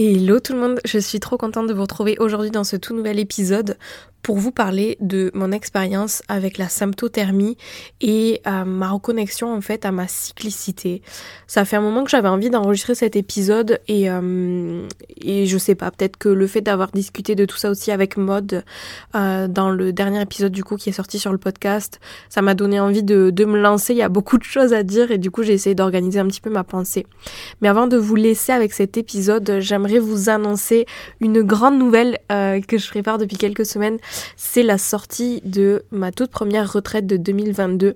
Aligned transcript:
Hello 0.00 0.38
tout 0.38 0.52
le 0.52 0.60
monde, 0.60 0.78
je 0.84 0.96
suis 0.96 1.18
trop 1.18 1.36
contente 1.36 1.66
de 1.66 1.74
vous 1.74 1.82
retrouver 1.82 2.18
aujourd'hui 2.20 2.52
dans 2.52 2.62
ce 2.62 2.76
tout 2.76 2.94
nouvel 2.94 3.18
épisode 3.18 3.76
pour 4.28 4.36
vous 4.36 4.52
parler 4.52 4.98
de 5.00 5.30
mon 5.32 5.52
expérience 5.52 6.22
avec 6.28 6.58
la 6.58 6.68
symptothermie 6.68 7.56
et 8.02 8.42
euh, 8.46 8.66
ma 8.66 8.90
reconnexion 8.90 9.50
en 9.50 9.62
fait 9.62 9.86
à 9.86 9.90
ma 9.90 10.06
cyclicité. 10.06 11.00
Ça 11.46 11.64
fait 11.64 11.76
un 11.76 11.80
moment 11.80 12.04
que 12.04 12.10
j'avais 12.10 12.28
envie 12.28 12.50
d'enregistrer 12.50 12.94
cet 12.94 13.16
épisode 13.16 13.80
et, 13.88 14.10
euh, 14.10 14.86
je 15.24 15.56
sais 15.56 15.74
pas, 15.74 15.90
peut-être 15.90 16.18
que 16.18 16.28
le 16.28 16.46
fait 16.46 16.60
d'avoir 16.60 16.90
discuté 16.90 17.36
de 17.36 17.46
tout 17.46 17.56
ça 17.56 17.70
aussi 17.70 17.90
avec 17.90 18.18
Mode 18.18 18.64
euh, 19.14 19.48
dans 19.48 19.70
le 19.70 19.94
dernier 19.94 20.20
épisode 20.20 20.52
du 20.52 20.62
coup 20.62 20.76
qui 20.76 20.90
est 20.90 20.92
sorti 20.92 21.18
sur 21.18 21.32
le 21.32 21.38
podcast, 21.38 21.98
ça 22.28 22.42
m'a 22.42 22.52
donné 22.52 22.80
envie 22.80 23.02
de, 23.02 23.30
de 23.30 23.44
me 23.46 23.58
lancer. 23.58 23.94
Il 23.94 23.98
y 23.98 24.02
a 24.02 24.10
beaucoup 24.10 24.36
de 24.36 24.44
choses 24.44 24.74
à 24.74 24.82
dire 24.82 25.10
et 25.10 25.16
du 25.16 25.30
coup 25.30 25.42
j'ai 25.42 25.54
essayé 25.54 25.74
d'organiser 25.74 26.20
un 26.20 26.26
petit 26.26 26.42
peu 26.42 26.50
ma 26.50 26.64
pensée. 26.64 27.06
Mais 27.62 27.68
avant 27.68 27.86
de 27.86 27.96
vous 27.96 28.14
laisser 28.14 28.52
avec 28.52 28.74
cet 28.74 28.98
épisode, 28.98 29.56
j'aimerais 29.60 30.00
vous 30.00 30.28
annoncer 30.28 30.84
une 31.20 31.40
grande 31.40 31.78
nouvelle 31.78 32.18
que 32.28 32.76
je 32.76 32.88
prépare 32.90 33.16
depuis 33.16 33.38
quelques 33.38 33.64
semaines 33.64 33.96
c'est 34.36 34.62
la 34.62 34.78
sortie 34.78 35.40
de 35.44 35.84
ma 35.90 36.12
toute 36.12 36.30
première 36.30 36.72
retraite 36.72 37.06
de 37.06 37.16
2022. 37.16 37.94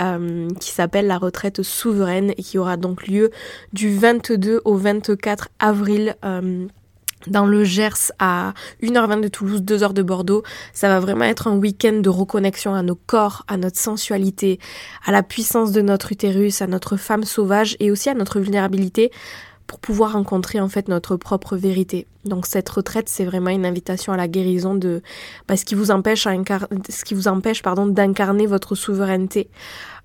Euh, 0.00 0.48
qui 0.60 0.70
s'appelle 0.70 1.08
la 1.08 1.18
retraite 1.18 1.64
souveraine 1.64 2.30
et 2.36 2.42
qui 2.44 2.56
aura 2.56 2.76
donc 2.76 3.08
lieu 3.08 3.32
du 3.72 3.92
22 3.98 4.60
au 4.64 4.76
24 4.76 5.48
avril 5.58 6.14
euh, 6.24 6.68
dans 7.26 7.46
le 7.46 7.64
Gers 7.64 8.12
à 8.18 8.54
1h20 8.82 9.20
de 9.20 9.28
Toulouse, 9.28 9.62
2h 9.62 9.92
de 9.92 10.02
Bordeaux. 10.02 10.44
Ça 10.72 10.88
va 10.88 11.00
vraiment 11.00 11.24
être 11.24 11.48
un 11.48 11.56
week-end 11.56 11.94
de 11.94 12.08
reconnexion 12.08 12.74
à 12.74 12.82
nos 12.82 12.94
corps, 12.94 13.44
à 13.48 13.56
notre 13.56 13.78
sensualité, 13.78 14.60
à 15.04 15.10
la 15.10 15.24
puissance 15.24 15.72
de 15.72 15.80
notre 15.80 16.12
utérus, 16.12 16.62
à 16.62 16.68
notre 16.68 16.96
femme 16.96 17.24
sauvage 17.24 17.76
et 17.80 17.90
aussi 17.90 18.08
à 18.08 18.14
notre 18.14 18.38
vulnérabilité 18.38 19.10
pour 19.68 19.78
pouvoir 19.78 20.14
rencontrer 20.14 20.60
en 20.60 20.68
fait 20.68 20.88
notre 20.88 21.16
propre 21.16 21.54
vérité. 21.54 22.06
Donc 22.24 22.46
cette 22.46 22.68
retraite, 22.68 23.08
c'est 23.08 23.26
vraiment 23.26 23.50
une 23.50 23.66
invitation 23.66 24.12
à 24.12 24.16
la 24.16 24.26
guérison 24.26 24.74
de 24.74 25.02
bah, 25.46 25.56
ce 25.56 25.64
qui 25.64 25.76
vous 25.76 25.90
empêche 25.90 26.26
à 26.26 26.32
ce 26.88 27.04
qui 27.04 27.14
vous 27.14 27.28
empêche 27.28 27.62
pardon 27.62 27.86
d'incarner 27.86 28.46
votre 28.46 28.74
souveraineté. 28.74 29.48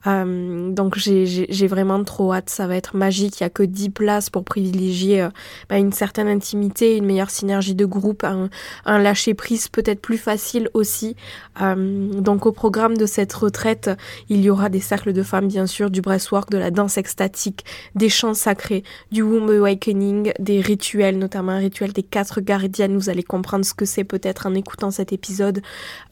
Euh, 0.07 0.71
donc 0.71 0.97
j'ai 0.97 1.67
vraiment 1.67 2.03
trop 2.03 2.33
hâte, 2.33 2.49
ça 2.49 2.67
va 2.67 2.75
être 2.75 2.95
magique. 2.95 3.39
Il 3.39 3.43
y 3.43 3.45
a 3.45 3.49
que 3.49 3.63
10 3.63 3.89
places 3.89 4.29
pour 4.29 4.43
privilégier 4.43 5.21
euh, 5.21 5.29
bah, 5.69 5.77
une 5.77 5.93
certaine 5.93 6.27
intimité, 6.27 6.97
une 6.97 7.05
meilleure 7.05 7.29
synergie 7.29 7.75
de 7.75 7.85
groupe, 7.85 8.23
un, 8.23 8.49
un 8.85 8.99
lâcher 8.99 9.33
prise 9.33 9.67
peut-être 9.67 10.01
plus 10.01 10.17
facile 10.17 10.69
aussi. 10.73 11.15
Euh, 11.61 12.09
donc 12.21 12.45
au 12.45 12.51
programme 12.51 12.97
de 12.97 13.05
cette 13.05 13.33
retraite, 13.33 13.89
il 14.29 14.41
y 14.41 14.49
aura 14.49 14.69
des 14.69 14.79
cercles 14.79 15.13
de 15.13 15.23
femmes 15.23 15.47
bien 15.47 15.67
sûr, 15.67 15.89
du 15.89 16.01
breastwork, 16.01 16.49
de 16.49 16.57
la 16.57 16.71
danse 16.71 16.97
extatique, 16.97 17.65
des 17.95 18.09
chants 18.09 18.33
sacrés, 18.33 18.83
du 19.11 19.21
womb 19.21 19.49
awakening, 19.49 20.33
des 20.39 20.59
rituels, 20.61 21.17
notamment 21.17 21.53
un 21.53 21.57
rituel 21.57 21.93
des 21.93 22.03
quatre 22.03 22.41
gardiennes. 22.41 22.97
Vous 22.97 23.09
allez 23.09 23.23
comprendre 23.23 23.65
ce 23.65 23.73
que 23.73 23.85
c'est 23.85 24.03
peut-être 24.03 24.47
en 24.47 24.53
écoutant 24.53 24.91
cet 24.91 25.13
épisode. 25.13 25.61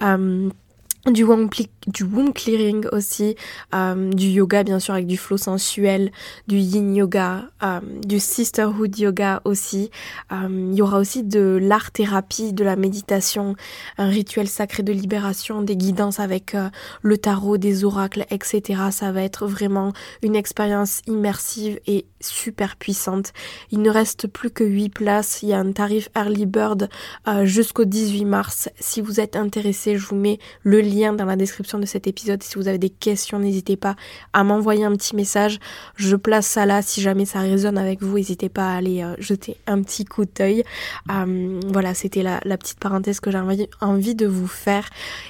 Euh, 0.04 0.50
du 1.10 1.24
womb, 1.24 1.50
du 1.88 2.04
womb 2.04 2.32
clearing 2.34 2.86
aussi, 2.92 3.36
euh, 3.74 4.12
du 4.12 4.28
yoga 4.28 4.64
bien 4.64 4.80
sûr 4.80 4.94
avec 4.94 5.08
du 5.08 5.18
flow 5.18 5.38
sensuel, 5.38 6.12
du 6.48 6.58
yin 6.58 6.96
yoga, 6.96 7.46
euh, 7.64 7.80
du 8.06 8.20
sisterhood 8.20 8.98
yoga 8.98 9.42
aussi. 9.46 9.90
Euh, 10.32 10.70
il 10.72 10.76
y 10.76 10.82
aura 10.82 11.00
aussi 11.00 11.24
de 11.24 11.58
l'art 11.62 11.92
thérapie, 11.92 12.54
de 12.54 12.64
la 12.64 12.76
méditation, 12.76 13.56
un 13.98 14.10
rituel 14.10 14.48
sacré 14.48 14.84
de 14.84 14.94
libération, 14.94 15.62
des 15.62 15.76
guidances 15.76 16.20
avec 16.20 16.56
le 17.02 17.18
tarot, 17.18 17.58
des 17.58 17.84
oracles, 17.84 18.26
etc. 18.30 18.82
Ça 18.92 19.12
va 19.12 19.24
être 19.24 19.48
vraiment 19.48 19.94
une 20.22 20.36
expérience 20.36 21.02
immersive 21.08 21.80
et 21.88 22.06
super 22.20 22.76
puissante. 22.76 23.34
Il 23.72 23.82
ne 23.82 23.90
reste 23.90 24.28
plus 24.28 24.52
que 24.52 24.64
8 24.64 24.90
places. 24.90 25.42
Il 25.42 25.50
y 25.50 25.54
a 25.54 25.60
un 25.60 25.72
tarif 25.72 26.10
early 26.16 26.46
bird 26.46 26.90
jusqu'au 27.44 27.86
18 27.86 28.26
mars. 28.26 28.70
Si 28.80 29.02
vous 29.02 29.20
êtes 29.20 29.36
intéressé, 29.36 29.98
je 29.98 30.06
vous 30.06 30.16
mets 30.16 30.40
le 30.64 30.82
lien 30.82 30.92
lien 30.92 31.14
dans 31.14 31.26
la 31.26 31.36
description 31.36 31.71
de 31.80 31.86
cet 31.86 32.08
épisode. 32.08 32.44
Si 32.44 32.56
vous 32.56 32.68
avez 32.68 32.78
des 32.78 32.90
questions, 32.90 33.40
n'hésitez 33.40 33.78
pas 33.78 33.96
à 34.34 34.44
m'envoyer 34.44 34.86
un 34.86 34.96
petit 34.96 35.16
message. 35.16 35.60
Je 35.96 36.16
place 36.16 36.48
ça 36.48 36.66
là. 36.66 36.82
Si 36.82 37.02
jamais 37.02 37.26
ça 37.26 37.40
résonne 37.40 37.78
avec 37.78 38.02
vous, 38.02 38.18
n'hésitez 38.18 38.50
pas 38.50 38.74
à 38.74 38.78
aller 38.78 39.04
euh, 39.04 39.16
jeter 39.20 39.58
un 39.68 39.82
petit 39.82 40.06
coup 40.06 40.26
d'œil. 40.26 40.64
Euh, 41.12 41.60
voilà, 41.68 41.94
c'était 41.94 42.24
la, 42.24 42.40
petite 42.58 42.80
parenthèse 42.80 43.20
que 43.20 43.32
j'avais 43.32 43.70
envie 43.80 44.16
de 44.16 44.28
vous 44.28 44.48
faire. 44.48 44.88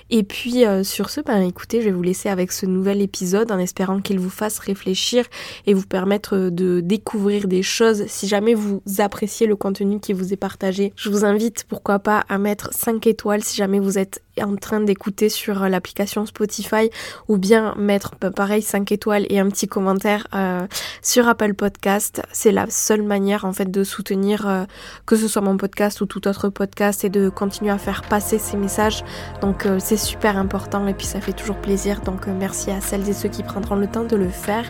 Et 0.10 0.24
puis 0.24 0.66
euh, 0.66 0.84
sur 0.84 1.10
ce, 1.10 1.22
ben 1.22 1.42
écoutez, 1.42 1.82
je 1.82 1.86
vais 1.86 1.92
vous 1.92 2.02
laisser 2.02 2.30
avec 2.30 2.52
ce 2.52 2.66
nouvel 2.66 3.02
épisode 3.02 3.52
en 3.52 3.60
espérant 3.60 4.02
qu'il 4.02 4.20
vous 4.20 4.30
fasse 4.30 4.60
réfléchir 4.60 5.26
et 5.66 5.74
vous 5.74 5.86
permettre 5.86 6.50
de 6.50 6.80
découvrir 6.82 7.48
des 7.48 7.64
choses. 7.64 8.06
Si 8.08 8.28
jamais 8.28 8.54
vous 8.54 8.82
appréciez 9.00 9.48
le 9.48 9.56
contenu 9.56 10.00
qui 10.00 10.14
vous 10.14 10.34
est 10.34 10.38
partagé, 10.38 10.94
je 10.96 11.10
vous 11.10 11.26
invite 11.26 11.66
pourquoi 11.68 12.00
pas 12.00 12.24
à 12.28 12.38
mettre 12.38 12.74
5 12.74 13.06
étoiles 13.08 13.44
si 13.44 13.56
jamais 13.56 13.80
vous 13.80 13.98
êtes 13.98 14.22
en 14.42 14.56
train 14.56 14.82
d'écouter 14.82 15.30
sur 15.30 15.68
l'application 15.68 16.26
Spotify 16.32 16.90
ou 17.28 17.38
bien 17.38 17.76
mettre 17.78 18.12
bah, 18.20 18.32
pareil 18.32 18.62
5 18.62 18.92
étoiles 18.92 19.26
et 19.30 19.40
un 19.40 19.50
petit 19.50 19.68
commentaire 19.68 20.28
euh, 20.34 20.66
sur 21.02 21.28
Apple 21.28 21.54
Podcast. 21.54 22.22
C'est 22.32 22.52
la 22.52 22.70
seule 22.70 23.04
manière 23.04 23.46
en 23.46 23.54
fait 23.54 23.70
de 23.70 23.84
soutenir 23.84 24.48
euh, 24.48 24.64
que 25.06 25.16
ce 25.16 25.28
soit 25.28 25.42
mon 25.42 25.58
podcast 25.58 26.02
ou 26.02 26.06
tout 26.06 26.28
autre 26.28 26.50
podcast 26.50 27.04
et 27.04 27.10
de 27.10 27.30
continuer 27.30 27.72
à 27.72 27.78
faire 27.78 28.02
passer 28.04 28.38
ces 28.38 28.58
messages. 28.58 29.04
Donc 29.42 29.68
c'est 29.80 29.98
super 29.98 30.38
important 30.38 30.88
et 30.88 30.94
puis 30.94 31.06
ça 31.06 31.22
fait 31.22 31.34
toujours 31.34 31.58
plaisir. 31.58 32.02
Donc 32.02 32.28
merci 32.28 32.72
à 32.72 32.82
celles 32.82 33.08
et 33.10 33.14
ceux 33.14 33.30
qui 33.30 33.44
prendront 33.44 33.76
le 33.76 33.88
temps 33.88 34.06
de 34.06 34.16
le 34.16 34.30
faire. 34.30 34.66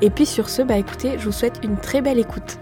Et 0.00 0.10
puis 0.10 0.26
sur 0.26 0.48
ce, 0.48 0.62
bah 0.62 0.76
écoutez, 0.76 1.18
je 1.18 1.24
vous 1.24 1.32
souhaite 1.32 1.60
une 1.62 1.76
très 1.76 2.00
belle 2.00 2.18
écoute. 2.18 2.58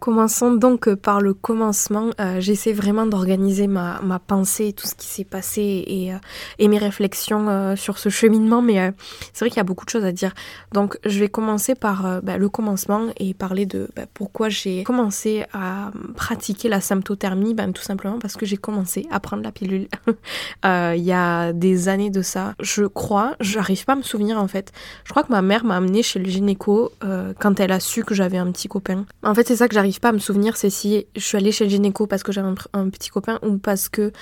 Commençons 0.00 0.52
donc 0.52 0.94
par 0.94 1.20
le 1.20 1.32
commencement. 1.32 2.10
Euh, 2.20 2.38
j'essaie 2.38 2.74
vraiment 2.74 3.06
d'organiser 3.06 3.66
ma, 3.66 4.00
pensée, 4.26 4.74
tout 4.74 4.86
ce 4.86 4.94
qui 4.94 5.06
s'est 5.06 5.24
passé 5.24 5.84
et, 5.86 6.12
euh, 6.12 6.68
mes 6.68 6.78
réflexions 6.78 7.48
euh, 7.48 7.76
sur 7.76 7.98
ce 7.98 8.08
cheminement, 8.10 8.60
mais 8.60 8.92
c'est 9.32 9.40
vrai 9.40 9.50
qu'il 9.50 9.56
y 9.56 9.60
a 9.60 9.64
beaucoup 9.64 9.86
de 9.86 9.90
choses 9.90 10.04
à 10.04 10.12
dire. 10.12 10.34
Donc 10.72 10.98
je 11.06 11.18
vais 11.20 11.28
commencer 11.28 11.74
par 11.74 12.22
bah, 12.22 12.36
le 12.36 12.48
commencement 12.48 13.06
et 13.18 13.32
parler 13.32 13.64
de 13.64 13.88
bah, 13.96 14.02
pourquoi 14.12 14.48
j'ai 14.48 14.82
commencé 14.84 15.44
à 15.52 15.90
pratiquer 16.16 16.68
la 16.68 16.80
symptothermie. 16.80 17.54
Ben, 17.54 17.72
tout 17.72 17.82
simplement 17.82 18.18
parce 18.18 18.34
que 18.34 18.44
j'ai 18.44 18.56
commencé 18.56 19.06
à 19.10 19.20
prendre 19.20 19.42
la 19.42 19.52
pilule 19.52 19.88
il 20.64 21.02
y 21.02 21.12
a 21.12 21.52
des 21.52 21.88
années 21.88 22.10
de 22.10 22.22
ça. 22.22 22.54
Je 22.60 22.84
crois, 22.84 23.36
j'arrive 23.40 23.84
pas 23.84 23.94
à 23.94 23.96
me 23.96 24.02
souvenir 24.02 24.38
en 24.38 24.48
fait. 24.48 24.72
Je 25.04 25.10
crois 25.10 25.22
que 25.22 25.32
ma 25.32 25.42
mère 25.42 25.64
m'a 25.64 25.76
amené 25.76 26.02
chez 26.02 26.18
le 26.18 26.28
gynéco 26.28 26.92
quand 27.38 27.60
elle 27.60 27.72
a 27.72 27.80
su 27.80 28.04
que 28.04 28.14
j'avais 28.14 28.38
un 28.38 28.50
petit 28.52 28.68
copain. 28.68 29.06
En 29.22 29.34
fait 29.34 29.46
c'est 29.48 29.56
ça 29.56 29.68
que 29.68 29.74
j'arrive 29.74 29.93
pas 30.00 30.10
à 30.10 30.12
me 30.12 30.18
souvenir, 30.18 30.56
c'est 30.56 30.70
si 30.70 31.06
je 31.14 31.20
suis 31.20 31.36
allée 31.36 31.52
chez 31.52 31.64
le 31.64 31.70
gynéco 31.70 32.06
parce 32.06 32.22
que 32.22 32.32
j'avais 32.32 32.48
un, 32.72 32.88
petit 32.88 33.10
copain 33.10 33.38
ou 33.42 33.58
parce 33.58 33.88
que 33.88 34.12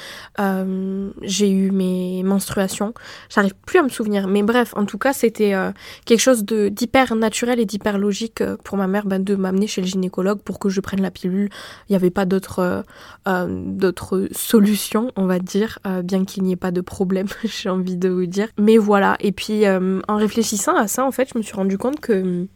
euh, 0.40 1.10
j'ai 1.22 1.50
eu 1.50 1.70
mes 1.70 2.22
menstruations. 2.22 2.94
J'arrive 3.28 3.54
plus 3.66 3.78
à 3.78 3.82
me 3.82 3.88
souvenir. 3.88 4.28
Mais 4.28 4.42
bref, 4.42 4.72
en 4.76 4.84
tout 4.84 4.98
cas, 4.98 5.12
c'était 5.12 5.54
euh, 5.54 5.72
quelque 6.04 6.20
chose 6.20 6.44
d'hyper 6.44 7.14
naturel 7.14 7.60
et 7.60 7.64
d'hyper 7.64 7.98
logique 7.98 8.40
euh, 8.40 8.56
pour 8.64 8.78
ma 8.78 8.86
mère 8.86 9.06
ben, 9.06 9.22
de 9.22 9.34
m'amener 9.34 9.66
chez 9.66 9.80
le 9.80 9.86
gynécologue 9.86 10.40
pour 10.40 10.58
que 10.58 10.68
je 10.68 10.80
prenne 10.80 11.02
la 11.02 11.10
pilule. 11.10 11.48
Il 11.88 11.92
n'y 11.92 11.96
avait 11.96 12.10
pas 12.10 12.24
d'autres 12.24 12.84
d'autres 13.26 14.28
solutions, 14.32 15.12
on 15.16 15.26
va 15.26 15.38
dire, 15.38 15.78
bien 16.04 16.24
qu'il 16.24 16.42
n'y 16.42 16.52
ait 16.52 16.56
pas 16.56 16.70
de 16.70 16.80
problème, 16.80 17.26
j'ai 17.44 17.68
envie 17.68 17.96
de 17.96 18.08
vous 18.08 18.26
dire. 18.26 18.48
Mais 18.58 18.78
voilà. 18.78 19.16
Et 19.20 19.32
puis, 19.32 19.64
en 19.68 20.16
réfléchissant 20.16 20.76
à 20.76 20.88
ça, 20.88 21.04
en 21.04 21.12
fait, 21.12 21.28
je 21.32 21.38
me 21.38 21.42
suis 21.42 21.54
rendu 21.54 21.78
compte 21.78 22.00
que 22.00 22.46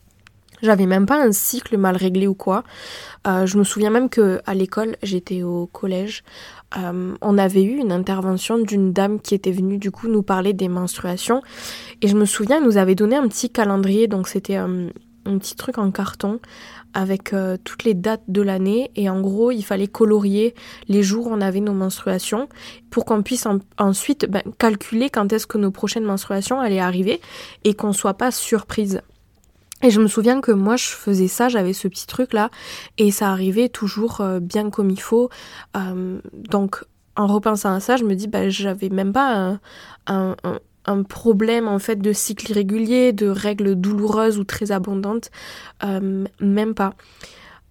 j'avais 0.63 0.87
même 0.87 1.07
pas 1.07 1.23
un 1.23 1.33
cycle 1.33 1.77
mal 1.77 1.97
réglé 1.97 2.27
ou 2.27 2.35
quoi. 2.35 2.65
Euh, 3.27 3.47
je 3.47 3.59
me 3.59 3.65
souviens 3.65 3.91
même 3.91 4.09
que 4.09 4.41
à 4.47 4.55
l'école, 4.55 4.97
j'étais 5.03 5.43
au 5.43 5.67
collège, 5.67 6.23
euh, 6.79 7.15
on 7.21 7.39
avait 7.39 7.63
eu 7.63 7.77
une 7.77 7.93
intervention 7.93 8.59
d'une 8.59 8.93
dame 8.93 9.21
qui 9.21 9.35
était 9.35 9.53
venue 9.53 9.79
du 9.79 9.91
coup 9.91 10.09
nous 10.09 10.23
parler 10.23 10.53
des 10.53 10.69
menstruations 10.69 11.43
et 12.03 12.09
je 12.09 12.17
me 12.17 12.25
souviens, 12.25 12.59
elle 12.59 12.65
nous 12.65 12.77
avait 12.77 12.95
donné 12.95 13.17
un 13.17 13.27
petit 13.29 13.51
calendrier, 13.51 14.09
donc 14.09 14.29
c'était 14.29 14.57
euh, 14.57 14.89
un 15.25 15.39
petit 15.39 15.57
truc 15.57 15.79
en 15.79 15.91
carton 15.91 16.41
avec 16.95 17.35
toutes 17.63 17.85
les 17.85 17.93
dates 17.93 18.23
de 18.27 18.41
l'année 18.41 18.91
et 18.97 19.11
en 19.11 19.21
gros 19.21 19.51
il 19.51 19.63
fallait 19.63 19.89
colorier 19.89 20.55
les 20.89 21.03
jours 21.03 21.27
où 21.27 21.31
on 21.31 21.43
avait 21.43 21.61
nos 21.61 21.75
menstruations 21.75 22.49
pour 22.89 23.05
qu'on 23.05 23.23
puisse 23.23 23.47
ensuite 23.77 24.25
ben, 24.31 24.41
calculer 24.57 25.11
quand 25.11 25.31
est-ce 25.31 25.47
que 25.47 25.59
nos 25.59 25.71
prochaines 25.71 26.05
menstruations 26.05 26.59
allaient 26.59 26.79
arriver 26.79 27.21
et 27.65 27.75
qu'on 27.75 27.93
soit 27.93 28.15
pas 28.15 28.31
surprise. 28.31 29.03
Et 29.83 29.91
je 29.91 30.01
me 30.01 30.07
souviens 30.07 30.41
que 30.41 30.53
moi 30.53 30.77
je 30.77 30.89
faisais 30.89 31.29
ça, 31.29 31.49
j'avais 31.49 31.75
ce 31.75 31.87
petit 31.87 32.07
truc 32.07 32.33
là 32.33 32.51
et 32.97 33.11
ça 33.11 33.31
arrivait 33.31 33.69
toujours 33.69 34.21
euh, 34.21 34.41
bien 34.41 34.71
comme 34.71 34.91
il 34.91 35.01
faut. 35.01 35.29
Euh, 35.77 36.19
donc 36.33 36.85
en 37.15 37.27
repensant 37.27 37.75
à 37.75 37.81
ça, 37.81 37.97
je 37.97 38.05
me 38.05 38.15
dis 38.15 38.27
bah 38.27 38.49
j'avais 38.49 38.89
même 38.89 39.13
pas 39.13 39.59
un, 40.07 40.37
un, 40.87 41.03
problème 41.03 41.69
en 41.69 41.79
fait 41.79 41.97
de 41.97 42.13
cycle 42.13 42.51
irrégulier, 42.51 43.13
de 43.13 43.27
règles 43.29 43.75
douloureuses 43.75 44.39
ou 44.39 44.45
très 44.45 44.73
abondantes, 44.73 45.31
euh, 45.85 46.25
même 46.41 46.75
pas. 46.75 46.95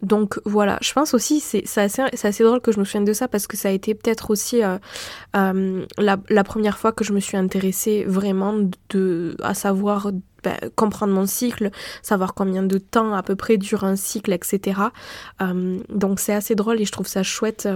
Donc 0.05 0.39
voilà, 0.45 0.77
je 0.81 0.93
pense 0.93 1.13
aussi, 1.13 1.39
c'est 1.39 1.63
assez, 1.77 2.43
drôle 2.43 2.61
que 2.61 2.71
je 2.71 2.79
me 2.79 2.85
souvienne 2.85 3.05
de 3.05 3.13
ça 3.13 3.27
parce 3.27 3.47
que 3.47 3.57
ça 3.57 3.69
a 3.69 3.71
été 3.71 3.95
peut-être 3.95 4.29
aussi 4.29 4.63
euh, 4.63 4.77
euh, 5.35 5.85
la, 5.97 6.43
première 6.43 6.77
fois 6.77 6.91
que 6.91 7.03
je 7.03 7.11
me 7.11 7.19
suis 7.19 7.37
intéressée 7.37 8.03
vraiment 8.05 8.53
à 9.41 9.53
savoir 9.55 10.11
ben, 10.43 10.57
comprendre 10.75 11.11
mon 11.11 11.25
cycle, 11.25 11.71
savoir 12.03 12.35
combien 12.35 12.61
de 12.61 12.77
temps 12.77 13.15
à 13.15 13.23
peu 13.23 13.35
près 13.35 13.57
dure 13.57 13.83
un 13.83 13.95
cycle, 13.95 14.31
etc. 14.31 14.79
donc 15.89 16.19
c'est 16.19 16.33
assez 16.33 16.53
drôle 16.53 16.79
et 16.79 16.85
je 16.85 16.91
trouve 16.91 17.07
ça 17.07 17.23
chouette 17.23 17.67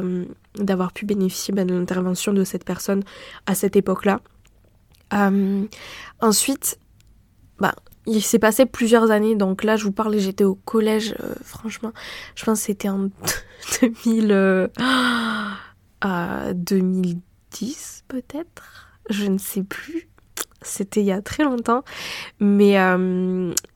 d'avoir 0.55 0.93
pu 0.93 1.07
bénéficier 1.07 1.51
ben, 1.51 1.65
de 1.65 1.73
l'intervention 1.73 2.31
de 2.31 2.43
cette 2.43 2.63
personne 2.63 3.03
à 3.47 3.55
cette 3.55 3.75
époque-là. 3.75 4.19
Euh, 5.13 5.65
ensuite, 6.21 6.79
bah, 7.59 7.73
il 8.09 8.23
s'est 8.23 8.39
passé 8.39 8.65
plusieurs 8.65 9.11
années, 9.11 9.35
donc 9.35 9.63
là 9.63 9.75
je 9.75 9.83
vous 9.83 9.91
parle, 9.91 10.17
j'étais 10.17 10.43
au 10.43 10.55
collège, 10.55 11.15
euh, 11.21 11.33
franchement, 11.43 11.91
je 12.35 12.43
pense 12.43 12.59
que 12.59 12.65
c'était 12.65 12.89
en 12.89 13.09
2000, 14.03 14.69
2010 16.53 17.13
euh, 17.63 18.05
peut-être, 18.07 18.89
je 19.09 19.27
ne 19.27 19.37
sais 19.37 19.63
plus, 19.63 20.09
c'était 20.61 21.01
il 21.01 21.05
y 21.05 21.11
a 21.11 21.21
très 21.21 21.43
longtemps, 21.43 21.83
mais, 22.39 22.77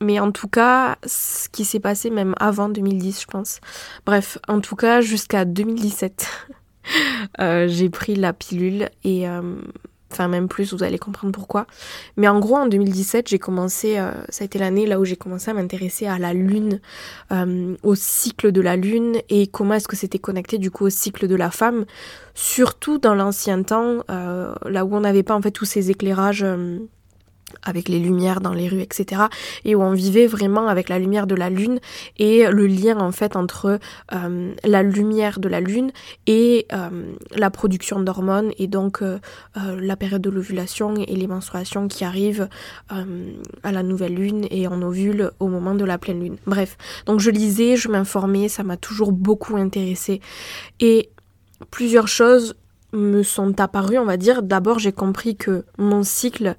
mais 0.01 0.19
en 0.19 0.31
tout 0.31 0.47
cas, 0.50 0.97
ce 1.06 1.47
qui 1.50 1.63
s'est 1.63 1.79
passé 1.79 2.09
même 2.09 2.33
avant 2.39 2.69
2010, 2.69 3.21
je 3.21 3.27
pense. 3.27 3.59
Bref, 4.06 4.38
en 4.47 4.59
tout 4.59 4.75
cas, 4.75 5.00
jusqu'à 5.00 5.45
2017, 5.45 6.27
j'ai 7.68 7.89
pris 7.89 8.15
la 8.15 8.33
pilule 8.33 8.89
et 9.03 9.27
enfin 10.13 10.27
même 10.27 10.48
plus, 10.48 10.74
vous 10.74 10.83
allez 10.83 11.00
comprendre 11.00 11.33
pourquoi. 11.33 11.65
Mais 12.18 12.27
en 12.27 12.39
gros, 12.39 12.56
en 12.56 12.68
2017, 12.68 13.27
j'ai 13.27 13.39
commencé, 13.39 13.98
euh, 13.98 14.12
ça 14.30 14.44
a 14.44 14.45
été 14.45 14.60
l'année 14.60 14.86
là 14.86 15.00
où 15.00 15.06
j'ai 15.06 15.15
commencé 15.15 15.51
à 15.51 15.54
m'intéresser 15.54 16.07
à 16.07 16.19
la 16.19 16.33
Lune, 16.33 16.80
euh, 17.31 17.75
au 17.83 17.95
cycle 17.95 18.51
de 18.51 18.62
la 18.62 18.75
Lune 18.75 19.18
et 19.30 19.48
comment 19.48 19.75
est-ce 19.75 19.88
que 19.88 19.95
c'était 19.95 20.19
connecté 20.19 20.57
du 20.57 20.71
coup 20.71 20.86
au 20.86 20.89
cycle 20.89 21.27
de 21.27 21.36
la 21.36 21.51
femme, 21.51 21.86
surtout 22.33 22.98
dans 22.98 23.15
l'ancien 23.15 23.63
temps, 23.63 24.04
euh, 24.10 24.54
là 24.65 24.86
où 24.86 24.95
on 24.95 25.01
n'avait 25.01 25.24
pas 25.24 25.36
en 25.36 25.42
fait 25.42 25.51
tous 25.51 25.65
ces 25.65 25.92
éclairages 25.92 26.45
avec 27.63 27.89
les 27.89 28.00
lumières 28.00 28.41
dans 28.41 28.53
les 28.53 28.67
rues, 28.67 28.81
etc. 28.81 29.23
Et 29.65 29.75
où 29.75 29.81
on 29.81 29.94
vivait 29.94 30.27
vraiment 30.27 30.67
avec 30.67 30.89
la 30.89 31.00
lumière 31.00 31.27
de 31.27 31.35
la 31.35 31.50
lune 31.50 31.79
et 32.17 32.45
le 32.47 32.67
lien 32.67 33.00
en 33.00 33.11
fait 33.11 33.35
entre 33.35 33.79
euh, 34.13 34.53
la 34.63 34.83
lumière 34.83 35.39
de 35.39 35.47
la 35.47 35.59
lune 35.59 35.91
et 36.27 36.67
euh, 36.73 36.89
la 37.35 37.50
production 37.50 38.00
d'hormones 38.00 38.51
et 38.57 38.67
donc 38.67 39.01
euh, 39.01 39.19
la 39.55 39.95
période 39.95 40.21
de 40.21 40.29
l'ovulation 40.29 40.95
et 40.95 41.15
les 41.15 41.27
menstruations 41.27 41.88
qui 41.88 42.03
arrivent 42.03 42.47
à 42.89 43.71
la 43.71 43.83
nouvelle 43.83 44.15
lune 44.15 44.45
et 44.50 44.67
en 44.67 44.81
ovule 44.81 45.31
au 45.39 45.47
moment 45.47 45.75
de 45.75 45.85
la 45.85 45.97
pleine 45.97 46.19
lune. 46.19 46.38
Bref, 46.45 46.77
donc 47.05 47.19
je 47.19 47.29
lisais, 47.29 47.75
je 47.75 47.89
m'informais, 47.89 48.47
ça 48.47 48.63
m'a 48.63 48.77
toujours 48.77 49.11
beaucoup 49.11 49.55
intéressée 49.57 50.21
et 50.79 51.09
plusieurs 51.71 52.07
choses 52.07 52.55
me 52.94 53.23
sont 53.23 53.59
apparues, 53.59 53.97
on 53.97 54.05
va 54.05 54.17
dire. 54.17 54.44
D'abord, 54.44 54.79
j'ai 54.79 54.91
compris 54.91 55.35
que 55.35 55.65
mon 55.77 56.03
cycle 56.03 56.55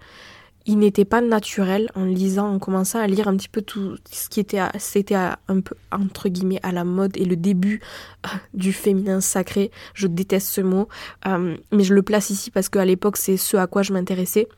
il 0.67 0.79
n'était 0.79 1.05
pas 1.05 1.21
naturel 1.21 1.91
en 1.95 2.05
lisant, 2.05 2.49
en 2.49 2.59
commençant 2.59 2.99
à 2.99 3.07
lire 3.07 3.29
un 3.29 3.37
petit 3.37 3.49
peu 3.49 3.63
tout 3.63 3.97
ce 4.11 4.29
qui 4.29 4.41
était, 4.41 4.61
c'était 4.79 5.15
un 5.15 5.61
peu 5.61 5.75
entre 5.93 6.29
guillemets 6.29 6.61
à 6.63 6.73
la 6.73 6.85
mode 6.85 7.17
et 7.17 7.25
le 7.25 7.37
début 7.37 7.81
euh, 8.27 8.29
du 8.55 8.73
féminin 8.73 9.21
sacré. 9.21 9.71
Je 9.93 10.07
déteste 10.07 10.49
ce 10.49 10.61
mot, 10.61 10.89
euh, 11.27 11.57
mais 11.71 11.85
je 11.85 11.95
le 11.95 12.03
place 12.03 12.31
ici 12.31 12.51
parce 12.51 12.69
qu'à 12.69 12.85
l'époque 12.85 13.17
c'est 13.17 13.37
ce 13.37 13.57
à 13.57 13.67
quoi 13.67 13.83
je 13.83 13.93
m'intéressais. 13.93 14.49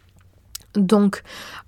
Donc, 0.75 1.23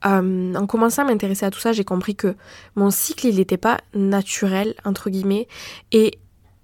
euh, 0.05 0.55
en 0.55 0.67
commençant 0.67 1.03
à 1.03 1.07
m'intéresser 1.07 1.47
à 1.47 1.51
tout 1.51 1.61
ça, 1.61 1.73
j'ai 1.73 1.85
compris 1.85 2.15
que 2.15 2.35
mon 2.77 2.91
cycle, 2.91 3.27
il 3.27 3.37
n'était 3.37 3.57
pas 3.57 3.79
naturel, 3.95 4.75
entre 4.85 5.09
guillemets. 5.09 5.49
Et 5.93 6.19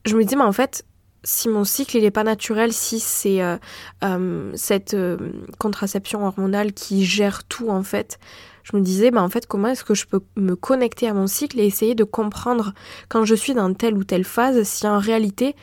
je 0.05 0.15
me 0.15 0.25
dis, 0.25 0.37
mais 0.37 0.43
en 0.43 0.53
fait, 0.53 0.85
si 1.25 1.49
mon 1.49 1.65
cycle 1.65 1.97
il 1.97 2.03
n'est 2.03 2.11
pas 2.11 2.23
naturel, 2.23 2.73
si 2.73 3.01
c'est 3.01 3.43
euh, 3.43 3.57
euh, 4.05 4.53
cette 4.55 4.95
euh, 4.95 5.17
contraception 5.59 6.25
hormonale 6.25 6.73
qui 6.73 7.05
gère 7.05 7.45
tout 7.45 7.71
en 7.71 7.83
fait, 7.83 8.19
je 8.63 8.77
me 8.77 8.83
disais 8.83 9.11
bah 9.11 9.23
en 9.23 9.29
fait 9.29 9.47
comment 9.47 9.69
est-ce 9.69 9.85
que 9.85 9.95
je 9.95 10.07
peux 10.07 10.21
me 10.37 10.55
connecter 10.55 11.09
à 11.09 11.15
mon 11.15 11.27
cycle 11.27 11.59
et 11.59 11.67
essayer 11.67 11.95
de 11.95 12.05
comprendre 12.05 12.75
quand 13.09 13.25
je 13.25 13.35
suis 13.35 13.55
dans 13.55 13.73
telle 13.75 13.97
ou 13.97 14.05
telle 14.05 14.25
phase 14.25 14.63
si 14.63 14.87
en 14.87 14.99
réalité 14.99 15.57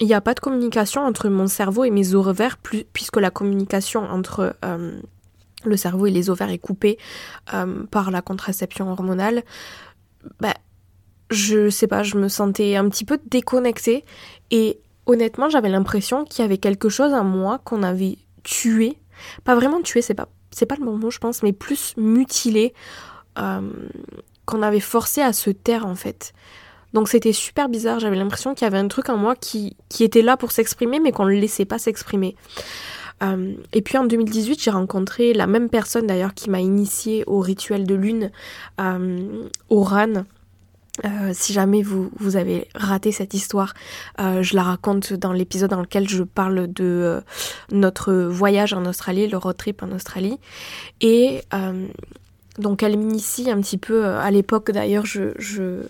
il 0.00 0.06
n'y 0.06 0.14
a 0.14 0.20
pas 0.20 0.34
de 0.34 0.40
communication 0.40 1.02
entre 1.02 1.28
mon 1.28 1.46
cerveau 1.46 1.84
et 1.84 1.90
mes 1.90 2.14
ovaires 2.14 2.56
puisque 2.92 3.16
la 3.16 3.30
communication 3.30 4.02
entre 4.10 4.56
le 5.64 5.76
cerveau 5.76 6.06
et 6.06 6.10
les 6.10 6.30
ovaires 6.30 6.50
est 6.50 6.58
coupée 6.58 6.98
par 7.92 8.10
la 8.10 8.20
contraception 8.20 8.90
hormonale. 8.90 9.44
Bah, 10.40 10.54
je 11.30 11.70
sais 11.70 11.86
pas, 11.86 12.02
je 12.02 12.16
me 12.16 12.26
sentais 12.26 12.74
un 12.74 12.88
petit 12.88 13.04
peu 13.04 13.20
déconnectée 13.30 14.04
honnêtement, 15.06 15.48
j'avais 15.48 15.68
l'impression 15.68 16.24
qu'il 16.24 16.42
y 16.42 16.44
avait 16.44 16.58
quelque 16.58 16.88
chose 16.88 17.12
en 17.12 17.24
moi 17.24 17.60
qu'on 17.64 17.82
avait 17.82 18.18
tué. 18.42 18.98
Pas 19.44 19.54
vraiment 19.54 19.80
tué, 19.82 20.02
c'est 20.02 20.14
pas, 20.14 20.28
c'est 20.50 20.66
pas 20.66 20.76
le 20.76 20.84
bon 20.84 20.96
mot, 20.96 21.10
je 21.10 21.18
pense, 21.18 21.42
mais 21.42 21.52
plus 21.52 21.94
mutilé, 21.96 22.74
euh, 23.38 23.60
qu'on 24.46 24.62
avait 24.62 24.80
forcé 24.80 25.22
à 25.22 25.32
se 25.32 25.50
taire 25.50 25.86
en 25.86 25.94
fait. 25.94 26.32
Donc 26.92 27.08
c'était 27.08 27.32
super 27.32 27.68
bizarre, 27.68 27.98
j'avais 27.98 28.16
l'impression 28.16 28.54
qu'il 28.54 28.64
y 28.64 28.68
avait 28.68 28.78
un 28.78 28.88
truc 28.88 29.08
en 29.08 29.16
moi 29.16 29.34
qui, 29.34 29.76
qui 29.88 30.04
était 30.04 30.22
là 30.22 30.36
pour 30.36 30.52
s'exprimer, 30.52 31.00
mais 31.00 31.12
qu'on 31.12 31.24
ne 31.24 31.30
le 31.30 31.40
laissait 31.40 31.64
pas 31.64 31.78
s'exprimer. 31.78 32.36
Euh, 33.22 33.54
et 33.72 33.82
puis 33.82 33.98
en 33.98 34.04
2018, 34.04 34.62
j'ai 34.62 34.70
rencontré 34.70 35.32
la 35.32 35.46
même 35.46 35.68
personne 35.68 36.06
d'ailleurs 36.06 36.34
qui 36.34 36.50
m'a 36.50 36.60
initiée 36.60 37.24
au 37.26 37.40
rituel 37.40 37.86
de 37.86 37.94
lune, 37.94 38.30
euh, 38.80 39.48
au 39.70 39.82
RAN. 39.82 40.24
Euh, 41.04 41.32
si 41.32 41.52
jamais 41.52 41.82
vous, 41.82 42.10
avez 42.36 42.68
raté 42.74 43.10
cette 43.10 43.34
histoire, 43.34 43.74
euh, 44.20 44.42
je 44.42 44.54
la 44.54 44.62
raconte 44.62 45.12
dans 45.12 45.32
l'épisode 45.32 45.70
dans 45.70 45.80
lequel 45.80 46.08
je 46.08 46.22
parle 46.22 46.72
de 46.72 46.84
euh, 46.84 47.20
notre 47.72 48.12
voyage 48.14 48.72
en 48.72 48.86
Australie, 48.86 49.26
le 49.26 49.36
road 49.36 49.56
trip 49.56 49.82
en 49.82 49.90
Australie. 49.90 50.38
Et 51.00 51.42
donc 52.58 52.84
elle 52.84 52.96
m'initie 52.96 53.50
un 53.50 53.60
petit 53.60 53.78
peu, 53.78 54.06
à 54.06 54.30
l'époque 54.30 54.70
d'ailleurs 54.70 55.06
je 55.06 55.82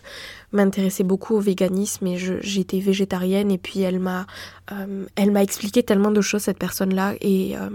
m'intéressais 0.54 1.04
beaucoup 1.04 1.34
au 1.34 1.40
véganisme 1.40 2.06
et 2.06 2.16
j'étais 2.16 2.78
végétarienne 2.78 3.50
et 3.50 3.58
puis 3.58 3.80
elle 3.80 3.98
m'a 3.98 4.26
euh, 4.72 5.04
elle 5.16 5.30
m'a 5.30 5.42
expliqué 5.42 5.82
tellement 5.82 6.10
de 6.10 6.20
choses 6.20 6.42
cette 6.42 6.58
personne 6.58 6.94
là 6.94 7.14
et, 7.20 7.56
euh, 7.56 7.68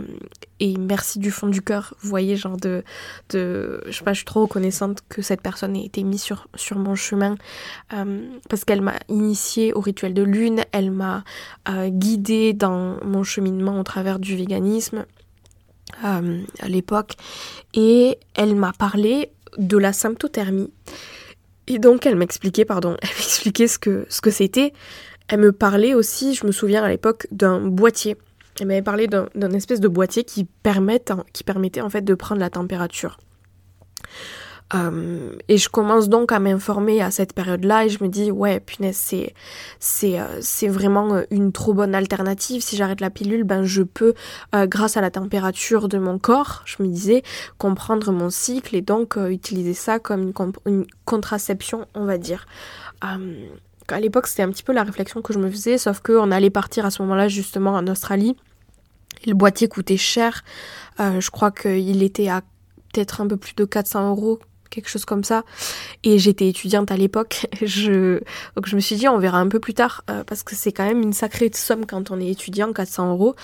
et 0.60 0.76
merci 0.78 1.20
du 1.20 1.30
fond 1.30 1.48
du 1.48 1.62
cœur 1.62 1.94
vous 2.02 2.10
voyez 2.10 2.36
genre 2.36 2.58
de, 2.58 2.84
de 3.30 3.84
je 3.86 3.92
sais 3.92 4.04
pas 4.04 4.14
je 4.14 4.20
suis 4.20 4.26
trop 4.26 4.42
reconnaissante 4.42 5.00
que 5.10 5.22
cette 5.22 5.42
personne 5.42 5.76
ait 5.76 5.86
été 5.86 6.04
mise 6.04 6.22
sur, 6.22 6.48
sur 6.56 6.78
mon 6.80 6.96
chemin 6.96 7.36
euh, 7.94 8.22
parce 8.50 8.66
qu'elle 8.66 8.82
m'a 8.82 8.96
initiée 9.10 9.74
au 9.74 9.82
rituel 9.82 10.14
de 10.14 10.24
lune 10.24 10.64
elle 10.72 10.92
m'a 10.92 11.24
guidée 11.90 12.54
dans 12.54 12.98
mon 13.06 13.24
cheminement 13.24 13.80
au 13.80 13.84
travers 13.84 14.20
du 14.20 14.36
véganisme 14.36 15.06
à 16.02 16.22
l'époque 16.68 17.14
et 17.74 18.18
elle 18.36 18.56
m'a 18.56 18.74
parlé 18.74 19.32
de 19.58 19.78
la 19.78 19.94
symptothermie 19.94 20.72
et 21.70 21.80
donc 21.80 22.06
elle 22.06 22.16
m'expliquait, 22.16 22.66
pardon, 22.66 22.98
elle 23.02 23.10
m'expliquait 23.10 23.68
ce 23.68 23.80
que 23.80 24.06
ce 24.10 24.22
que 24.22 24.32
c'était. 24.32 24.74
Elle 25.28 25.40
me 25.40 25.52
parlait 25.52 25.94
aussi, 25.94 26.34
je 26.34 26.46
me 26.46 26.52
souviens 26.52 26.84
à 26.84 26.90
l'époque, 26.90 27.28
d'un 27.32 27.60
boîtier. 27.62 28.18
Elle 28.60 28.68
m'avait 28.68 28.82
parlé 28.82 29.08
d'un 29.08 29.52
espèce 29.52 29.80
de 29.80 29.88
boîtier 29.88 30.24
qui, 30.24 30.48
qui 31.34 31.44
permettait 31.44 31.82
en 31.82 31.90
fait 31.90 32.02
de 32.02 32.14
prendre 32.16 32.42
la 32.42 32.50
température. 32.50 33.18
Euh, 34.76 35.32
et 35.48 35.58
je 35.58 35.68
commence 35.68 36.10
donc 36.10 36.32
à 36.32 36.40
m'informer 36.40 37.02
à 37.02 37.10
cette 37.10 37.34
période-là 37.34 37.86
et 37.86 37.90
je 37.90 38.04
me 38.04 38.08
dis 38.08 38.30
ouais 38.30 38.60
punaise 38.60 38.98
c'est 38.98 39.34
c'est 39.80 40.20
euh, 40.20 40.42
c'est 40.42 40.68
vraiment 40.68 41.16
euh, 41.16 41.24
une 41.32 41.52
trop 41.52 41.74
bonne 41.74 41.96
alternative. 41.96 42.62
Si 42.62 42.76
j'arrête 42.76 43.02
la 43.02 43.10
pilule 43.10 43.44
ben 43.44 43.64
je 43.64 43.82
peux 43.82 44.14
grâce 44.54 44.96
à 44.96 45.02
la 45.02 45.10
température 45.10 45.88
de 45.88 45.98
mon 45.98 46.20
corps 46.20 46.62
je 46.66 46.84
me 46.84 46.88
disais 46.88 47.24
comprendre 47.58 48.12
mon 48.12 48.30
cycle 48.30 48.76
et 48.76 48.82
donc 48.82 49.18
utiliser 49.30 49.74
ça 49.74 49.98
comme 50.00 50.34
une, 50.66 50.86
contraception 51.06 51.88
on 51.96 52.06
va 52.06 52.18
dire. 52.18 52.46
À 53.02 54.00
l'époque 54.00 54.28
c'était 54.28 54.44
un 54.44 54.50
petit 54.50 54.64
peu 54.64 54.74
la 54.74 54.84
réflexion 54.84 55.22
que 55.22 55.34
je 55.34 55.40
me 55.40 55.50
faisais 55.50 55.80
sauf 55.80 56.00
que 56.02 56.12
on 56.12 56.32
allait 56.32 56.52
partir 56.52 56.86
à 56.86 56.92
ce 56.92 57.02
moment-là 57.02 57.28
justement 57.28 57.72
en 57.72 57.88
Australie. 57.88 58.36
Le 59.26 59.34
boîtier 59.34 59.68
coûtait 59.68 59.98
cher. 59.98 60.44
Je 61.00 61.30
crois 61.32 61.52
qu'il 61.52 62.04
était 62.04 62.30
à 62.30 62.42
peut-être 62.94 63.22
un 63.22 63.28
peu 63.28 63.38
plus 63.38 63.56
de 63.56 63.66
400 63.66 64.10
euros 64.10 64.40
quelque 64.70 64.90
chose 64.90 65.06
comme 65.06 65.24
ça. 65.24 65.44
Et 66.04 66.18
j'étais 66.20 66.48
étudiante 66.48 66.92
à 66.92 66.98
l'époque. 66.98 67.48
Je... 67.62 68.20
Donc 68.56 68.68
je 68.68 68.76
me 68.76 68.82
suis 68.82 68.96
dit, 68.96 69.08
on 69.08 69.18
verra 69.18 69.40
un 69.40 69.48
peu 69.48 69.60
plus 69.60 69.74
tard, 69.74 70.04
euh, 70.10 70.24
parce 70.24 70.44
que 70.44 70.56
c'est 70.56 70.72
quand 70.72 70.86
même 70.86 71.02
une 71.02 71.14
sacrée 71.14 71.50
somme 71.54 71.86
quand 71.86 72.12
on 72.12 72.20
est 72.20 72.30
étudiant, 72.30 72.72
400 72.74 73.12
euros. 73.12 73.36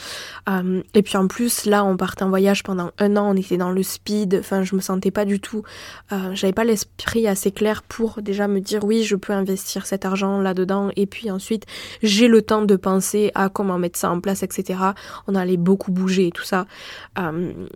Euh, 0.50 0.82
et 0.94 1.02
puis 1.02 1.18
en 1.18 1.28
plus, 1.28 1.66
là, 1.66 1.84
on 1.84 1.98
partait 1.98 2.24
en 2.24 2.30
voyage 2.30 2.64
pendant 2.64 2.92
un 3.00 3.18
an, 3.18 3.32
on 3.32 3.36
était 3.36 3.58
dans 3.58 3.72
le 3.72 3.84
speed, 3.84 4.38
enfin, 4.40 4.64
je 4.64 4.76
me 4.76 4.82
sentais 4.82 5.12
pas 5.12 5.26
du 5.26 5.40
tout, 5.40 5.64
euh, 6.12 6.32
j'avais 6.34 6.54
pas 6.54 6.64
l'esprit 6.64 7.28
assez 7.28 7.52
clair 7.52 7.84
pour 7.84 8.22
déjà 8.22 8.48
me 8.48 8.60
dire, 8.60 8.84
oui, 8.84 9.04
je 9.04 9.16
peux 9.16 9.34
investir 9.34 9.86
cet 9.86 10.06
argent 10.06 10.40
là-dedans, 10.40 10.92
et 10.96 11.06
puis 11.06 11.32
ensuite, 11.32 11.66
j'ai 12.04 12.28
le 12.28 12.42
temps 12.42 12.62
de 12.62 12.76
penser 12.76 13.32
à 13.36 13.50
comment 13.50 13.78
mettre 13.78 14.00
ça 14.00 14.12
en 14.12 14.20
place, 14.20 14.44
etc. 14.44 14.80
On 15.28 15.36
allait 15.36 15.58
beaucoup 15.58 15.92
bouger 15.92 16.28
et 16.28 16.32
tout 16.32 16.44
ça. 16.44 16.66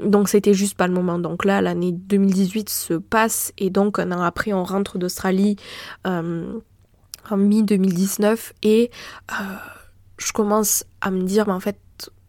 donc 0.04 0.30
c'était 0.30 0.54
juste 0.54 0.78
pas 0.78 0.88
le 0.88 0.94
moment. 0.94 1.20
Donc 1.20 1.46
là, 1.46 1.62
l'année 1.62 1.92
2018 1.92 2.70
se 2.70 2.94
passe 2.94 3.39
et 3.58 3.70
donc 3.70 4.00
un 4.00 4.12
an 4.12 4.22
après 4.22 4.54
on 4.54 4.64
rentre 4.64 4.98
d'Australie 4.98 5.56
euh, 6.08 6.60
en 7.30 7.38
mi-2019 7.38 8.52
et 8.64 8.92
euh, 9.32 9.36
je 10.18 10.32
commence 10.32 10.86
à 11.02 11.12
me 11.12 11.24
dire 11.24 11.48
mais 11.48 11.54
en 11.54 11.60
fait 11.60 11.80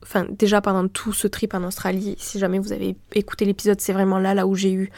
enfin 0.02 0.26
déjà 0.30 0.60
pendant 0.60 0.88
tout 0.88 1.12
ce 1.12 1.26
trip 1.26 1.54
en 1.54 1.62
Australie 1.64 2.16
si 2.18 2.38
jamais 2.38 2.58
vous 2.58 2.72
avez 2.72 2.96
écouté 3.14 3.44
l'épisode 3.44 3.80
c'est 3.80 3.92
vraiment 3.92 4.18
là 4.18 4.34
là 4.34 4.46
où 4.46 4.54
j'ai 4.54 4.72
eu 4.72 4.90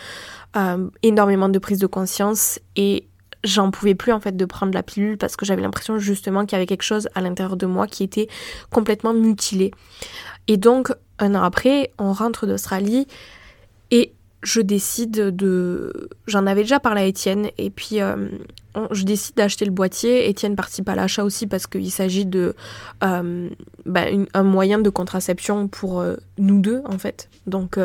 euh, 0.55 0.91
énormément 1.03 1.49
de 1.49 1.59
prise 1.59 1.79
de 1.79 1.87
conscience. 1.87 2.59
Et 2.77 3.09
j'en 3.43 3.71
pouvais 3.71 3.95
plus 3.95 4.13
en 4.13 4.21
fait 4.21 4.37
de 4.37 4.45
prendre 4.45 4.75
la 4.75 4.83
pilule 4.83 5.17
parce 5.17 5.35
que 5.35 5.47
j'avais 5.47 5.63
l'impression 5.63 5.99
justement 5.99 6.45
qu'il 6.45 6.53
y 6.53 6.57
avait 6.57 6.67
quelque 6.67 6.83
chose 6.83 7.09
à 7.15 7.23
l'intérieur 7.23 7.57
de 7.57 7.65
moi 7.65 7.87
qui 7.87 8.05
était 8.05 8.29
complètement 8.71 9.15
mutilé. 9.15 9.71
Et 10.49 10.59
donc 10.59 10.93
un 11.19 11.35
an 11.35 11.43
après, 11.43 11.93
on 11.99 12.13
rentre 12.13 12.47
d'Australie 12.47 13.07
et 13.91 14.13
je 14.43 14.61
décide 14.61 15.35
de... 15.35 16.09
J'en 16.27 16.47
avais 16.47 16.63
déjà 16.63 16.81
parlé 16.81 17.03
à 17.03 17.05
Étienne 17.05 17.51
et 17.59 17.71
puis 17.71 18.01
euh, 18.01 18.29
je 18.91 19.05
décide 19.05 19.37
d'acheter 19.37 19.65
le 19.65 19.71
boîtier. 19.71 20.29
Étienne 20.29 20.57
participe 20.57 20.89
à 20.89 20.95
l'achat 20.95 21.25
aussi 21.25 21.47
parce 21.47 21.67
qu'il 21.67 21.91
s'agit 21.91 22.27
de 22.27 22.55
euh, 23.05 23.49
bah, 23.87 24.05
un 24.35 24.43
moyen 24.43 24.79
de 24.79 24.91
contraception 24.91 25.69
pour 25.69 26.01
euh, 26.01 26.17
nous 26.39 26.61
deux 26.61 26.83
en 26.87 26.99
fait. 26.99 27.29
Donc 27.47 27.79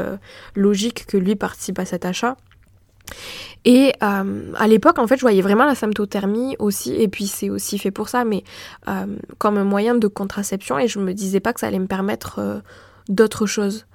logique 0.55 1.05
que 1.05 1.17
lui 1.17 1.35
participe 1.35 1.79
à 1.79 1.85
cet 1.85 2.05
achat. 2.05 2.37
Et 3.65 3.93
à 3.99 4.67
l'époque, 4.67 4.99
en 4.99 5.07
fait, 5.07 5.15
je 5.15 5.21
voyais 5.21 5.41
vraiment 5.41 5.65
la 5.65 5.75
symptothermie 5.75 6.55
aussi, 6.59 6.93
et 6.93 7.07
puis 7.07 7.27
c'est 7.27 7.49
aussi 7.49 7.79
fait 7.79 7.91
pour 7.91 8.07
ça, 8.07 8.23
mais 8.23 8.43
comme 9.39 9.57
un 9.57 9.63
moyen 9.63 9.95
de 9.95 10.07
contraception, 10.07 10.77
et 10.77 10.87
je 10.87 10.99
me 10.99 11.13
disais 11.13 11.39
pas 11.39 11.53
que 11.53 11.59
ça 11.59 11.67
allait 11.67 11.79
me 11.79 11.87
permettre 11.87 12.61
d'autres 13.09 13.45
choses. 13.45 13.87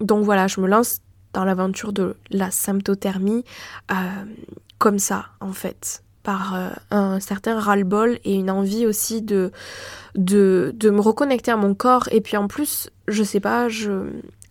donc 0.00 0.24
voilà, 0.24 0.46
je 0.48 0.60
me 0.60 0.68
lance 0.68 1.00
dans 1.36 1.44
l'aventure 1.44 1.92
de 1.92 2.16
la 2.30 2.50
symptothermie 2.50 3.44
euh, 3.92 3.94
comme 4.78 4.98
ça, 4.98 5.26
en 5.40 5.52
fait 5.52 6.02
par 6.22 6.56
euh, 6.56 6.70
un 6.90 7.20
certain 7.20 7.60
ras-le-bol 7.60 8.18
et 8.24 8.34
une 8.34 8.50
envie 8.50 8.84
aussi 8.84 9.22
de, 9.22 9.52
de, 10.16 10.72
me 10.90 11.00
reconnecter 11.00 11.52
à 11.52 11.56
mon 11.56 11.72
corps. 11.72 12.08
Et 12.10 12.20
puis 12.20 12.36
en 12.36 12.48
plus, 12.48 12.90
je 13.06 13.22
sais 13.22 13.38
pas, 13.38 13.68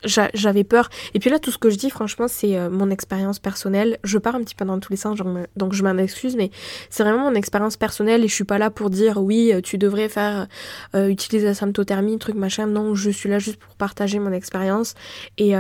j'avais 0.06 0.64
peur. 0.64 0.90
Et 1.14 1.20
puis 1.20 1.30
là, 1.30 1.38
tout 1.38 1.52
ce 1.52 1.58
que 1.58 1.70
je 1.70 1.76
dis, 1.76 1.90
franchement, 1.90 2.30
c'est 2.30 2.58
euh, 2.58 2.70
mon 2.70 2.90
expérience 2.92 3.40
personnelle. 3.40 3.98
Je 4.06 4.18
pars 4.18 4.36
un 4.36 4.44
petit 4.44 4.56
peu 4.56 4.64
dans 4.64 4.80
tous 4.80 4.94
les 4.94 4.98
sens, 4.98 5.20
donc 5.58 5.74
je 5.74 5.84
m'en 5.84 5.98
excuse, 5.98 6.38
mais 6.38 6.50
c'est 6.90 7.04
vraiment 7.04 7.30
mon 7.30 7.36
expérience 7.36 7.76
personnelle 7.76 8.24
et 8.24 8.30
je 8.30 8.34
suis 8.34 8.46
pas 8.46 8.58
là 8.58 8.70
pour 8.70 8.90
dire 8.90 9.22
oui, 9.22 9.52
tu 9.62 9.78
devrais 9.78 10.08
faire 10.08 10.48
utiliser 10.94 11.48
la 11.48 11.56
symptothermie, 11.56 12.18
truc 12.20 12.36
machin. 12.36 12.68
Non, 12.68 12.96
je 12.96 13.10
suis 13.10 13.28
là 13.28 13.38
juste 13.38 13.58
pour 13.58 13.76
partager 13.76 14.20
mon 14.20 14.32
expérience 14.32 14.94
et 15.38 15.56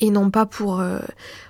et 0.00 0.10
non 0.10 0.30
pas 0.30 0.46
pour, 0.46 0.80
euh, 0.80 1.00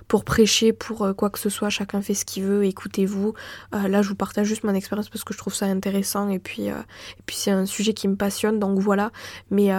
pour 0.07 0.23
prêcher, 0.23 0.73
pour 0.73 1.03
euh, 1.03 1.13
quoi 1.13 1.29
que 1.29 1.39
ce 1.39 1.49
soit, 1.49 1.69
chacun 1.69 2.01
fait 2.01 2.13
ce 2.13 2.25
qu'il 2.25 2.43
veut, 2.43 2.65
écoutez-vous. 2.65 3.33
Euh, 3.73 3.87
là, 3.87 4.01
je 4.01 4.09
vous 4.09 4.15
partage 4.15 4.47
juste 4.47 4.63
mon 4.63 4.73
expérience 4.73 5.09
parce 5.09 5.23
que 5.23 5.33
je 5.33 5.37
trouve 5.37 5.53
ça 5.53 5.65
intéressant 5.65 6.29
et 6.29 6.39
puis, 6.39 6.69
puis 7.25 7.35
c'est 7.35 7.51
un 7.51 7.65
sujet 7.65 7.93
qui 7.93 8.07
me 8.07 8.15
passionne, 8.15 8.59
donc 8.59 8.79
voilà. 8.79 9.11
Mais, 9.51 9.69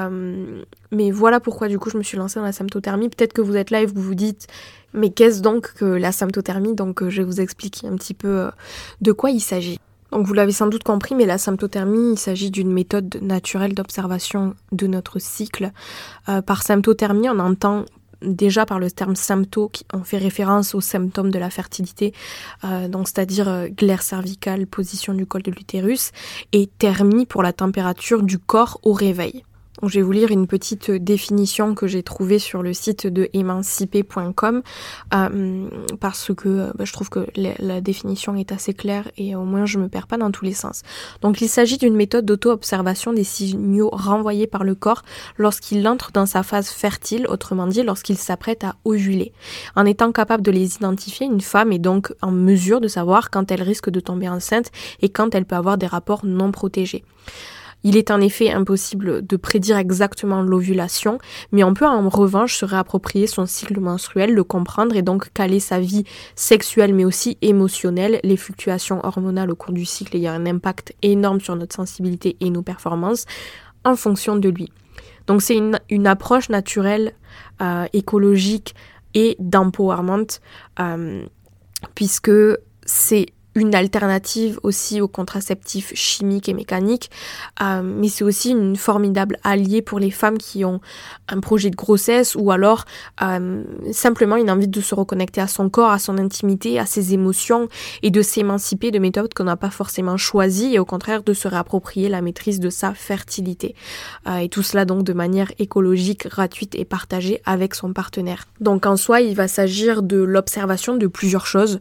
mais 0.90 1.10
voilà 1.10 1.40
pourquoi 1.40 1.68
du 1.68 1.78
coup 1.78 1.90
je 1.90 1.98
me 1.98 2.02
suis 2.02 2.16
lancée 2.16 2.38
dans 2.38 2.44
la 2.46 2.52
symptothermie. 2.52 3.08
Peut-être 3.08 3.32
que 3.32 3.42
vous 3.42 3.56
êtes 3.56 3.70
là 3.70 3.82
et 3.82 3.86
vous 3.86 4.00
vous 4.00 4.14
dites, 4.14 4.46
mais 4.92 5.10
qu'est-ce 5.10 5.40
donc 5.40 5.74
que 5.74 5.84
la 5.84 6.12
symptothermie? 6.12 6.74
Donc 6.74 7.08
je 7.08 7.22
vais 7.22 7.26
vous 7.26 7.40
expliquer 7.40 7.88
un 7.88 7.96
petit 7.96 8.14
peu 8.14 8.50
de 9.00 9.12
quoi 9.12 9.30
il 9.30 9.40
s'agit. 9.40 9.78
Donc 10.12 10.26
vous 10.26 10.34
l'avez 10.34 10.52
sans 10.52 10.68
doute 10.68 10.84
compris, 10.84 11.14
mais 11.16 11.26
la 11.26 11.38
symptothermie, 11.38 12.12
il 12.12 12.18
s'agit 12.18 12.50
d'une 12.50 12.72
méthode 12.72 13.18
naturelle 13.20 13.74
d'observation 13.74 14.54
de 14.70 14.86
notre 14.86 15.18
cycle. 15.18 15.72
par 16.46 16.62
symptothermie, 16.62 17.28
on 17.28 17.38
entend 17.40 17.84
déjà 18.24 18.66
par 18.66 18.78
le 18.78 18.90
terme 18.90 19.16
symptôme 19.16 19.44
qui 19.70 19.84
en 19.92 20.02
fait 20.02 20.18
référence 20.18 20.74
aux 20.74 20.80
symptômes 20.80 21.30
de 21.30 21.38
la 21.38 21.50
fertilité, 21.50 22.12
euh, 22.64 22.88
donc 22.88 23.08
c'est-à-dire 23.08 23.48
euh, 23.48 23.68
glaire 23.68 24.02
cervicale, 24.02 24.66
position 24.66 25.14
du 25.14 25.26
col 25.26 25.42
de 25.42 25.50
l'utérus, 25.50 26.12
et 26.52 26.66
thermie 26.78 27.26
pour 27.26 27.42
la 27.42 27.52
température 27.52 28.22
du 28.22 28.38
corps 28.38 28.80
au 28.82 28.92
réveil 28.92 29.44
je 29.88 29.98
vais 29.98 30.02
vous 30.02 30.12
lire 30.12 30.30
une 30.30 30.46
petite 30.46 30.90
définition 30.90 31.74
que 31.74 31.86
j'ai 31.86 32.02
trouvée 32.02 32.38
sur 32.38 32.62
le 32.62 32.72
site 32.72 33.06
de 33.06 33.28
émancipé.com 33.32 34.62
euh, 35.14 35.68
parce 36.00 36.32
que 36.34 36.48
euh, 36.48 36.72
bah, 36.74 36.84
je 36.84 36.92
trouve 36.92 37.10
que 37.10 37.26
la, 37.36 37.80
définition 37.80 38.36
est 38.36 38.52
assez 38.52 38.72
claire 38.72 39.10
et 39.16 39.34
au 39.34 39.44
moins 39.44 39.66
je 39.66 39.78
me 39.78 39.88
perds 39.88 40.06
pas 40.06 40.16
dans 40.16 40.30
tous 40.30 40.44
les 40.44 40.54
sens. 40.54 40.82
Donc 41.22 41.40
il 41.40 41.48
s'agit 41.48 41.78
d'une 41.78 41.94
méthode 41.94 42.24
d'auto-observation 42.24 43.12
des 43.12 43.24
signaux 43.24 43.90
renvoyés 43.92 44.46
par 44.46 44.64
le 44.64 44.74
corps 44.74 45.02
lorsqu'il 45.36 45.86
entre 45.86 46.12
dans 46.12 46.26
sa 46.26 46.42
phase 46.42 46.68
fertile, 46.68 47.26
autrement 47.28 47.66
dit 47.66 47.82
lorsqu'il 47.82 48.16
s'apprête 48.16 48.64
à 48.64 48.76
ovuler. 48.84 49.32
En 49.76 49.84
étant 49.86 50.12
capable 50.12 50.42
de 50.42 50.50
les 50.50 50.76
identifier, 50.76 51.26
une 51.26 51.40
femme 51.40 51.72
est 51.72 51.78
donc 51.78 52.12
en 52.22 52.30
mesure 52.30 52.80
de 52.80 52.88
savoir 52.88 53.30
quand 53.30 53.50
elle 53.50 53.62
risque 53.62 53.90
de 53.90 54.00
tomber 54.00 54.28
enceinte 54.28 54.70
et 55.00 55.08
quand 55.08 55.34
elle 55.34 55.44
peut 55.44 55.56
avoir 55.56 55.78
des 55.78 55.86
rapports 55.86 56.24
non 56.24 56.52
protégés. 56.52 57.04
Il 57.84 57.96
est 57.98 58.10
en 58.10 58.20
effet 58.20 58.50
impossible 58.50 59.24
de 59.24 59.36
prédire 59.36 59.76
exactement 59.76 60.42
l'ovulation, 60.42 61.18
mais 61.52 61.62
on 61.62 61.74
peut 61.74 61.86
en 61.86 62.08
revanche 62.08 62.56
se 62.56 62.64
réapproprier 62.64 63.26
son 63.26 63.46
cycle 63.46 63.78
menstruel, 63.78 64.32
le 64.32 64.42
comprendre 64.42 64.96
et 64.96 65.02
donc 65.02 65.32
caler 65.34 65.60
sa 65.60 65.78
vie 65.78 66.04
sexuelle 66.34 66.94
mais 66.94 67.04
aussi 67.04 67.36
émotionnelle. 67.42 68.20
Les 68.24 68.38
fluctuations 68.38 69.04
hormonales 69.04 69.50
au 69.50 69.56
cours 69.56 69.74
du 69.74 69.84
cycle 69.84 70.16
ayant 70.16 70.32
un 70.32 70.46
impact 70.46 70.94
énorme 71.02 71.40
sur 71.40 71.56
notre 71.56 71.76
sensibilité 71.76 72.36
et 72.40 72.50
nos 72.50 72.62
performances 72.62 73.26
en 73.84 73.96
fonction 73.96 74.36
de 74.36 74.48
lui. 74.48 74.72
Donc 75.26 75.42
c'est 75.42 75.56
une, 75.56 76.06
approche 76.06 76.48
naturelle, 76.48 77.12
euh, 77.60 77.86
écologique 77.92 78.74
et 79.14 79.36
d'empowerment, 79.38 80.40
euh, 80.80 81.24
puisque 81.94 82.32
c'est 82.84 83.26
une 83.54 83.74
alternative 83.74 84.58
aussi 84.62 85.00
aux 85.00 85.08
contraceptifs 85.08 85.92
chimiques 85.94 86.48
et 86.48 86.54
mécaniques, 86.54 87.10
euh, 87.62 87.82
mais 87.82 88.08
c'est 88.08 88.24
aussi 88.24 88.50
une 88.50 88.76
formidable 88.76 89.38
alliée 89.44 89.82
pour 89.82 89.98
les 89.98 90.10
femmes 90.10 90.38
qui 90.38 90.64
ont 90.64 90.80
un 91.28 91.40
projet 91.40 91.70
de 91.70 91.76
grossesse 91.76 92.34
ou 92.34 92.50
alors 92.50 92.84
euh, 93.22 93.62
simplement 93.92 94.36
une 94.36 94.50
envie 94.50 94.68
de 94.68 94.80
se 94.80 94.94
reconnecter 94.94 95.40
à 95.40 95.46
son 95.46 95.68
corps, 95.68 95.90
à 95.90 95.98
son 95.98 96.18
intimité, 96.18 96.78
à 96.78 96.86
ses 96.86 97.14
émotions 97.14 97.68
et 98.02 98.10
de 98.10 98.22
s'émanciper 98.22 98.90
de 98.90 98.98
méthodes 98.98 99.32
qu'on 99.34 99.44
n'a 99.44 99.56
pas 99.56 99.70
forcément 99.70 100.16
choisies 100.16 100.74
et 100.74 100.78
au 100.78 100.84
contraire 100.84 101.22
de 101.22 101.32
se 101.32 101.46
réapproprier 101.46 102.08
la 102.08 102.22
maîtrise 102.22 102.60
de 102.60 102.70
sa 102.70 102.92
fertilité. 102.94 103.74
Euh, 104.26 104.38
et 104.38 104.48
tout 104.48 104.62
cela 104.62 104.84
donc 104.84 105.04
de 105.04 105.12
manière 105.12 105.52
écologique, 105.58 106.28
gratuite 106.28 106.74
et 106.74 106.84
partagée 106.84 107.40
avec 107.44 107.74
son 107.74 107.92
partenaire. 107.92 108.46
Donc 108.60 108.86
en 108.86 108.96
soi, 108.96 109.20
il 109.20 109.34
va 109.36 109.48
s'agir 109.48 110.02
de 110.02 110.16
l'observation 110.16 110.96
de 110.96 111.06
plusieurs 111.06 111.46
choses. 111.46 111.78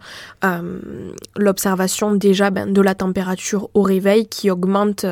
Observation 1.64 2.14
déjà 2.14 2.50
ben, 2.50 2.74
de 2.74 2.82
la 2.82 2.94
température 2.94 3.70
au 3.74 3.84
réveil 3.84 4.28
qui 4.28 4.52
augmente 4.52 5.06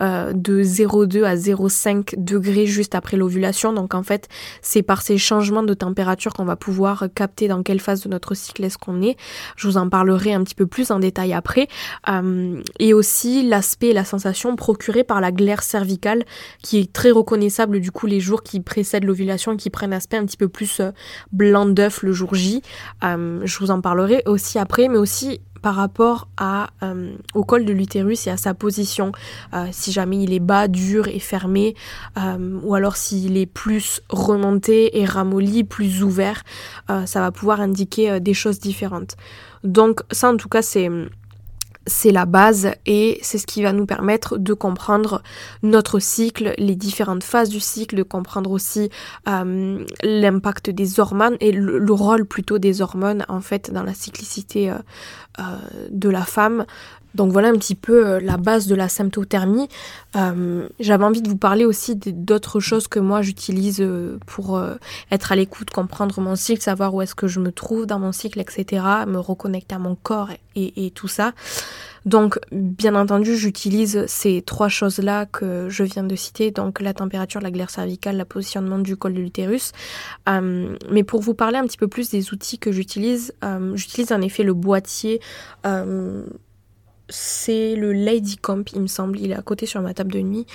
euh, 0.00 0.32
de 0.32 0.60
0,2 0.60 1.22
à 1.22 1.36
0,5 1.36 2.14
degrés 2.18 2.66
juste 2.66 2.96
après 2.96 3.16
l'ovulation. 3.16 3.72
Donc 3.72 3.94
en 3.94 4.02
fait, 4.02 4.28
c'est 4.62 4.82
par 4.82 5.00
ces 5.00 5.16
changements 5.16 5.62
de 5.62 5.74
température 5.74 6.32
qu'on 6.32 6.44
va 6.44 6.56
pouvoir 6.56 7.04
capter 7.14 7.46
dans 7.46 7.62
quelle 7.62 7.78
phase 7.78 8.02
de 8.02 8.08
notre 8.08 8.34
cycle 8.34 8.64
est-ce 8.64 8.78
qu'on 8.78 9.00
est. 9.00 9.16
Je 9.54 9.68
vous 9.68 9.76
en 9.76 9.88
parlerai 9.88 10.34
un 10.34 10.42
petit 10.42 10.56
peu 10.56 10.66
plus 10.66 10.90
en 10.90 10.98
détail 10.98 11.32
après. 11.34 11.68
Euh, 12.08 12.60
et 12.80 12.94
aussi 12.94 13.48
l'aspect 13.48 13.90
et 13.90 13.92
la 13.92 14.04
sensation 14.04 14.56
procurée 14.56 15.04
par 15.04 15.20
la 15.20 15.30
glaire 15.30 15.62
cervicale 15.62 16.24
qui 16.64 16.80
est 16.80 16.92
très 16.92 17.12
reconnaissable 17.12 17.78
du 17.78 17.92
coup 17.92 18.06
les 18.06 18.18
jours 18.18 18.42
qui 18.42 18.58
précèdent 18.58 19.04
l'ovulation 19.04 19.56
qui 19.56 19.70
prennent 19.70 19.92
aspect 19.92 20.16
un 20.16 20.26
petit 20.26 20.36
peu 20.36 20.48
plus 20.48 20.80
euh, 20.80 20.90
blanc 21.30 21.66
d'œuf 21.66 22.02
le 22.02 22.12
jour 22.12 22.34
J. 22.34 22.60
je 23.02 23.58
vous 23.58 23.70
en 23.70 23.80
parlerai 23.80 24.24
aussi 24.26 24.58
après, 24.58 24.88
mais 24.88 24.98
aussi 24.98 25.40
par 25.62 25.76
rapport 25.76 26.28
euh, 26.82 27.14
au 27.34 27.44
col 27.44 27.64
de 27.64 27.72
l'utérus 27.72 28.26
et 28.26 28.30
à 28.30 28.36
sa 28.36 28.52
position. 28.52 29.12
Euh, 29.54 29.66
si 29.70 29.92
jamais 29.92 30.22
il 30.22 30.32
est 30.32 30.40
bas, 30.40 30.68
dur 30.68 31.08
et 31.08 31.20
fermé, 31.20 31.74
euh, 32.18 32.58
ou 32.62 32.74
alors 32.74 32.96
s'il 32.96 33.36
est 33.36 33.46
plus 33.46 34.02
remonté 34.08 34.98
et 34.98 35.04
ramolli, 35.04 35.64
plus 35.64 36.02
ouvert, 36.02 36.42
ça 37.06 37.20
va 37.20 37.30
pouvoir 37.30 37.60
indiquer 37.60 38.20
des 38.20 38.34
choses 38.34 38.58
différentes. 38.58 39.16
Donc 39.62 40.00
ça 40.10 40.30
en 40.30 40.36
tout 40.36 40.48
cas 40.48 40.62
c'est 40.62 40.90
c'est 41.86 42.12
la 42.12 42.26
base 42.26 42.70
et 42.86 43.18
c'est 43.22 43.38
ce 43.38 43.46
qui 43.46 43.62
va 43.62 43.72
nous 43.72 43.86
permettre 43.86 44.38
de 44.38 44.54
comprendre 44.54 45.22
notre 45.62 45.98
cycle, 45.98 46.54
les 46.58 46.76
différentes 46.76 47.24
phases 47.24 47.48
du 47.48 47.60
cycle, 47.60 47.96
de 47.96 48.02
comprendre 48.02 48.50
aussi 48.50 48.90
euh, 49.28 49.84
l'impact 50.02 50.70
des 50.70 51.00
hormones 51.00 51.36
et 51.40 51.52
le, 51.52 51.92
rôle 51.92 52.24
plutôt 52.24 52.58
des 52.58 52.80
hormones 52.80 53.24
en 53.28 53.40
fait 53.40 53.70
dans 53.70 53.82
la 53.82 53.94
cyclicité 53.94 54.70
euh, 54.70 54.78
euh, 55.40 55.42
de 55.90 56.08
la 56.08 56.22
femme. 56.22 56.64
Donc 57.14 57.32
voilà 57.32 57.48
un 57.48 57.54
petit 57.54 57.74
peu 57.74 58.18
la 58.18 58.36
base 58.36 58.66
de 58.66 58.74
la 58.74 58.88
symptothermie. 58.88 59.68
J'avais 60.14 61.04
envie 61.04 61.22
de 61.22 61.28
vous 61.28 61.36
parler 61.36 61.64
aussi 61.64 61.96
d'autres 61.96 62.60
choses 62.60 62.88
que 62.88 62.98
moi 62.98 63.22
j'utilise 63.22 63.84
pour 64.26 64.60
être 65.10 65.32
à 65.32 65.36
l'écoute, 65.36 65.70
comprendre 65.70 66.20
mon 66.20 66.36
cycle, 66.36 66.62
savoir 66.62 66.94
où 66.94 67.02
est-ce 67.02 67.14
que 67.14 67.28
je 67.28 67.40
me 67.40 67.52
trouve 67.52 67.86
dans 67.86 67.98
mon 67.98 68.12
cycle, 68.12 68.40
etc. 68.40 68.84
Me 69.06 69.18
reconnecter 69.18 69.74
à 69.74 69.78
mon 69.78 69.94
corps 69.94 70.30
et, 70.54 70.90
tout 70.94 71.08
ça. 71.08 71.32
Donc, 72.04 72.38
bien 72.50 72.94
entendu, 72.94 73.36
j'utilise 73.36 74.04
ces 74.06 74.42
trois 74.42 74.68
choses-là 74.68 75.26
que 75.26 75.68
je 75.68 75.84
viens 75.84 76.02
de 76.02 76.16
citer, 76.16 76.50
donc 76.50 76.80
la 76.80 76.94
température, 76.94 77.40
la 77.40 77.50
glaire 77.50 77.70
cervicale, 77.70 78.18
le 78.18 78.24
positionnement 78.24 78.78
du 78.78 78.96
col 78.96 79.14
de 79.14 79.20
l'utérus. 79.20 79.72
Euh, 80.28 80.76
mais 80.90 81.04
pour 81.04 81.20
vous 81.20 81.34
parler 81.34 81.58
un 81.58 81.66
petit 81.66 81.78
peu 81.78 81.88
plus 81.88 82.10
des 82.10 82.32
outils 82.32 82.58
que 82.58 82.72
j'utilise, 82.72 83.32
euh, 83.44 83.76
j'utilise 83.76 84.12
en 84.12 84.20
effet 84.20 84.42
le 84.42 84.54
boîtier. 84.54 85.20
Euh, 87.10 87.12
c'est 87.12 87.76
le 87.76 87.92
Lady 87.92 88.36
Comp, 88.36 88.70
il 88.72 88.82
me 88.82 88.86
semble. 88.86 89.18
Il 89.20 89.30
est 89.32 89.36
à 89.36 89.42
côté 89.42 89.66
sur 89.66 89.80
ma 89.80 89.94
table 89.94 90.12
de 90.12 90.20
nuit. 90.20 90.46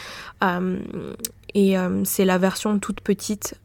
et 1.54 1.76
c'est 2.04 2.26
la 2.26 2.38
version 2.38 2.80
toute 2.80 3.02
petite 3.02 3.56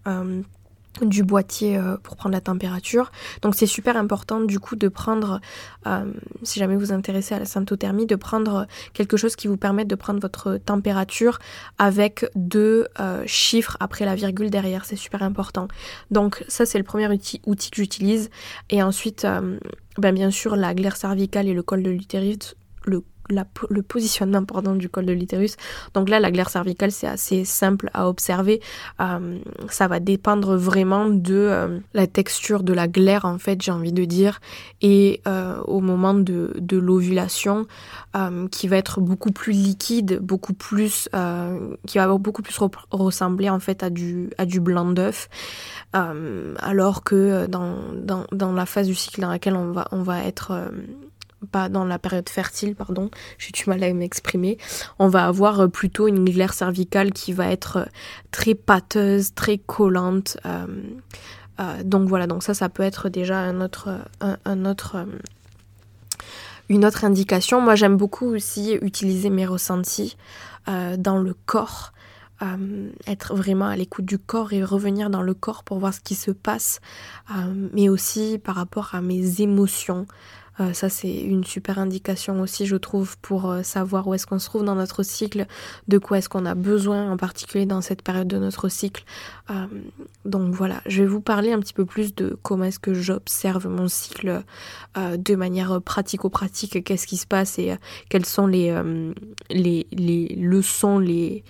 du 1.00 1.24
boîtier 1.24 1.76
euh, 1.76 1.96
pour 2.02 2.16
prendre 2.16 2.34
la 2.34 2.40
température. 2.40 3.10
Donc 3.40 3.54
c'est 3.54 3.66
super 3.66 3.96
important 3.96 4.40
du 4.40 4.60
coup 4.60 4.76
de 4.76 4.88
prendre, 4.88 5.40
euh, 5.86 6.12
si 6.42 6.58
jamais 6.60 6.76
vous 6.76 6.92
intéressez 6.92 7.34
à 7.34 7.38
la 7.38 7.44
symptothermie, 7.44 8.06
de 8.06 8.16
prendre 8.16 8.66
quelque 8.92 9.16
chose 9.16 9.34
qui 9.34 9.48
vous 9.48 9.56
permette 9.56 9.88
de 9.88 9.94
prendre 9.94 10.20
votre 10.20 10.58
température 10.58 11.38
avec 11.78 12.26
deux 12.34 12.86
euh, 13.00 13.22
chiffres 13.26 13.76
après 13.80 14.04
la 14.04 14.14
virgule 14.14 14.50
derrière. 14.50 14.84
C'est 14.84 14.96
super 14.96 15.22
important. 15.22 15.68
Donc 16.10 16.44
ça 16.48 16.66
c'est 16.66 16.78
le 16.78 16.84
premier 16.84 17.08
outil, 17.08 17.40
outil 17.46 17.70
que 17.70 17.76
j'utilise. 17.76 18.30
Et 18.70 18.82
ensuite, 18.82 19.26
ben, 19.98 20.14
bien 20.14 20.30
sûr, 20.30 20.56
la 20.56 20.74
glaire 20.74 20.96
cervicale 20.96 21.48
et 21.48 21.54
le 21.54 21.62
col 21.62 21.82
de 21.82 21.90
l'utérus 21.90 22.54
le 22.88 23.82
positionnement 23.82 24.44
pardon, 24.44 24.74
du 24.74 24.88
col 24.88 25.06
de 25.06 25.12
l'utérus. 25.12 25.56
Donc 25.94 26.08
là, 26.08 26.20
la 26.20 26.30
glaire 26.30 26.50
cervicale, 26.50 26.92
c'est 26.92 27.06
assez 27.06 27.44
simple 27.44 27.90
à 27.94 28.08
observer. 28.08 28.60
Euh, 29.00 29.38
ça 29.68 29.88
va 29.88 30.00
dépendre 30.00 30.56
vraiment 30.56 31.08
de 31.08 31.34
euh, 31.34 31.78
la 31.94 32.06
texture 32.06 32.62
de 32.62 32.72
la 32.72 32.88
glaire, 32.88 33.24
en 33.24 33.38
fait, 33.38 33.60
j'ai 33.62 33.72
envie 33.72 33.92
de 33.92 34.04
dire, 34.04 34.40
et 34.80 35.20
euh, 35.26 35.60
au 35.62 35.80
moment 35.80 36.14
de, 36.14 36.52
l'ovulation, 36.72 37.66
qui 38.50 38.68
va 38.68 38.76
être 38.76 39.00
beaucoup 39.00 39.30
plus 39.30 39.52
liquide, 39.52 40.18
beaucoup 40.20 40.52
plus, 40.52 41.08
qui 41.86 41.98
va 41.98 42.18
beaucoup 42.18 42.42
plus 42.42 42.58
ressembler 42.90 43.48
en 43.50 43.60
fait 43.60 43.82
à 43.82 43.90
du, 43.90 44.30
à 44.38 44.46
du 44.46 44.60
blanc 44.60 44.90
d'œuf. 44.90 45.28
alors 45.92 47.04
que 47.04 47.46
dans, 47.46 47.76
dans, 47.94 48.24
dans, 48.32 48.52
la 48.52 48.66
phase 48.66 48.86
du 48.86 48.94
cycle 48.94 49.20
dans 49.20 49.30
laquelle 49.30 49.56
on 49.56 49.72
va, 49.72 49.88
on 49.92 50.02
va 50.02 50.24
être 50.24 50.52
pas 51.46 51.68
dans 51.68 51.84
la 51.84 51.98
période 51.98 52.28
fertile, 52.28 52.74
pardon, 52.74 53.10
j'ai 53.38 53.50
du 53.52 53.64
mal 53.66 53.82
à 53.82 53.92
m'exprimer, 53.92 54.58
on 54.98 55.08
va 55.08 55.26
avoir 55.26 55.60
euh, 55.60 55.68
plutôt 55.68 56.08
une 56.08 56.24
glaire 56.24 56.54
cervicale 56.54 57.12
qui 57.12 57.32
va 57.32 57.50
être 57.50 57.76
euh, 57.76 57.84
très 58.30 58.54
pâteuse, 58.54 59.34
très 59.34 59.58
collante. 59.58 60.36
Euh, 60.46 60.66
donc 61.84 62.08
voilà, 62.08 62.26
donc 62.26 62.42
ça, 62.42 62.54
ça 62.54 62.68
peut 62.68 62.82
être 62.82 63.08
déjà 63.08 63.44
une 63.48 63.62
autre 63.62 65.04
indication. 67.04 67.60
Moi, 67.60 67.76
j'aime 67.76 67.96
beaucoup 67.96 68.26
aussi 68.26 68.72
utiliser 68.82 69.30
mes 69.30 69.46
ressentis 69.46 70.16
dans 70.66 71.18
le 71.18 71.36
corps. 71.46 71.92
être 73.06 73.36
vraiment 73.36 73.66
à 73.66 73.76
l'écoute 73.76 74.06
du 74.06 74.18
corps 74.18 74.52
et 74.52 74.64
revenir 74.64 75.08
dans 75.08 75.22
le 75.22 75.34
corps 75.34 75.62
pour 75.62 75.78
voir 75.78 75.94
ce 75.94 76.00
qui 76.00 76.16
se 76.16 76.32
passe, 76.32 76.80
mais 77.72 77.88
aussi 77.88 78.40
par 78.42 78.56
rapport 78.56 78.96
à 78.96 79.00
mes 79.00 79.40
émotions, 79.40 80.06
euh, 80.60 80.72
ça, 80.72 80.88
c'est 80.88 81.12
une 81.12 81.44
super 81.44 81.78
indication 81.78 82.40
aussi, 82.40 82.66
je 82.66 82.76
trouve, 82.76 83.16
pour 83.18 83.50
euh, 83.50 83.62
savoir 83.62 84.06
où 84.06 84.14
est-ce 84.14 84.26
qu'on 84.26 84.38
se 84.38 84.46
trouve 84.46 84.64
dans 84.64 84.74
notre 84.74 85.02
cycle, 85.02 85.46
de 85.88 85.98
quoi 85.98 86.18
est-ce 86.18 86.28
qu'on 86.28 86.44
a 86.44 86.54
besoin, 86.54 87.10
en 87.10 87.16
particulier 87.16 87.66
dans 87.66 87.80
cette 87.80 88.02
période 88.02 88.28
de 88.28 88.38
notre 88.38 88.68
cycle. 88.68 89.04
Euh, 89.50 89.66
donc 90.24 90.54
voilà, 90.54 90.80
je 90.86 91.02
vais 91.02 91.08
vous 91.08 91.20
parler 91.20 91.52
un 91.52 91.60
petit 91.60 91.72
peu 91.72 91.84
plus 91.86 92.14
de 92.14 92.38
comment 92.42 92.64
est-ce 92.64 92.78
que 92.78 92.94
j'observe 92.94 93.66
mon 93.68 93.88
cycle 93.88 94.42
de 94.96 95.34
manière 95.34 95.80
pratico-pratique, 95.80 96.84
qu'est-ce 96.84 97.06
qui 97.06 97.16
se 97.16 97.26
passe 97.26 97.58
et 97.58 97.76
quelles 98.10 98.26
sont 98.26 98.46
les, 98.46 98.74
les, 99.50 99.86
les 99.90 100.28
leçons, 100.36 100.98
les, 100.98 101.44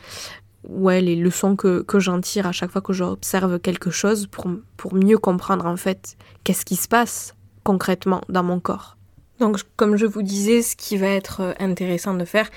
ouais, 0.68 1.00
les 1.00 1.16
leçons 1.16 1.56
que, 1.56 1.82
que 1.82 1.98
j'en 1.98 2.20
tire 2.20 2.46
à 2.46 2.52
chaque 2.52 2.70
fois 2.70 2.80
que 2.80 2.92
j'observe 2.92 3.58
quelque 3.58 3.90
chose 3.90 4.26
pour, 4.26 4.46
pour 4.76 4.94
mieux 4.94 5.18
comprendre 5.18 5.66
en 5.66 5.76
fait 5.76 6.16
qu'est-ce 6.44 6.64
qui 6.64 6.76
se 6.76 6.88
passe 6.88 7.34
concrètement 7.64 8.20
dans 8.28 8.42
mon 8.42 8.60
corps. 8.60 8.96
Donc, 9.42 9.58
comme 9.74 9.96
je 9.96 10.06
vous 10.06 10.22
disais, 10.22 10.62
ce 10.62 10.76
qui 10.76 10.96
va 10.96 11.08
être 11.08 11.40
euh, 11.40 11.52
intéressant 11.58 12.14
de 12.14 12.24
faire, 12.24 12.48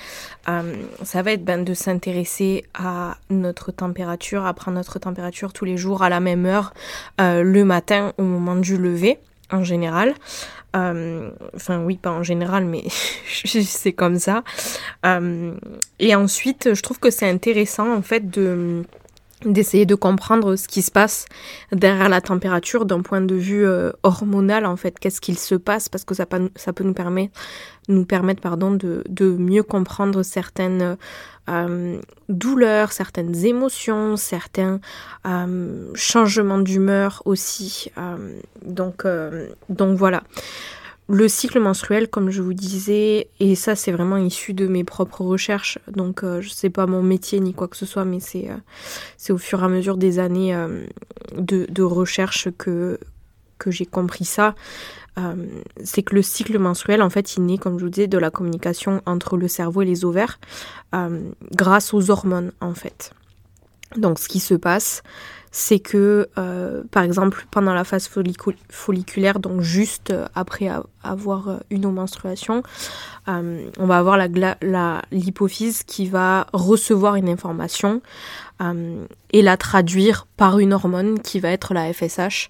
euh, 0.48 0.76
ça 1.04 1.24
va 1.24 1.32
être 1.32 1.44
ben, 1.44 1.64
de 1.64 1.74
s'intéresser 1.74 2.64
à 2.76 3.18
notre 3.32 3.72
température, 3.72 4.46
à 4.46 4.54
prendre 4.54 4.78
notre 4.78 5.00
température 5.00 5.52
tous 5.52 5.66
les 5.66 5.78
jours 5.78 6.04
à 6.04 6.10
la 6.10 6.20
même 6.20 6.46
heure, 6.46 6.76
euh, 7.20 7.42
le 7.42 7.66
matin 7.66 8.14
au 8.20 8.22
moment 8.24 8.56
du 8.56 8.78
lever, 8.78 9.18
en 9.52 9.64
général. 9.64 10.14
enfin, 10.76 11.84
oui, 11.84 11.98
pas 11.98 12.12
en 12.12 12.22
général, 12.22 12.66
mais 12.66 12.84
c'est 13.34 13.94
comme 13.94 14.20
ça. 14.20 14.44
et 15.04 16.16
ensuite, 16.16 16.76
je 16.76 16.82
trouve 16.84 17.00
que 17.00 17.10
c'est 17.10 17.28
intéressant, 17.28 17.92
en 17.92 18.04
fait, 18.04 18.30
de 18.30 18.84
d'essayer 19.46 19.86
de 19.86 19.96
comprendre 19.96 20.56
ce 20.56 20.68
qui 20.68 20.82
se 20.82 20.92
passe 20.92 21.26
derrière 21.72 22.10
la 22.10 22.22
température 22.22 22.86
d'un 22.86 23.02
point 23.02 23.22
de 23.22 23.36
vue 23.36 23.66
euh, 23.66 23.92
hormonal 24.04 24.66
en 24.66 24.76
fait. 24.76 25.00
Qu'est-ce 25.00 25.22
qu'il 25.22 25.38
se 25.38 25.56
passe? 25.56 25.90
Parce 25.90 26.04
que 26.04 26.14
ça, 26.14 26.26
peut 26.26 26.84
nous 26.84 26.94
permettre 26.94 27.34
nous 27.88 28.06
permettre 28.06 28.42
pardon 28.42 28.72
de, 28.72 29.04
mieux 29.20 29.62
comprendre 29.62 30.24
certaines 30.24 30.98
euh, 31.50 32.00
douleurs 32.30 32.92
certaines 32.92 33.46
émotions 33.46 34.18
certains 34.18 34.80
euh, 35.28 35.92
changements 35.94 36.58
d'humeur 36.58 37.22
aussi 37.26 37.92
donc 38.64 39.06
voilà 39.78 40.24
le 41.08 41.28
cycle 41.28 41.60
menstruel, 41.60 42.08
comme 42.10 42.32
je 42.32 42.42
vous 42.42 42.54
disais, 42.54 43.30
et 43.40 43.56
ça 43.56 43.76
c'est 43.76 43.92
vraiment 43.92 44.18
issu 44.18 44.54
de 44.54 44.68
mes 44.68 44.84
propres 44.84 45.22
recherches, 45.24 45.78
donc 45.88 46.24
euh, 46.24 46.42
je 46.42 46.50
sais 46.50 46.72
pas 46.72 46.88
mon 46.88 47.04
métier 47.04 47.40
ni 47.40 47.54
quoi 47.54 47.68
que 47.68 47.78
ce 47.78 47.86
soit, 47.86 48.06
mais 48.06 48.20
c'est 48.20 48.50
euh, 48.50 49.34
au 49.34 49.38
fur 49.38 49.62
et 49.62 49.66
à 49.66 49.70
mesure 49.70 49.98
des 49.98 50.18
années 50.18 50.56
euh, 50.56 50.86
de, 51.38 51.68
de, 51.70 51.84
recherche 51.84 52.50
que, 52.58 53.00
que 53.60 53.70
j'ai 53.70 53.86
compris 53.86 54.26
ça. 54.26 54.56
c'est 55.84 56.04
que 56.04 56.16
le 56.16 56.22
cycle 56.22 56.58
menstruel, 56.60 57.02
en 57.02 57.10
fait, 57.10 57.38
il 57.38 57.46
naît, 57.46 57.58
comme 57.58 57.80
je 57.80 57.86
vous 57.86 57.90
disais, 57.90 58.08
de 58.08 58.18
la 58.18 58.32
communication 58.32 59.02
entre 59.06 59.38
le 59.38 59.48
cerveau 59.48 59.82
et 59.82 59.86
les 59.86 60.04
ovaires 60.04 60.40
grâce 61.54 61.94
aux 61.94 62.12
hormones, 62.12 62.52
en 62.60 62.74
fait. 62.74 63.14
Donc, 63.96 64.20
ce 64.20 64.28
qui 64.28 64.42
se 64.42 64.56
passe, 64.56 65.04
c'est 65.58 65.80
que, 65.80 66.28
euh, 66.38 66.84
par 66.92 67.04
exemple, 67.04 67.48
pendant 67.50 67.74
la 67.74 67.86
phase 67.86 68.10
folliculaire, 68.70 69.40
donc 69.40 69.62
juste 69.62 70.10
euh, 70.10 70.26
après 70.36 70.70
avoir 71.02 71.48
euh, 71.48 71.58
une 71.70 71.90
menstruation, 71.90 72.62
on 73.26 73.86
va 73.88 73.98
avoir 73.98 74.18
l'hypophyse 74.18 75.78
la, 75.80 75.84
qui 75.88 76.08
va 76.08 76.46
recevoir 76.52 77.16
une 77.16 77.30
information 77.30 78.02
et 79.32 79.42
la 79.42 79.58
traduire 79.58 80.28
par 80.38 80.60
une 80.60 80.74
hormone 80.74 81.20
qui 81.20 81.40
va 81.40 81.50
être 81.50 81.74
la 81.74 81.92
FSH, 81.92 82.50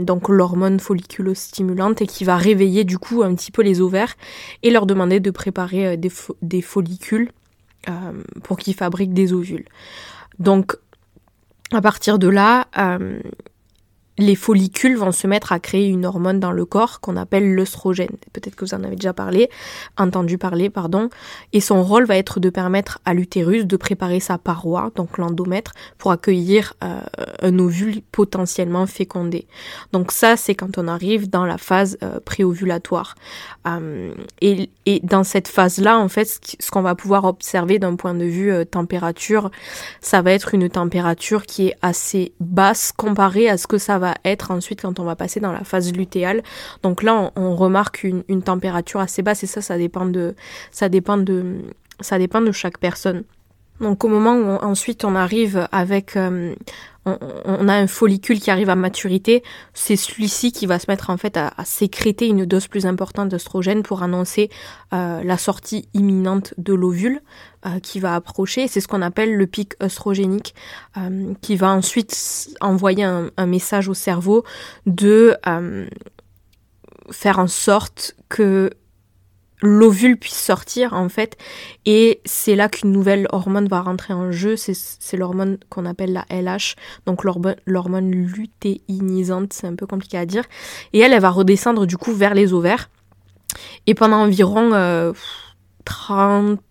donc 0.00 0.30
l'hormone 0.30 0.80
folliculostimulante, 0.80 2.00
et 2.00 2.06
qui 2.06 2.24
va 2.24 2.38
réveiller 2.38 2.84
du 2.84 2.96
coup 2.96 3.22
un 3.22 3.34
petit 3.34 3.50
peu 3.50 3.60
les 3.60 3.82
ovaires 3.82 4.14
et 4.62 4.70
leur 4.70 4.86
demander 4.86 5.20
de 5.20 5.30
préparer 5.30 5.98
des, 5.98 6.10
des 6.40 6.62
follicules 6.62 7.30
pour 8.42 8.56
qu'ils 8.56 8.74
fabriquent 8.74 9.12
des 9.12 9.34
ovules. 9.34 9.66
Donc 10.38 10.78
à 11.74 11.82
partir 11.82 12.18
de 12.18 12.28
là, 12.28 12.66
euh, 12.78 13.20
les 14.18 14.36
follicules 14.36 14.96
vont 14.96 15.12
se 15.12 15.26
mettre 15.26 15.52
à 15.52 15.58
créer 15.58 15.88
une 15.88 16.06
hormone 16.06 16.38
dans 16.38 16.52
le 16.52 16.64
corps 16.64 17.00
qu'on 17.00 17.16
appelle 17.16 17.54
l'œstrogène. 17.54 18.16
Peut-être 18.32 18.54
que 18.54 18.64
vous 18.64 18.74
en 18.74 18.84
avez 18.84 18.94
déjà 18.94 19.12
parlé, 19.12 19.50
entendu 19.98 20.38
parler, 20.38 20.70
pardon. 20.70 21.10
Et 21.52 21.60
son 21.60 21.82
rôle 21.82 22.04
va 22.04 22.16
être 22.16 22.38
de 22.38 22.48
permettre 22.48 23.00
à 23.04 23.14
l'utérus 23.14 23.66
de 23.66 23.76
préparer 23.76 24.20
sa 24.20 24.38
paroi, 24.38 24.92
donc 24.94 25.18
l'endomètre, 25.18 25.72
pour 25.98 26.12
accueillir 26.12 26.74
euh, 26.84 27.00
un 27.42 27.58
ovule 27.58 28.02
potentiellement 28.12 28.86
fécondé. 28.86 29.46
Donc 29.92 30.12
ça, 30.12 30.36
c'est 30.36 30.54
quand 30.54 30.78
on 30.78 30.86
arrive 30.86 31.28
dans 31.28 31.44
la 31.44 31.58
phase 31.58 31.98
euh, 32.02 32.20
préovulatoire. 32.24 33.16
Euh, 33.66 34.14
et, 34.40 34.70
et, 34.86 35.00
dans 35.00 35.24
cette 35.24 35.48
phase-là, 35.48 35.98
en 35.98 36.08
fait, 36.08 36.40
ce 36.60 36.70
qu'on 36.70 36.82
va 36.82 36.94
pouvoir 36.94 37.24
observer 37.24 37.78
d'un 37.78 37.96
point 37.96 38.14
de 38.14 38.24
vue 38.24 38.64
température, 38.66 39.50
ça 40.00 40.22
va 40.22 40.32
être 40.32 40.54
une 40.54 40.68
température 40.68 41.46
qui 41.46 41.68
est 41.68 41.76
assez 41.82 42.32
basse 42.40 42.92
comparée 42.92 43.48
à 43.48 43.56
ce 43.56 43.66
que 43.66 43.78
ça 43.78 43.98
va 43.98 44.03
être 44.24 44.50
ensuite 44.50 44.82
quand 44.82 44.98
on 45.00 45.04
va 45.04 45.16
passer 45.16 45.40
dans 45.40 45.52
la 45.52 45.64
phase 45.64 45.92
lutéale. 45.92 46.42
Donc 46.82 47.02
là, 47.02 47.32
on, 47.36 47.56
remarque 47.56 48.04
une, 48.04 48.24
une, 48.28 48.42
température 48.42 49.00
assez 49.00 49.22
basse 49.22 49.42
et 49.44 49.46
ça, 49.46 49.60
ça 49.60 49.78
dépend 49.78 50.06
de, 50.06 50.34
ça 50.70 50.88
dépend 50.88 51.16
de, 51.16 51.58
ça 52.00 52.18
dépend 52.18 52.40
de 52.40 52.52
chaque 52.52 52.78
personne. 52.78 53.24
Donc 53.80 54.04
au 54.04 54.08
moment 54.08 54.36
où 54.36 54.50
ensuite 54.64 55.04
on 55.04 55.14
arrive 55.14 55.66
avec 55.72 56.16
euh, 56.16 56.54
on, 57.04 57.68
a 57.68 57.74
un 57.74 57.86
follicule 57.86 58.40
qui 58.40 58.50
arrive 58.50 58.70
à 58.70 58.74
maturité, 58.74 59.42
c'est 59.72 59.96
celui-ci 59.96 60.52
qui 60.52 60.66
va 60.66 60.78
se 60.78 60.86
mettre 60.88 61.10
en 61.10 61.16
fait 61.16 61.36
à, 61.36 61.52
sécréter 61.64 62.26
une 62.26 62.44
dose 62.44 62.66
plus 62.66 62.86
importante 62.86 63.28
d'oestrogène 63.28 63.82
pour 63.82 64.02
annoncer 64.02 64.50
euh, 64.92 65.22
la 65.22 65.36
sortie 65.36 65.88
imminente 65.94 66.54
de 66.58 66.74
l'ovule 66.74 67.20
euh, 67.66 67.78
qui 67.80 68.00
va 68.00 68.14
approcher. 68.14 68.68
C'est 68.68 68.80
ce 68.80 68.88
qu'on 68.88 69.02
appelle 69.02 69.34
le 69.34 69.46
pic 69.46 69.74
œstrogénique 69.82 70.54
qui 71.40 71.56
va 71.56 71.70
ensuite 71.70 72.48
envoyer 72.60 73.04
un 73.04 73.46
message 73.46 73.88
au 73.88 73.94
cerveau 73.94 74.44
de 74.86 75.36
faire 77.10 77.38
en 77.38 77.46
sorte 77.46 78.16
que 78.28 78.70
l'ovule 79.66 80.16
puisse 80.16 80.38
sortir 80.38 80.92
en 80.92 81.08
fait. 81.08 81.36
Et 81.86 82.20
c'est 82.24 82.54
là 82.54 82.68
qu'une 82.68 82.92
nouvelle 82.92 83.26
hormone 83.32 83.68
va 83.68 83.80
rentrer 83.80 84.14
en 84.14 84.30
jeu. 84.30 84.56
C'est 84.56 85.16
l'hormone 85.16 85.58
qu'on 85.68 85.86
appelle 85.86 86.12
la 86.12 86.24
LH 86.30 86.76
donc 87.06 87.24
l'hormone 87.24 88.10
lutéinisante 88.10 89.52
c'est 89.52 89.66
un 89.66 89.74
peu 89.74 89.86
compliqué 89.86 90.18
à 90.18 90.26
dire. 90.26 90.44
Et 90.92 91.00
elle 91.00 91.12
elle 91.12 91.20
va 91.20 91.30
redescendre 91.30 91.86
du 91.86 91.96
coup 91.96 92.12
vers 92.12 92.34
les 92.34 92.52
ovaires. 92.52 92.90
Et 93.86 93.94
pendant 93.94 94.16
environ 94.16 94.70
30 95.84 96.58
euh, 96.58 96.62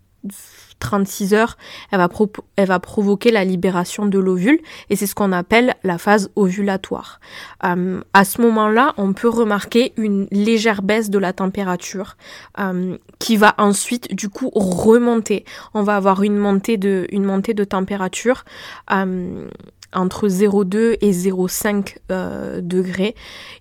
36 0.83 1.33
heures, 1.33 1.57
elle 1.91 1.99
va, 1.99 2.79
provoquer 2.79 3.31
la 3.31 3.45
libération 3.45 4.05
de 4.05 4.19
l'ovule 4.19 4.59
et 4.89 4.95
c'est 4.97 5.07
ce 5.07 5.15
qu'on 5.15 5.31
appelle 5.31 5.75
la 5.83 5.97
phase 5.97 6.29
ovulatoire. 6.35 7.21
Euh, 7.63 8.01
à 8.13 8.25
ce 8.25 8.41
moment-là, 8.41 8.93
on 8.97 9.13
peut 9.13 9.29
remarquer 9.29 9.93
une 9.95 10.27
légère 10.29 10.81
baisse 10.81 11.09
de 11.09 11.17
la 11.17 11.31
température 11.31 12.17
euh, 12.59 12.97
qui 13.19 13.37
va 13.37 13.55
ensuite 13.57 14.13
du 14.13 14.27
coup 14.27 14.51
remonter. 14.53 15.45
On 15.73 15.83
va 15.83 15.95
avoir 15.95 16.21
une 16.21 16.37
montée 16.37 16.77
de, 16.77 17.63
température. 17.63 18.43
Euh, 18.91 19.47
entre 19.95 20.27
0,2 20.27 20.97
et 21.01 21.11
0,5 21.11 21.97
euh, 22.11 22.61
degrés. 22.61 23.15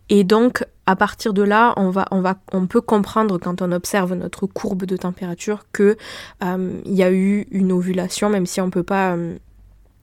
Et 0.08 0.24
donc, 0.24 0.64
à 0.86 0.96
partir 0.96 1.32
de 1.32 1.42
là, 1.42 1.74
on, 1.76 1.90
va, 1.90 2.06
on, 2.10 2.20
va, 2.20 2.36
on 2.52 2.66
peut 2.66 2.80
comprendre 2.80 3.38
quand 3.38 3.62
on 3.62 3.72
observe 3.72 4.14
notre 4.14 4.46
courbe 4.46 4.84
de 4.84 4.96
température 4.96 5.64
que 5.72 5.96
euh, 6.42 6.80
il 6.84 6.94
y 6.94 7.02
a 7.02 7.12
eu 7.12 7.46
une 7.50 7.72
ovulation, 7.72 8.28
même 8.28 8.46
si 8.46 8.60
on 8.60 8.70
peut 8.70 8.82
pas 8.82 9.12
euh, 9.12 9.36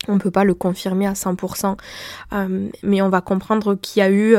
on 0.08 0.14
ne 0.14 0.20
peut 0.20 0.32
pas 0.32 0.46
le 0.46 0.54
confirmer 0.54 1.06
à 1.06 1.12
100%, 1.12 1.76
euh, 2.32 2.70
mais 2.84 3.02
on 3.02 3.10
va 3.10 3.20
comprendre 3.20 3.76
qu'il 3.76 4.00
y 4.00 4.04
a 4.04 4.10
eu 4.10 4.34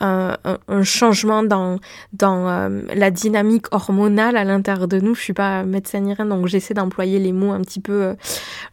un, 0.00 0.36
changement 0.82 1.42
dans, 1.42 1.78
dans 2.14 2.70
la 2.94 3.10
dynamique 3.10 3.66
hormonale 3.72 4.38
à 4.38 4.44
l'intérieur 4.44 4.88
de 4.88 4.98
nous. 5.00 5.14
Je 5.14 5.20
suis 5.20 5.32
pas 5.34 5.64
médecin 5.64 6.00
ni 6.00 6.14
rien, 6.14 6.24
donc 6.24 6.46
j'essaie 6.46 6.72
d'employer 6.72 7.18
les 7.18 7.32
mots 7.32 7.52
un 7.52 7.60
petit 7.60 7.78
peu, 7.78 8.16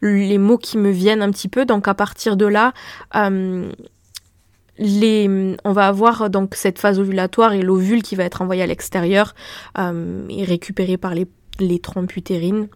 les 0.00 0.38
mots 0.38 0.56
qui 0.56 0.78
me 0.78 0.90
viennent 0.90 1.20
un 1.20 1.30
petit 1.30 1.48
peu. 1.48 1.66
Donc 1.66 1.86
à 1.88 1.94
partir 1.94 2.38
de 2.38 2.46
là, 2.46 2.72
les, 4.80 5.56
on 5.64 5.72
va 5.72 5.86
avoir 5.86 6.30
donc 6.30 6.54
cette 6.56 6.78
phase 6.78 6.98
ovulatoire 6.98 7.52
et 7.52 7.62
l'ovule 7.62 8.02
qui 8.02 8.16
va 8.16 8.24
être 8.24 8.42
envoyé 8.42 8.62
à 8.62 8.66
l'extérieur 8.66 9.34
et 9.78 10.44
récupéré 10.44 10.96
par 10.96 11.14
les, 11.14 11.26
les 11.60 11.78
trompes 11.78 12.16
utérines 12.16 12.68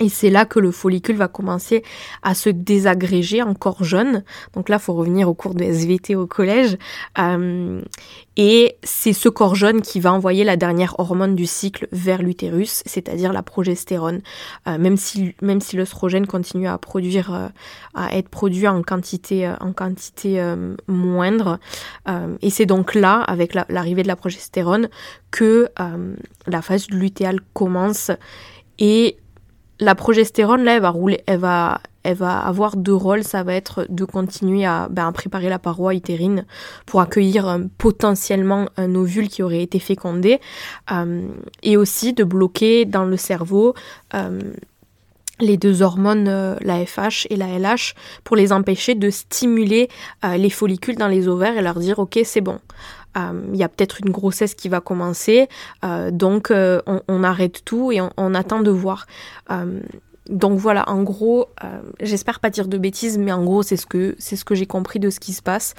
et 0.00 0.08
c'est 0.08 0.30
là 0.30 0.44
que 0.44 0.60
le 0.60 0.70
follicule 0.70 1.16
va 1.16 1.28
commencer 1.28 1.82
à 2.22 2.34
se 2.34 2.50
désagréger 2.50 3.42
encore 3.42 3.82
jeune. 3.82 4.22
Donc 4.54 4.68
là, 4.68 4.76
il 4.76 4.82
faut 4.82 4.94
revenir 4.94 5.28
au 5.28 5.34
cours 5.34 5.54
de 5.54 5.64
SVT 5.64 6.14
au 6.14 6.26
collège. 6.26 6.76
Euh, 7.18 7.80
et 8.36 8.76
c'est 8.84 9.12
ce 9.12 9.28
corps 9.28 9.56
jeune 9.56 9.82
qui 9.82 9.98
va 9.98 10.12
envoyer 10.12 10.44
la 10.44 10.56
dernière 10.56 11.00
hormone 11.00 11.34
du 11.34 11.46
cycle 11.46 11.88
vers 11.90 12.22
l'utérus, 12.22 12.82
c'est-à-dire 12.86 13.32
la 13.32 13.42
progestérone. 13.42 14.20
Euh, 14.68 14.78
même 14.78 14.96
si, 14.96 15.34
même 15.42 15.60
si 15.60 15.76
l'œstrogène 15.76 16.26
continue 16.26 16.68
à 16.68 16.78
produire, 16.78 17.34
euh, 17.34 17.48
à 17.94 18.16
être 18.16 18.28
produit 18.28 18.68
en 18.68 18.82
quantité, 18.82 19.52
en 19.60 19.72
quantité 19.72 20.40
moindre. 20.86 21.58
et 22.40 22.50
c'est 22.50 22.66
donc 22.66 22.94
là, 22.94 23.20
avec 23.22 23.54
l'arrivée 23.54 24.02
de 24.02 24.08
la 24.08 24.16
progestérone, 24.16 24.88
que 25.30 25.68
la 26.46 26.62
phase 26.62 26.88
lutéale 26.90 27.40
commence. 27.54 28.12
Et 28.78 29.16
la 29.80 29.94
progestérone, 29.94 30.64
là, 30.64 30.76
elle 30.76 30.82
va 30.82 30.90
rouler, 30.90 31.20
elle 31.26 31.38
va, 31.38 31.80
elle 32.02 32.16
va 32.16 32.38
avoir 32.38 32.76
deux 32.76 32.94
rôles. 32.94 33.22
Ça 33.22 33.42
va 33.42 33.54
être 33.54 33.86
de 33.88 34.04
continuer 34.04 34.64
à, 34.64 34.88
ben, 34.90 35.10
préparer 35.12 35.48
la 35.48 35.58
paroi 35.58 35.94
utérine 35.94 36.44
pour 36.86 37.00
accueillir 37.00 37.48
euh, 37.48 37.58
potentiellement 37.78 38.66
un 38.76 38.94
ovule 38.94 39.28
qui 39.28 39.42
aurait 39.42 39.62
été 39.62 39.78
fécondé, 39.78 40.40
euh, 40.90 41.26
et 41.62 41.76
aussi 41.76 42.12
de 42.12 42.24
bloquer 42.24 42.84
dans 42.84 43.04
le 43.04 43.16
cerveau 43.16 43.74
euh, 44.14 44.40
les 45.40 45.56
deux 45.56 45.82
hormones, 45.82 46.56
la 46.60 46.84
FH 46.84 47.28
et 47.30 47.36
la 47.36 47.46
LH, 47.60 47.94
pour 48.24 48.34
les 48.34 48.52
empêcher 48.52 48.96
de 48.96 49.08
stimuler 49.08 49.88
les 50.36 50.50
follicules 50.50 50.96
dans 50.96 51.06
les 51.06 51.28
ovaires 51.28 51.56
et 51.56 51.62
leur 51.62 51.78
dire 51.78 52.00
ok 52.00 52.18
c'est 52.24 52.40
bon, 52.40 52.58
il 53.16 53.56
y 53.56 53.64
a 53.64 53.68
peut-être 53.68 54.00
une 54.04 54.12
grossesse 54.12 54.54
qui 54.54 54.68
va 54.68 54.80
commencer, 54.80 55.48
donc 56.12 56.52
on, 56.52 57.24
arrête 57.24 57.64
tout 57.64 57.90
et 57.90 58.00
on 58.00 58.34
attend 58.34 58.60
de 58.60 58.70
voir 58.70 59.06
donc 60.28 60.58
voilà, 60.58 60.88
en 60.88 61.02
gros, 61.02 61.46
euh, 61.64 61.80
j'espère 62.00 62.40
pas 62.40 62.50
dire 62.50 62.68
de 62.68 62.76
bêtises, 62.76 63.18
mais 63.18 63.32
en 63.32 63.44
gros, 63.44 63.62
c'est 63.62 63.76
ce 63.76 63.86
que 63.86 64.14
c'est 64.18 64.36
ce 64.36 64.44
que 64.44 64.54
j'ai 64.54 64.66
compris 64.66 64.98
de 65.00 65.10
ce 65.10 65.20
qui 65.20 65.32
se 65.32 65.42
passe 65.42 65.74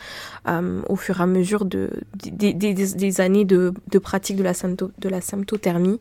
euh, 0.47 0.81
au 0.89 0.95
fur 0.95 1.19
et 1.19 1.23
à 1.23 1.27
mesure 1.27 1.65
de, 1.65 1.91
des, 2.15 3.21
années 3.21 3.45
de, 3.45 3.71
pratique 4.01 4.37
de 4.37 4.43
la, 4.43 4.53
de 4.53 5.09
la 5.09 5.21
symptothermie. 5.21 5.99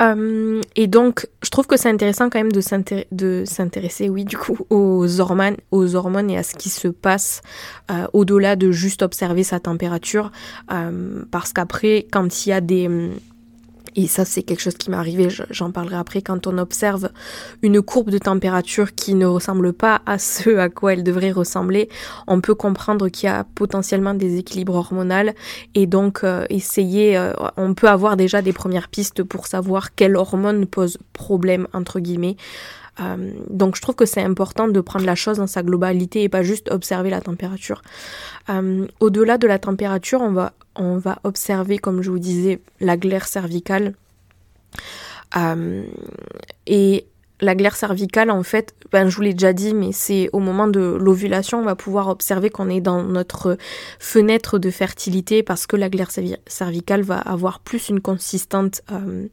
Euh, 0.00 0.60
et 0.76 0.86
donc, 0.86 1.26
je 1.42 1.50
trouve 1.50 1.66
que 1.66 1.76
c'est 1.76 1.90
intéressant 1.90 2.30
quand 2.30 2.38
même 2.38 2.52
de 2.52 3.44
s'intéresser, 3.44 4.08
oui, 4.08 4.24
du 4.24 4.36
coup, 4.36 4.58
aux 4.70 5.20
hormones, 5.20 5.56
aux 5.70 5.94
hormones 5.94 6.30
et 6.30 6.38
à 6.38 6.42
ce 6.42 6.54
qui 6.54 6.68
se 6.70 6.88
passe 6.88 7.42
au-delà 8.12 8.56
de 8.56 8.70
juste 8.70 9.02
observer 9.02 9.42
sa 9.42 9.60
température, 9.60 10.30
parce 11.30 11.52
qu'après, 11.52 12.06
quand 12.10 12.46
il 12.46 12.50
y 12.50 12.52
a 12.52 12.60
des 12.60 12.88
et 13.96 14.06
ça, 14.06 14.24
c'est 14.24 14.42
quelque 14.42 14.60
chose 14.60 14.74
qui 14.74 14.90
m'est 14.90 14.96
arrivé, 14.96 15.28
j'en 15.50 15.70
parlerai 15.70 15.96
après, 15.96 16.22
quand 16.22 16.46
on 16.46 16.58
observe 16.58 17.10
une 17.62 17.82
courbe 17.82 18.10
de 18.10 18.18
température 18.18 18.94
qui 18.94 19.14
ne 19.14 19.26
ressemble 19.26 19.72
pas 19.72 20.00
à 20.06 20.18
ce 20.18 20.56
à 20.56 20.68
quoi 20.68 20.92
elle 20.92 21.02
devrait 21.02 21.32
ressembler, 21.32 21.88
on 22.26 22.40
peut 22.40 22.54
comprendre 22.54 23.08
qu'il 23.08 23.26
y 23.26 23.32
a 23.32 23.44
potentiellement 23.54 24.14
des 24.14 24.38
équilibres 24.38 24.74
hormonaux 24.74 25.10
et 25.74 25.86
donc 25.86 26.20
euh, 26.24 26.44
essayer, 26.50 27.16
euh, 27.16 27.32
on 27.56 27.74
peut 27.74 27.88
avoir 27.88 28.16
déjà 28.16 28.42
des 28.42 28.52
premières 28.52 28.88
pistes 28.88 29.22
pour 29.22 29.46
savoir 29.46 29.94
quelle 29.94 30.16
hormone 30.16 30.66
pose 30.66 30.98
problème, 31.12 31.66
entre 31.72 32.00
guillemets. 32.00 32.36
Euh, 33.00 33.32
donc 33.48 33.76
je 33.76 33.82
trouve 33.82 33.94
que 33.94 34.06
c'est 34.06 34.22
important 34.22 34.68
de 34.68 34.80
prendre 34.80 35.06
la 35.06 35.14
chose 35.14 35.38
dans 35.38 35.46
sa 35.46 35.62
globalité 35.62 36.22
et 36.22 36.28
pas 36.28 36.42
juste 36.42 36.70
observer 36.70 37.10
la 37.10 37.20
température. 37.20 37.82
Au-delà 38.98 39.38
de 39.38 39.46
la 39.46 39.60
température, 39.60 40.20
on 40.20 40.32
va 40.32 40.52
on 40.76 40.98
va 40.98 41.18
observer, 41.24 41.78
comme 41.78 42.02
je 42.02 42.10
vous 42.10 42.18
disais, 42.18 42.60
la 42.80 42.96
glaire 42.96 43.26
cervicale. 43.26 43.94
Euh, 45.36 45.84
et 46.66 47.06
la 47.40 47.54
glaire 47.54 47.76
cervicale, 47.76 48.30
en 48.30 48.42
fait, 48.42 48.74
ben, 48.92 49.08
je 49.08 49.16
vous 49.16 49.22
l'ai 49.22 49.32
déjà 49.32 49.52
dit, 49.52 49.74
mais 49.74 49.92
c'est 49.92 50.28
au 50.32 50.38
moment 50.38 50.68
de 50.68 50.80
l'ovulation, 50.80 51.60
on 51.60 51.64
va 51.64 51.76
pouvoir 51.76 52.08
observer 52.08 52.50
qu'on 52.50 52.68
est 52.68 52.80
dans 52.80 53.02
notre 53.02 53.56
fenêtre 53.98 54.58
de 54.58 54.70
fertilité 54.70 55.42
parce 55.42 55.66
que 55.66 55.76
la 55.76 55.88
glaire 55.88 56.10
cervicale 56.46 57.02
va 57.02 57.18
avoir 57.18 57.60
plus 57.60 57.88
une 57.88 58.00
consistante 58.00 58.82
euh, 58.92 59.26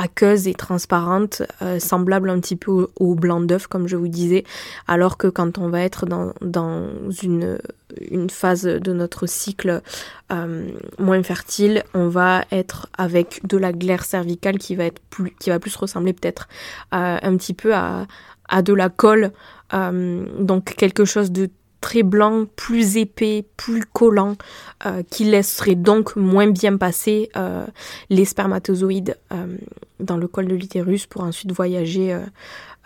aqueuse 0.00 0.48
et 0.48 0.54
transparente, 0.54 1.42
euh, 1.60 1.78
semblable 1.78 2.30
un 2.30 2.40
petit 2.40 2.56
peu 2.56 2.88
au, 2.96 3.14
blanc 3.14 3.40
d'œuf, 3.40 3.66
comme 3.66 3.86
je 3.86 3.96
vous 3.96 4.08
disais, 4.08 4.44
alors 4.88 5.18
que 5.18 5.26
quand 5.26 5.58
on 5.58 5.68
va 5.68 5.82
être 5.82 6.06
dans, 6.06 6.32
une, 7.22 7.58
phase 8.30 8.62
de 8.62 8.92
notre 8.92 9.26
cycle 9.26 9.82
euh, 10.32 10.70
moins 10.98 11.22
fertile, 11.22 11.84
on 11.92 12.08
va 12.08 12.44
être 12.50 12.88
avec 12.96 13.40
de 13.46 13.58
la 13.58 13.72
glaire 13.72 14.04
cervicale 14.04 14.58
qui 14.58 14.74
va 14.74 14.84
être 14.84 15.00
plus, 15.10 15.32
qui 15.38 15.50
va 15.50 15.58
plus 15.58 15.76
ressembler 15.76 16.14
peut-être 16.14 16.48
un 16.92 17.36
petit 17.36 17.54
peu 17.54 17.74
à, 17.74 18.06
de 18.62 18.72
la 18.72 18.88
colle, 18.88 19.32
euh, 19.74 20.24
donc 20.38 20.74
quelque 20.76 21.04
chose 21.04 21.30
de 21.30 21.50
très 21.80 22.02
blanc, 22.02 22.46
plus 22.56 22.96
épais, 22.96 23.44
plus 23.56 23.84
collant, 23.84 24.36
euh, 24.86 25.02
qui 25.10 25.24
laisserait 25.24 25.74
donc 25.74 26.16
moins 26.16 26.48
bien 26.48 26.76
passer 26.76 27.30
euh, 27.36 27.66
les 28.10 28.24
spermatozoïdes 28.24 29.16
euh, 29.32 29.56
dans 29.98 30.16
le 30.16 30.28
col 30.28 30.46
de 30.46 30.54
l'utérus 30.54 31.06
pour 31.06 31.22
ensuite 31.22 31.52
voyager 31.52 32.18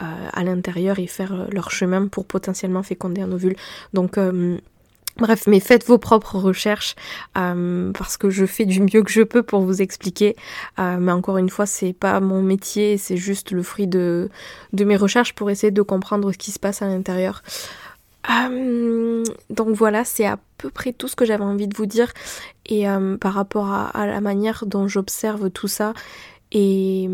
à 0.00 0.42
l'intérieur 0.42 0.98
et 0.98 1.06
faire 1.06 1.46
leur 1.52 1.70
chemin 1.70 2.08
pour 2.08 2.26
potentiellement 2.26 2.82
féconder 2.82 3.22
un 3.22 3.30
ovule. 3.30 3.54
Donc 3.92 4.18
Bref, 5.16 5.46
mais 5.46 5.60
faites 5.60 5.86
vos 5.86 5.98
propres 5.98 6.38
recherches 6.38 6.96
parce 7.34 8.16
que 8.16 8.30
je 8.30 8.46
fais 8.46 8.64
du 8.64 8.80
mieux 8.80 9.04
que 9.04 9.12
je 9.12 9.22
peux 9.22 9.44
pour 9.44 9.60
vous 9.60 9.80
expliquer. 9.80 10.34
mais 10.76 11.12
encore 11.12 11.38
une 11.38 11.48
fois, 11.48 11.66
c'est 11.66 11.92
pas 11.92 12.18
mon 12.18 12.42
métier, 12.42 12.98
c'est 12.98 13.16
juste 13.16 13.52
le 13.52 13.62
fruit 13.62 13.86
de, 13.86 14.28
de 14.72 14.84
mes 14.84 14.96
recherches 14.96 15.32
pour 15.32 15.48
essayer 15.50 15.70
de 15.70 15.82
comprendre 15.82 16.32
ce 16.32 16.38
qui 16.38 16.50
se 16.50 16.58
passe 16.58 16.82
à 16.82 16.88
l'intérieur. 16.88 17.44
Donc 19.50 19.68
voilà, 19.70 20.04
c'est 20.04 20.26
à 20.26 20.38
peu 20.58 20.70
près 20.70 20.92
tout 20.92 21.08
ce 21.08 21.16
que 21.16 21.24
j'avais 21.24 21.44
envie 21.44 21.68
de 21.68 21.76
vous 21.76 21.86
dire. 21.86 22.12
Et 22.66 22.86
par 23.20 23.34
rapport 23.34 23.70
à, 23.70 24.06
la 24.06 24.20
manière 24.20 24.64
dont 24.66 24.88
j'observe 24.88 25.50
tout 25.50 25.68
ça, 25.68 25.92
et 26.52 27.08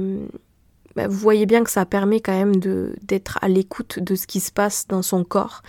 bah, 0.97 1.09
vous 1.09 1.17
voyez 1.17 1.47
bien 1.47 1.65
que 1.65 1.71
ça 1.71 1.85
permet 1.87 2.21
quand 2.21 2.37
même 2.37 2.57
d'être 2.57 3.39
à 3.43 3.49
l'écoute 3.49 3.99
de 3.99 4.15
ce 4.15 4.27
qui 4.27 4.41
se 4.41 4.53
passe 4.53 4.87
dans 4.89 5.03
son 5.03 5.25
corps 5.25 5.63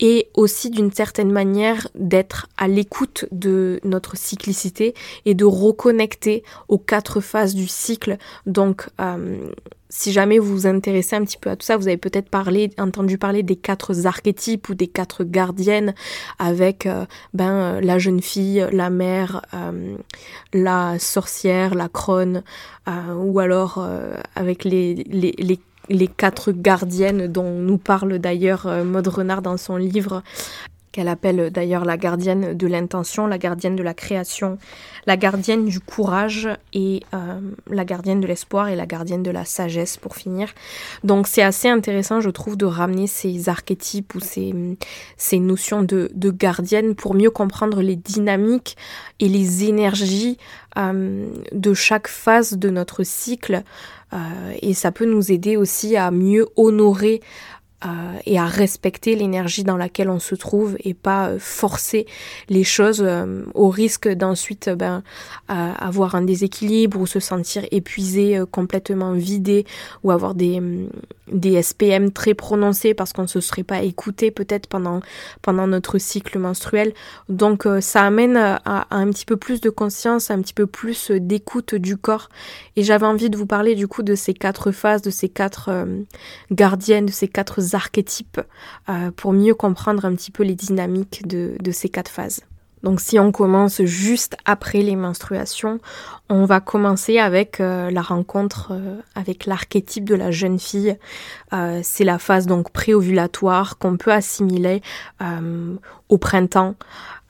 et 0.00 0.28
aussi 0.34 0.70
d'une 0.70 0.90
certaine 0.90 1.30
manière 1.30 1.86
d'être 1.94 2.48
à 2.56 2.66
l'écoute 2.68 3.26
de 3.30 3.80
notre 3.84 4.16
cyclicité 4.16 4.94
et 5.26 5.34
de 5.34 5.44
reconnecter 5.44 6.42
aux 6.68 6.78
quatre 6.78 7.20
phases 7.20 7.54
du 7.54 7.68
cycle. 7.68 8.16
Donc, 8.46 8.88
euh, 9.00 9.50
si 9.90 10.12
jamais 10.12 10.38
vous 10.38 10.52
vous 10.52 10.66
intéressez 10.66 11.16
un 11.16 11.24
petit 11.24 11.36
peu 11.36 11.50
à 11.50 11.56
tout 11.56 11.66
ça, 11.66 11.76
vous 11.76 11.88
avez 11.88 11.96
peut-être 11.96 12.30
parlé, 12.30 12.70
entendu 12.78 13.18
parler 13.18 13.42
des 13.42 13.56
quatre 13.56 14.06
archétypes 14.06 14.68
ou 14.68 14.74
des 14.74 14.86
quatre 14.86 15.24
gardiennes 15.24 15.94
avec 16.38 16.86
euh, 16.86 17.04
ben, 17.34 17.50
euh, 17.50 17.80
la 17.80 17.98
jeune 17.98 18.22
fille, 18.22 18.66
la 18.72 18.88
mère, 18.88 19.42
la 20.54 20.98
sorcière, 20.98 21.74
la 21.74 21.88
crone, 21.88 22.42
ou 23.16 23.38
alors 23.38 23.86
avec 24.34 24.64
les, 24.64 24.94
les, 24.94 25.32
les 25.38 25.60
les 25.90 26.06
quatre 26.06 26.52
gardiennes 26.52 27.26
dont 27.26 27.50
nous 27.50 27.78
parle 27.78 28.18
d'ailleurs 28.18 28.66
euh, 28.66 28.84
Maud 28.84 29.06
Renard 29.08 29.42
dans 29.42 29.56
son 29.56 29.76
livre 29.76 30.22
qu'elle 30.92 31.08
appelle 31.08 31.50
d'ailleurs 31.50 31.84
la 31.84 31.96
gardienne 31.96 32.54
de 32.54 32.66
l'intention, 32.66 33.26
la 33.26 33.38
gardienne 33.38 33.76
de 33.76 33.82
la 33.82 33.94
création, 33.94 34.58
la 35.06 35.16
gardienne 35.16 35.64
du 35.66 35.80
courage 35.80 36.48
et 36.72 37.02
euh, 37.14 37.40
la 37.68 37.84
gardienne 37.84 38.20
de 38.20 38.26
l'espoir 38.26 38.68
et 38.68 38.76
la 38.76 38.86
gardienne 38.86 39.22
de 39.22 39.30
la 39.30 39.44
sagesse 39.44 39.96
pour 39.96 40.16
finir. 40.16 40.48
Donc 41.04 41.28
c'est 41.28 41.42
assez 41.42 41.68
intéressant 41.68 42.20
je 42.20 42.30
trouve 42.30 42.56
de 42.56 42.66
ramener 42.66 43.06
ces 43.06 43.48
archétypes 43.48 44.14
ou 44.14 44.20
ces, 44.20 44.54
ces 45.16 45.38
notions 45.38 45.82
de, 45.82 46.10
de 46.14 46.30
gardienne 46.30 46.94
pour 46.94 47.14
mieux 47.14 47.30
comprendre 47.30 47.82
les 47.82 47.96
dynamiques 47.96 48.76
et 49.20 49.28
les 49.28 49.64
énergies 49.64 50.38
euh, 50.76 51.28
de 51.52 51.74
chaque 51.74 52.08
phase 52.08 52.56
de 52.56 52.70
notre 52.70 53.04
cycle 53.04 53.62
euh, 54.12 54.18
et 54.60 54.74
ça 54.74 54.90
peut 54.90 55.04
nous 55.04 55.30
aider 55.30 55.56
aussi 55.56 55.96
à 55.96 56.10
mieux 56.10 56.48
honorer 56.56 57.20
euh, 57.86 58.18
et 58.26 58.38
à 58.38 58.44
respecter 58.44 59.16
l'énergie 59.16 59.64
dans 59.64 59.78
laquelle 59.78 60.10
on 60.10 60.18
se 60.18 60.34
trouve 60.34 60.76
et 60.84 60.92
pas 60.92 61.28
euh, 61.28 61.38
forcer 61.38 62.04
les 62.50 62.62
choses 62.62 63.02
euh, 63.02 63.42
au 63.54 63.70
risque 63.70 64.06
d'ensuite 64.06 64.68
ben, 64.68 65.02
avoir 65.48 66.14
un 66.14 66.20
déséquilibre 66.20 67.00
ou 67.00 67.06
se 67.06 67.20
sentir 67.20 67.64
épuisé, 67.70 68.42
complètement 68.50 69.12
vidé 69.12 69.64
ou 70.04 70.10
avoir 70.10 70.34
des, 70.34 70.60
mm, 70.60 70.90
des 71.32 71.62
SPM 71.62 72.12
très 72.12 72.34
prononcés 72.34 72.92
parce 72.92 73.14
qu'on 73.14 73.22
ne 73.22 73.26
se 73.26 73.40
serait 73.40 73.62
pas 73.62 73.82
écouté 73.82 74.30
peut-être 74.30 74.66
pendant, 74.66 75.00
pendant 75.40 75.66
notre 75.66 75.96
cycle 75.98 76.38
menstruel. 76.38 76.92
Donc 77.30 77.66
ça 77.80 78.04
amène 78.04 78.36
à, 78.36 78.86
un 78.90 79.08
petit 79.10 79.24
peu 79.24 79.36
plus 79.36 79.60
de 79.60 79.70
conscience, 79.70 80.30
un 80.30 80.42
petit 80.42 80.54
peu 80.54 80.66
plus 80.66 81.10
d'écoute 81.10 81.74
du 81.74 81.96
corps. 81.96 82.28
Et 82.76 82.82
j'avais 82.82 83.06
envie 83.06 83.30
de 83.30 83.36
vous 83.36 83.46
parler 83.46 83.74
du 83.74 83.88
coup 83.88 84.02
de 84.02 84.14
ces 84.14 84.34
quatre 84.34 84.70
phases, 84.70 85.02
de 85.02 85.10
ces 85.10 85.28
quatre 85.28 85.70
gardiennes, 86.50 87.06
de 87.06 87.12
ces 87.12 87.28
quatre 87.28 87.69
archétypes 87.74 88.40
euh, 88.88 89.10
pour 89.10 89.32
mieux 89.32 89.54
comprendre 89.54 90.04
un 90.04 90.14
petit 90.14 90.30
peu 90.30 90.42
les 90.42 90.54
dynamiques 90.54 91.26
de, 91.26 91.56
ces 91.72 91.88
quatre 91.88 92.10
phases. 92.10 92.40
Donc 92.82 93.00
si 93.00 93.18
on 93.18 93.30
commence 93.30 93.82
juste 93.82 94.36
après 94.46 94.80
les 94.80 94.96
menstruations, 94.96 95.80
on 96.30 96.46
va 96.46 96.60
commencer 96.60 97.18
avec 97.18 97.60
euh, 97.60 97.90
la 97.90 98.00
rencontre 98.00 98.72
euh, 98.72 98.96
avec 99.14 99.44
l'archétype 99.44 100.04
de 100.08 100.14
la 100.14 100.30
jeune 100.30 100.58
fille. 100.58 100.96
c'est 101.82 102.04
la 102.04 102.18
phase 102.18 102.46
donc 102.46 102.70
préovulatoire 102.70 103.76
qu'on 103.78 103.96
peut 103.96 104.12
assimiler 104.12 104.82
au 106.08 106.18
printemps. 106.18 106.76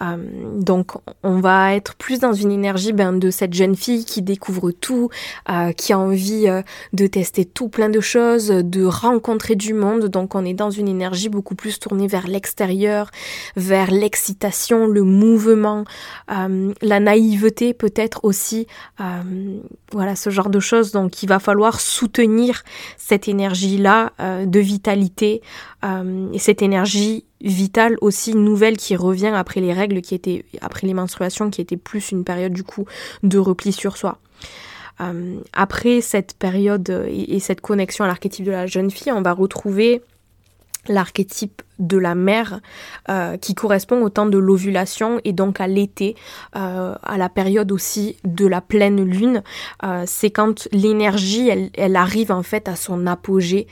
Euh, 0.02 0.16
donc 0.56 0.92
on 1.22 1.40
va 1.40 1.74
être 1.74 1.94
plus 1.94 2.20
dans 2.20 2.32
une 2.32 2.50
énergie 2.50 2.92
ben, 2.92 3.12
de 3.12 3.30
cette 3.30 3.52
jeune 3.52 3.76
fille 3.76 4.04
qui 4.04 4.22
découvre 4.22 4.70
tout, 4.70 5.10
euh, 5.50 5.72
qui 5.72 5.92
a 5.92 5.98
envie 5.98 6.48
euh, 6.48 6.62
de 6.92 7.06
tester 7.06 7.44
tout 7.44 7.68
plein 7.68 7.88
de 7.88 8.00
choses, 8.00 8.48
de 8.48 8.84
rencontrer 8.84 9.56
du 9.56 9.74
monde. 9.74 10.06
Donc 10.06 10.34
on 10.34 10.44
est 10.44 10.54
dans 10.54 10.70
une 10.70 10.88
énergie 10.88 11.28
beaucoup 11.28 11.54
plus 11.54 11.78
tournée 11.78 12.06
vers 12.06 12.26
l'extérieur, 12.26 13.10
vers 13.56 13.90
l'excitation, 13.90 14.86
le 14.86 15.02
mouvement, 15.02 15.84
la 16.28 17.00
naïveté 17.00 17.74
peut-être 17.74 18.24
aussi. 18.24 18.66
voilà 19.92 20.16
ce 20.16 20.30
genre 20.30 20.50
de 20.50 20.60
choses. 20.60 20.92
Donc 20.92 21.22
il 21.22 21.28
va 21.28 21.38
falloir 21.38 21.80
soutenir 21.80 22.62
cette 22.96 23.28
énergie-là 23.28 24.12
de 24.18 24.60
vitalité 24.60 25.42
et 25.82 26.38
cette 26.38 26.60
énergie 26.62 27.24
vitale 27.40 27.96
aussi 28.02 28.34
nouvelle 28.34 28.76
qui 28.76 28.96
revient 28.96 29.32
après 29.34 29.60
les 29.60 29.72
règles 29.72 30.02
qui 30.02 30.14
étaient 30.14 30.44
après 30.60 30.86
les 30.86 30.92
menstruations 30.92 31.48
qui 31.48 31.62
était 31.62 31.78
plus 31.78 32.10
une 32.10 32.22
période 32.22 32.52
du 32.52 32.64
coup 32.64 32.84
de 33.22 33.38
repli 33.38 33.72
sur 33.72 33.96
soi. 33.96 34.18
Euh, 35.00 35.40
après 35.52 36.00
cette 36.00 36.34
période 36.34 36.90
et, 37.08 37.40
cette 37.40 37.60
connexion 37.60 38.04
à 38.04 38.08
l'archétype 38.08 38.44
de 38.44 38.50
la 38.50 38.66
jeune 38.66 38.90
fille, 38.90 39.12
on 39.12 39.22
va 39.22 39.32
retrouver 39.32 40.02
l'archétype 40.88 41.62
de 41.78 41.96
la 41.96 42.14
mère 42.14 42.60
euh, 43.08 43.36
qui 43.36 43.54
correspond 43.54 44.02
au 44.02 44.10
temps 44.10 44.26
de 44.26 44.38
l'ovulation 44.38 45.20
et 45.24 45.32
donc 45.32 45.60
à 45.60 45.66
l'été, 45.66 46.14
euh, 46.56 46.94
à 47.02 47.16
la 47.16 47.28
période 47.28 47.72
aussi 47.72 48.16
de 48.24 48.46
la 48.46 48.60
pleine 48.60 49.02
lune. 49.02 49.42
c'est 50.06 50.30
quand 50.30 50.68
l'énergie 50.72 51.48
elle, 51.48 51.70
elle, 51.74 51.96
arrive 51.96 52.32
en 52.32 52.42
fait 52.42 52.68
à 52.68 52.76
son 52.76 53.06
apogée, 53.06 53.66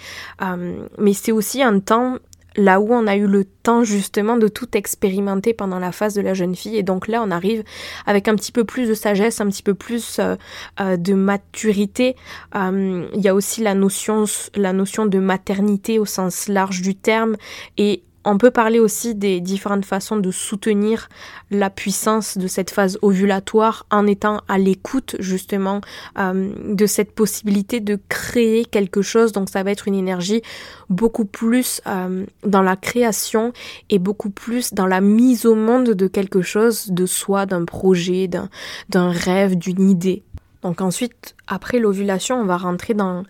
mais 0.98 1.12
c'est 1.12 1.32
aussi 1.32 1.62
un 1.62 1.80
temps 1.80 2.18
là 2.58 2.80
où 2.80 2.92
on 2.92 3.06
a 3.06 3.16
eu 3.16 3.26
le 3.26 3.44
temps 3.44 3.84
justement 3.84 4.36
de 4.36 4.48
tout 4.48 4.76
expérimenter 4.76 5.54
pendant 5.54 5.78
la 5.78 5.92
phase 5.92 6.14
de 6.14 6.20
la 6.20 6.34
jeune 6.34 6.56
fille. 6.56 6.76
Et 6.76 6.82
donc 6.82 7.06
là, 7.06 7.22
on 7.24 7.30
arrive 7.30 7.62
avec 8.04 8.28
un 8.28 8.34
petit 8.34 8.52
peu 8.52 8.64
plus 8.64 8.88
de 8.88 8.94
sagesse, 8.94 9.40
un 9.40 9.46
petit 9.46 9.62
peu 9.62 9.74
plus 9.74 10.18
euh, 10.18 10.34
euh, 10.80 10.96
de 10.96 11.14
maturité. 11.14 12.16
Euh, 12.56 13.06
il 13.14 13.20
y 13.20 13.28
a 13.28 13.34
aussi 13.34 13.62
la 13.62 13.74
notion, 13.74 14.24
la 14.56 14.72
notion 14.72 15.06
de 15.06 15.18
maternité 15.18 15.98
au 16.00 16.04
sens 16.04 16.48
large 16.48 16.82
du 16.82 16.96
terme 16.96 17.36
et 17.76 18.02
on 18.28 18.36
peut 18.36 18.50
parler 18.50 18.78
aussi 18.78 19.14
des 19.14 19.40
différentes 19.40 19.86
façons 19.86 20.18
de 20.18 20.30
soutenir 20.30 21.08
la 21.50 21.70
puissance 21.70 22.36
de 22.36 22.46
cette 22.46 22.70
phase 22.70 22.98
ovulatoire 23.00 23.86
en 23.90 24.06
étant 24.06 24.42
à 24.48 24.58
l'écoute 24.58 25.16
justement 25.18 25.80
euh, 26.18 26.52
de 26.62 26.84
cette 26.84 27.12
possibilité 27.12 27.80
de 27.80 27.98
créer 28.10 28.66
quelque 28.66 29.00
chose. 29.00 29.32
Donc 29.32 29.48
ça 29.48 29.62
va 29.62 29.70
être 29.70 29.88
une 29.88 29.94
énergie 29.94 30.42
beaucoup 30.90 31.24
plus 31.24 31.80
euh, 31.86 32.26
dans 32.44 32.60
la 32.60 32.76
création 32.76 33.54
et 33.88 33.98
beaucoup 33.98 34.30
plus 34.30 34.74
dans 34.74 34.86
la 34.86 35.00
mise 35.00 35.46
au 35.46 35.54
monde 35.54 35.88
de 35.94 36.06
quelque 36.06 36.42
chose, 36.42 36.88
de 36.90 37.06
soi, 37.06 37.46
d'un 37.46 37.64
projet, 37.64 38.28
d'un 38.28 39.10
rêve, 39.10 39.56
d'une 39.56 39.88
idée. 39.88 40.22
Donc 40.60 40.82
ensuite, 40.82 41.34
après 41.46 41.78
l'ovulation, 41.78 42.38
on 42.38 42.44
va 42.44 42.58
rentrer 42.58 42.92
dans 42.92 43.22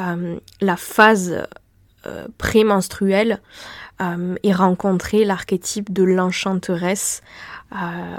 euh, 0.00 0.36
la 0.60 0.76
phase 0.76 1.46
prémenstruelle 2.36 3.40
euh, 4.00 4.34
et 4.42 4.52
rencontrer 4.52 5.24
l'archétype 5.24 5.92
de 5.92 6.02
l'enchanteresse 6.02 7.22
euh, 7.72 8.18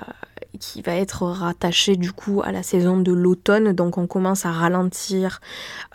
qui 0.59 0.81
va 0.81 0.95
être 0.95 1.23
rattaché 1.23 1.97
du 1.97 2.13
coup 2.13 2.41
à 2.43 2.51
la 2.51 2.63
saison 2.63 2.97
de 2.97 3.11
l'automne. 3.11 3.73
Donc 3.73 3.97
on 3.97 4.07
commence 4.07 4.45
à 4.45 4.51
ralentir, 4.51 5.41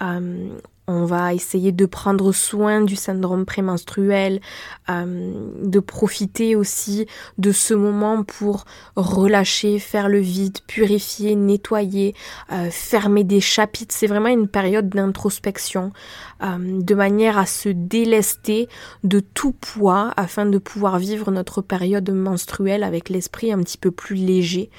euh, 0.02 0.50
on 0.90 1.04
va 1.04 1.34
essayer 1.34 1.70
de 1.70 1.86
prendre 1.86 2.32
soin 2.32 2.80
du 2.80 2.96
syndrome 2.96 3.44
prémenstruel, 3.44 4.40
euh, 4.88 5.32
de 5.62 5.80
profiter 5.80 6.56
aussi 6.56 7.06
de 7.38 7.52
ce 7.52 7.74
moment 7.74 8.24
pour 8.24 8.64
relâcher, 8.96 9.78
faire 9.78 10.08
le 10.08 10.18
vide, 10.18 10.58
purifier, 10.66 11.36
nettoyer, 11.36 12.14
euh, 12.52 12.68
fermer 12.70 13.22
des 13.22 13.40
chapitres. 13.40 13.94
C'est 13.96 14.08
vraiment 14.08 14.28
une 14.28 14.48
période 14.48 14.88
d'introspection, 14.88 15.92
euh, 16.42 16.80
de 16.80 16.94
manière 16.94 17.38
à 17.38 17.46
se 17.46 17.68
délester 17.68 18.68
de 19.04 19.20
tout 19.20 19.52
poids 19.52 20.12
afin 20.16 20.44
de 20.44 20.58
pouvoir 20.58 20.98
vivre 20.98 21.30
notre 21.30 21.62
période 21.62 22.10
menstruelle 22.10 22.82
avec 22.82 23.08
l'esprit 23.08 23.52
un 23.52 23.58
petit 23.58 23.78
peu 23.78 23.92
plus 23.92 24.16
léger. 24.16 24.70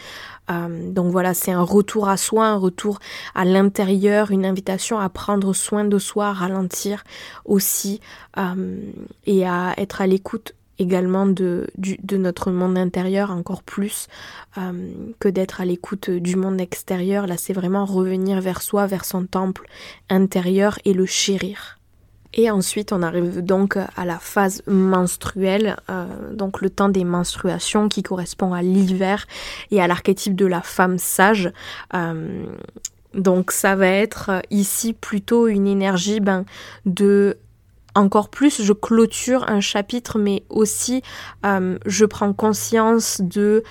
Euh, 0.52 0.92
donc 0.92 1.12
voilà, 1.12 1.34
c'est 1.34 1.52
un 1.52 1.64
retour 1.64 2.10
à 2.10 2.18
soi, 2.18 2.46
un 2.46 2.58
retour 2.58 3.00
à 3.36 3.46
l'intérieur, 3.46 4.32
une 4.32 4.46
invitation 4.46 5.00
à 5.00 5.10
prendre 5.10 5.54
soin 5.54 5.86
de 5.86 5.98
soi, 5.98 6.28
à 6.28 6.34
ralentir 6.34 7.04
aussi 7.46 8.02
euh, 8.38 8.92
et 9.26 9.48
à 9.48 9.74
être 9.78 10.02
à 10.02 10.08
l'écoute 10.08 10.54
également 10.80 11.28
de, 11.28 11.68
notre 12.12 12.50
monde 12.50 12.78
intérieur 12.78 13.30
encore 13.30 13.62
plus 13.62 14.08
euh, 14.58 14.92
que 15.20 15.30
d'être 15.30 15.62
à 15.62 15.66
l'écoute 15.66 16.10
du 16.10 16.36
monde 16.36 16.60
extérieur. 16.60 17.28
Là, 17.28 17.38
c'est 17.38 17.54
vraiment 17.54 17.86
revenir 17.86 18.42
vers 18.42 18.62
soi, 18.62 18.88
vers 18.88 19.06
son 19.06 19.26
temple 19.26 19.68
intérieur 20.10 20.80
et 20.84 20.94
le 20.94 21.06
chérir. 21.06 21.81
Et 22.34 22.50
ensuite, 22.50 22.94
on 22.94 23.02
arrive 23.02 23.42
donc 23.42 23.78
à 23.78 24.06
la 24.06 24.18
phase 24.18 24.64
menstruelle, 24.66 25.76
euh, 25.90 26.06
donc 26.34 26.62
le 26.62 26.70
temps 26.70 26.90
des 26.90 27.04
menstruations 27.04 27.90
qui 27.90 28.04
correspond 28.04 28.54
à 28.54 28.62
l'hiver 28.62 29.28
et 29.70 29.82
à 29.82 29.88
l'archétype 29.88 30.36
de 30.36 30.46
la 30.46 30.62
femme 30.62 30.98
sage. 30.98 31.52
Euh, 31.94 32.46
donc 33.14 33.52
ça 33.52 33.76
va 33.76 33.88
être 33.88 34.42
ici 34.50 34.94
plutôt 34.94 35.48
une 35.48 35.68
énergie 35.68 36.22
ben, 36.22 36.46
de 36.86 37.38
encore 37.94 38.30
plus 38.30 38.64
je 38.64 38.72
clôture 38.72 39.50
un 39.50 39.60
chapitre, 39.60 40.18
mais 40.18 40.44
aussi 40.50 41.02
je 41.44 42.06
prends 42.06 42.32
conscience 42.32 43.20
de, 43.20 43.66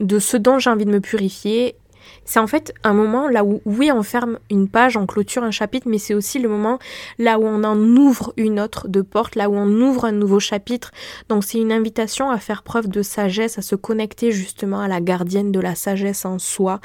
de 0.00 0.18
ce 0.18 0.36
dont 0.36 0.58
j'ai 0.58 0.70
envie 0.70 0.84
de 0.84 0.90
me 0.90 0.98
purifier 1.00 1.76
c'est 2.24 2.40
en 2.40 2.46
fait 2.46 2.74
un 2.84 2.92
moment 2.92 3.28
là 3.28 3.44
où, 3.44 3.60
oui, 3.64 3.90
on 3.92 4.02
ferme 4.02 4.38
une 4.50 4.68
page, 4.68 4.96
on 4.96 5.06
clôture 5.06 5.44
un 5.44 5.50
chapitre, 5.50 5.88
mais 5.88 5.98
c'est 5.98 6.14
aussi 6.14 6.38
le 6.38 6.48
moment 6.48 6.78
là 7.18 7.38
où 7.38 7.44
on 7.44 7.64
en 7.64 7.78
ouvre 7.78 8.32
une 8.36 8.60
autre 8.60 8.88
de 8.88 9.02
porte, 9.02 9.34
là 9.36 9.48
où 9.48 9.54
on 9.54 9.68
ouvre 9.80 10.04
un 10.04 10.12
nouveau 10.12 10.40
chapitre. 10.40 10.90
Donc 11.28 11.44
c'est 11.44 11.58
une 11.58 11.72
invitation 11.72 12.30
à 12.30 12.38
faire 12.38 12.62
preuve 12.62 12.88
de 12.88 13.02
sagesse, 13.02 13.58
à 13.58 13.62
se 13.62 13.74
connecter 13.74 14.32
justement 14.32 14.80
à 14.80 14.88
la 14.88 15.00
gardienne 15.00 15.52
de 15.52 15.60
la 15.60 15.74
sagesse 15.74 16.24
en 16.24 16.38
soi. 16.38 16.80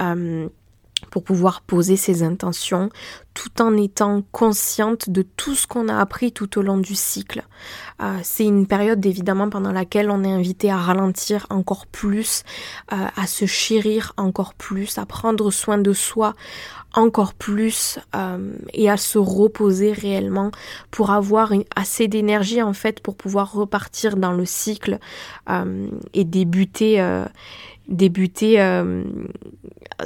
Euh, 0.00 0.48
pour 1.10 1.24
pouvoir 1.24 1.60
poser 1.60 1.96
ses 1.96 2.22
intentions 2.22 2.90
tout 3.34 3.62
en 3.62 3.76
étant 3.76 4.22
consciente 4.32 5.08
de 5.08 5.22
tout 5.22 5.54
ce 5.54 5.66
qu'on 5.66 5.88
a 5.88 5.98
appris 5.98 6.32
tout 6.32 6.58
au 6.58 6.62
long 6.62 6.78
du 6.78 6.94
cycle. 6.94 7.44
Euh, 8.02 8.18
c'est 8.22 8.44
une 8.44 8.66
période 8.66 9.04
évidemment 9.06 9.48
pendant 9.48 9.72
laquelle 9.72 10.10
on 10.10 10.24
est 10.24 10.32
invité 10.32 10.70
à 10.70 10.76
ralentir 10.76 11.46
encore 11.50 11.86
plus, 11.86 12.42
euh, 12.92 12.96
à 13.16 13.26
se 13.26 13.46
chérir 13.46 14.12
encore 14.16 14.54
plus, 14.54 14.98
à 14.98 15.06
prendre 15.06 15.50
soin 15.50 15.78
de 15.78 15.92
soi 15.92 16.34
encore 16.92 17.34
plus 17.34 18.00
euh, 18.16 18.52
et 18.74 18.90
à 18.90 18.96
se 18.96 19.18
reposer 19.18 19.92
réellement 19.92 20.50
pour 20.90 21.10
avoir 21.10 21.52
assez 21.76 22.08
d'énergie 22.08 22.62
en 22.62 22.72
fait 22.72 23.00
pour 23.00 23.16
pouvoir 23.16 23.52
repartir 23.52 24.16
dans 24.16 24.32
le 24.32 24.44
cycle 24.44 24.98
et 26.14 26.24
débuter 26.24 27.00
débuter, 27.88 28.58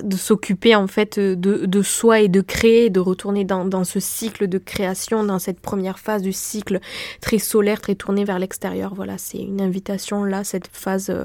de 0.03 0.17
s'occuper 0.17 0.75
en 0.75 0.87
fait 0.87 1.19
de, 1.19 1.35
de, 1.35 1.83
soi 1.83 2.21
et 2.21 2.29
de 2.29 2.41
créer, 2.41 2.91
de 2.91 3.01
retourner 3.01 3.45
dans, 3.45 3.85
ce 3.85 4.01
cycle 4.01 4.49
de 4.49 4.59
création, 4.59 5.25
dans 5.25 5.39
cette 5.39 5.61
première 5.61 5.99
phase 5.99 6.23
du 6.23 6.33
cycle 6.33 6.81
très 7.21 7.39
solaire, 7.39 7.81
très 7.81 7.95
tourné 7.95 8.25
vers 8.25 8.39
l'extérieur. 8.39 8.95
Voilà, 8.95 9.19
c'est 9.19 9.39
une 9.39 9.61
invitation 9.61 10.25
là, 10.25 10.45
cette 10.45 10.69
phase 10.73 11.11
euh, 11.11 11.25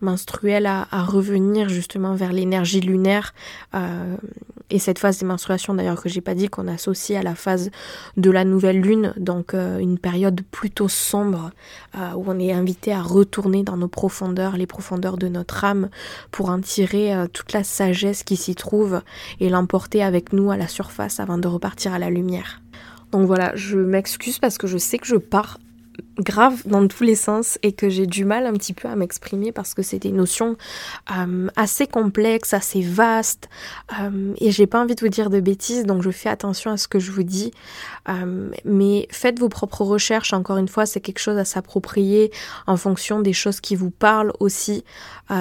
menstruelle 0.00 0.66
à, 0.66 0.88
à, 0.90 1.02
revenir 1.02 1.68
justement 1.68 2.14
vers 2.14 2.32
l'énergie 2.32 2.80
lunaire 2.80 3.34
euh, 3.74 4.16
et 4.72 4.78
cette 4.78 4.98
phase 4.98 5.18
des 5.18 5.26
menstruations 5.26 5.74
d'ailleurs 5.74 6.02
que 6.02 6.08
j'ai 6.08 6.20
pas 6.20 6.34
dit 6.34 6.48
qu'on 6.48 6.66
associe 6.66 7.18
à 7.18 7.22
la 7.22 7.34
phase 7.34 7.70
de 8.16 8.30
la 8.30 8.44
nouvelle 8.44 8.80
lune, 8.80 9.12
donc 9.16 9.54
une 9.54 9.98
période 9.98 10.40
plutôt 10.50 10.88
sombre 10.88 11.50
où 11.94 12.24
on 12.26 12.38
est 12.38 12.52
invité 12.52 12.92
à 12.92 13.02
retourner 13.02 13.62
dans 13.62 13.76
nos 13.76 13.88
profondeurs, 13.88 14.56
les 14.56 14.66
profondeurs 14.66 15.18
de 15.18 15.28
notre 15.28 15.64
âme 15.64 15.88
pour 16.30 16.48
en 16.48 16.60
tirer 16.60 17.14
euh, 17.14 17.26
toute 17.26 17.52
la 17.52 17.64
sagesse 17.64 18.22
qui 18.22 18.36
s'y 18.36 18.54
trouve 18.54 19.02
et 19.40 19.48
l'emporter 19.48 20.02
avec 20.02 20.32
nous 20.32 20.50
à 20.50 20.56
la 20.56 20.68
surface 20.68 21.20
avant 21.20 21.38
de 21.38 21.48
repartir 21.48 21.92
à 21.92 21.98
la 21.98 22.10
lumière. 22.10 22.60
Donc 23.10 23.26
voilà, 23.26 23.52
je 23.54 23.78
m'excuse 23.78 24.38
parce 24.38 24.58
que 24.58 24.66
je 24.66 24.78
sais 24.78 24.98
que 24.98 25.06
je 25.06 25.16
pars 25.16 25.58
grave 26.18 26.62
dans 26.66 26.86
tous 26.88 27.04
les 27.04 27.14
sens 27.14 27.58
et 27.62 27.72
que 27.72 27.88
j'ai 27.88 28.06
du 28.06 28.24
mal 28.24 28.46
un 28.46 28.52
petit 28.52 28.74
peu 28.74 28.88
à 28.88 28.96
m'exprimer 28.96 29.52
parce 29.52 29.74
que 29.74 29.82
c'est 29.82 29.98
des 29.98 30.12
notions 30.12 30.56
euh, 31.16 31.48
assez 31.56 31.86
complexes, 31.86 32.54
assez 32.54 32.82
vastes 32.82 33.48
euh, 34.00 34.34
et 34.38 34.50
j'ai 34.50 34.66
pas 34.66 34.80
envie 34.80 34.94
de 34.94 35.00
vous 35.00 35.08
dire 35.08 35.30
de 35.30 35.40
bêtises 35.40 35.84
donc 35.84 36.02
je 36.02 36.10
fais 36.10 36.28
attention 36.28 36.70
à 36.70 36.76
ce 36.76 36.88
que 36.88 36.98
je 36.98 37.10
vous 37.10 37.22
dis. 37.22 37.52
Euh, 38.08 38.50
mais 38.64 39.06
faites 39.10 39.38
vos 39.38 39.48
propres 39.48 39.82
recherches. 39.82 40.32
Encore 40.32 40.58
une 40.58 40.68
fois 40.68 40.86
c'est 40.86 41.00
quelque 41.00 41.20
chose 41.20 41.38
à 41.38 41.44
s'approprier 41.44 42.30
en 42.66 42.76
fonction 42.76 43.20
des 43.20 43.32
choses 43.32 43.60
qui 43.60 43.76
vous 43.76 43.90
parlent 43.90 44.32
aussi 44.40 44.84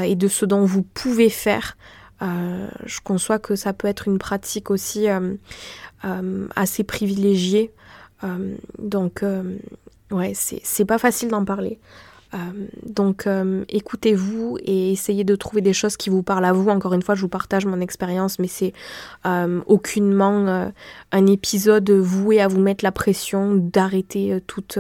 et 0.04 0.16
de 0.16 0.28
ce 0.28 0.46
dont 0.46 0.64
vous 0.64 0.84
pouvez 0.84 1.30
faire. 1.30 1.76
Je 2.22 3.00
conçois 3.04 3.40
que 3.40 3.56
ça 3.56 3.74
peut 3.74 3.88
être 3.88 4.08
une 4.08 4.20
pratique 4.20 4.72
aussi 4.72 5.08
assez 6.56 6.84
privilégiée. 6.84 7.74
Donc 8.80 9.24
Ouais, 10.12 10.34
c'est 10.36 10.86
pas 10.86 10.98
facile 10.98 11.30
d'en 11.30 11.46
parler. 11.46 11.80
Euh, 12.34 12.38
donc 12.86 13.28
euh, 13.28 13.66
écoutez-vous 13.68 14.58
et 14.64 14.94
essayez 14.94 15.26
de 15.26 15.36
trouver 15.36 15.62
des 15.62 15.74
choses 15.74 15.98
qui 15.98 16.10
vous 16.10 16.24
parlent 16.24 16.46
à 16.46 16.54
vous. 16.54 16.70
Encore 16.70 16.94
une 16.94 17.02
fois, 17.02 17.16
je 17.16 17.22
vous 17.22 17.28
partage 17.28 17.66
mon 17.66 17.82
expérience, 17.82 18.40
mais 18.40 18.48
c'est 18.48 18.74
euh, 19.26 19.62
aucunement 19.66 20.72
un 21.12 21.28
épisode 21.28 21.90
voué 21.90 22.42
à 22.42 22.48
vous 22.48 22.60
mettre 22.60 22.84
la 22.84 22.92
pression 22.92 23.56
d'arrêter 23.56 24.42
toute 24.48 24.80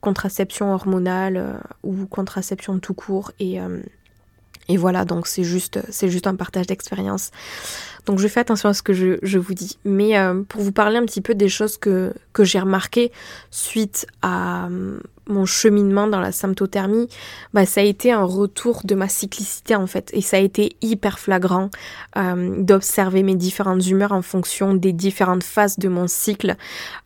contraception 0.00 0.72
hormonale 0.72 1.60
ou 1.82 2.06
contraception 2.06 2.78
tout 2.78 2.94
court. 2.94 3.32
Et, 3.38 3.58
et 4.68 4.76
voilà, 4.76 5.04
donc 5.04 5.26
c'est 5.26 5.44
juste, 5.44 5.80
c'est 5.90 6.08
juste 6.08 6.26
un 6.26 6.34
partage 6.34 6.66
d'expérience. 6.66 7.30
Donc 8.06 8.18
je 8.18 8.28
fais 8.28 8.40
attention 8.40 8.68
à 8.68 8.74
ce 8.74 8.82
que 8.82 8.92
je, 8.92 9.18
je 9.22 9.38
vous 9.38 9.54
dis. 9.54 9.78
Mais 9.84 10.14
pour 10.48 10.62
vous 10.62 10.72
parler 10.72 10.96
un 10.98 11.04
petit 11.04 11.20
peu 11.20 11.34
des 11.34 11.48
choses 11.48 11.76
que, 11.76 12.12
que 12.32 12.44
j'ai 12.44 12.58
remarquées 12.58 13.12
suite 13.50 14.06
à 14.22 14.68
mon 15.30 15.46
cheminement 15.46 16.06
dans 16.06 16.20
la 16.20 16.32
symptothermie, 16.32 17.08
bah, 17.54 17.66
ça 17.66 17.80
a 17.80 17.84
été 17.84 18.12
un 18.12 18.24
retour 18.24 18.82
de 18.84 18.94
ma 18.94 19.08
cyclicité 19.08 19.74
en 19.74 19.86
fait. 19.86 20.10
Et 20.12 20.20
ça 20.20 20.36
a 20.36 20.40
été 20.40 20.76
hyper 20.82 21.18
flagrant 21.18 21.70
euh, 22.16 22.62
d'observer 22.62 23.22
mes 23.22 23.34
différentes 23.34 23.86
humeurs 23.86 24.12
en 24.12 24.22
fonction 24.22 24.74
des 24.74 24.92
différentes 24.92 25.44
phases 25.44 25.78
de 25.78 25.88
mon 25.88 26.06
cycle 26.06 26.56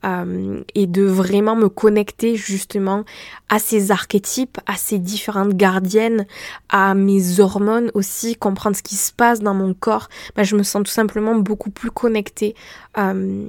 euh, 0.05 0.63
et 0.75 0.87
de 0.87 1.03
vraiment 1.03 1.57
me 1.57 1.69
connecter 1.69 2.37
justement 2.37 3.05
à 3.49 3.59
ces 3.59 3.91
archétypes, 3.91 4.59
à 4.67 4.77
ces 4.77 4.99
différentes 4.99 5.55
gardiennes, 5.55 6.27
à 6.69 6.95
mes 6.95 7.41
hormones 7.41 7.91
aussi, 7.95 8.37
comprendre 8.37 8.77
ce 8.77 8.83
qui 8.83 8.97
se 8.97 9.13
passe 9.13 9.41
dans 9.41 9.55
mon 9.55 9.75
corps. 9.75 10.09
Bah, 10.37 10.43
je 10.43 10.57
me 10.57 10.63
sens 10.63 10.83
tout 10.83 10.91
simplement 10.91 11.35
beaucoup 11.35 11.71
plus 11.71 11.91
connectée 11.91 12.55
euh, 12.99 13.47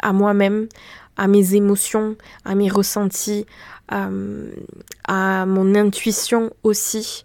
à 0.00 0.12
moi-même, 0.12 0.68
à 1.16 1.28
mes 1.28 1.54
émotions, 1.54 2.16
à 2.44 2.54
mes 2.54 2.68
ressentis, 2.68 3.46
euh, 3.92 4.50
à 5.06 5.44
mon 5.46 5.74
intuition 5.74 6.50
aussi 6.62 7.24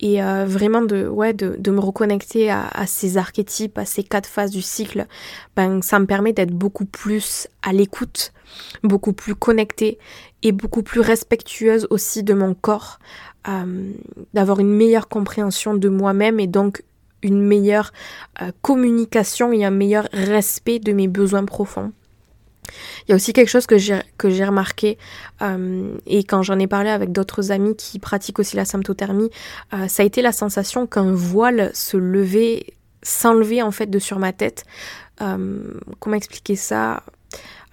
et 0.00 0.22
euh, 0.22 0.44
vraiment 0.46 0.82
de, 0.82 1.08
ouais, 1.08 1.32
de, 1.32 1.70
me 1.70 1.80
reconnecter 1.80 2.50
à, 2.50 2.86
ces 2.86 3.16
archétypes, 3.16 3.76
à 3.78 3.84
ces 3.84 4.04
quatre 4.04 4.28
phases 4.28 4.52
du 4.52 4.62
cycle, 4.62 5.06
ben, 5.56 5.82
ça 5.82 5.98
me 5.98 6.06
permet 6.06 6.32
d'être 6.32 6.52
beaucoup 6.52 6.84
plus 6.84 7.48
à 7.62 7.72
l'écoute, 7.72 8.32
beaucoup 8.84 9.12
plus 9.12 9.34
connectée 9.34 9.98
et 10.44 10.52
beaucoup 10.52 10.84
plus 10.84 11.00
respectueuse 11.00 11.88
aussi 11.90 12.22
de 12.22 12.32
mon 12.32 12.54
corps, 12.54 13.00
euh, 13.48 13.92
d'avoir 14.34 14.60
une 14.60 14.72
meilleure 14.72 15.08
compréhension 15.08 15.74
de 15.74 15.88
moi-même 15.88 16.38
et 16.38 16.46
donc 16.46 16.84
une 17.22 17.42
meilleure 17.42 17.92
communication 18.62 19.52
et 19.52 19.64
un 19.64 19.72
meilleur 19.72 20.08
respect 20.12 20.78
de 20.78 20.92
mes 20.92 21.08
besoins 21.08 21.44
profonds. 21.44 21.92
Il 23.06 23.10
y 23.10 23.12
a 23.12 23.16
aussi 23.16 23.32
quelque 23.32 23.48
chose 23.48 23.66
que 23.66 23.78
j'ai, 23.78 24.44
remarqué, 24.44 24.98
euh, 25.42 25.94
et 26.06 26.24
quand 26.24 26.42
j'en 26.42 26.58
ai 26.58 26.66
parlé 26.66 26.90
avec 26.90 27.12
d'autres 27.12 27.50
amis 27.50 27.76
qui 27.76 27.98
pratiquent 27.98 28.38
aussi 28.38 28.56
la 28.56 28.64
symptothermie, 28.64 29.30
euh, 29.72 29.88
ça 29.88 30.02
a 30.02 30.06
été 30.06 30.22
la 30.22 30.32
sensation 30.32 30.86
qu'un 30.86 31.12
voile 31.12 31.70
se 31.74 31.96
levait, 31.96 32.66
s'enlevait 33.02 33.62
en 33.62 33.70
fait 33.70 33.86
de 33.86 33.98
sur 33.98 34.18
ma 34.18 34.32
tête. 34.32 34.64
Euh, 35.20 35.74
comment 36.00 36.16
expliquer 36.16 36.56
ça? 36.56 37.02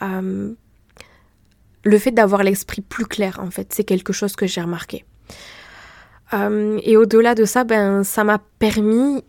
Le 0.02 1.98
fait 2.00 2.12
d'avoir 2.12 2.44
l'esprit 2.44 2.82
plus 2.82 3.06
clair, 3.06 3.40
en 3.40 3.52
fait, 3.52 3.74
c'est 3.74 3.84
quelque 3.84 4.12
chose 4.14 4.36
que 4.36 4.48
j'ai 4.48 4.62
remarqué. 4.62 5.06
et 6.34 6.98
au-delà 6.98 7.36
de 7.36 7.46
ça, 7.46 7.64
ben, 7.64 8.04
ça 8.04 8.24
m'a 8.24 8.40
permis, 8.60 9.24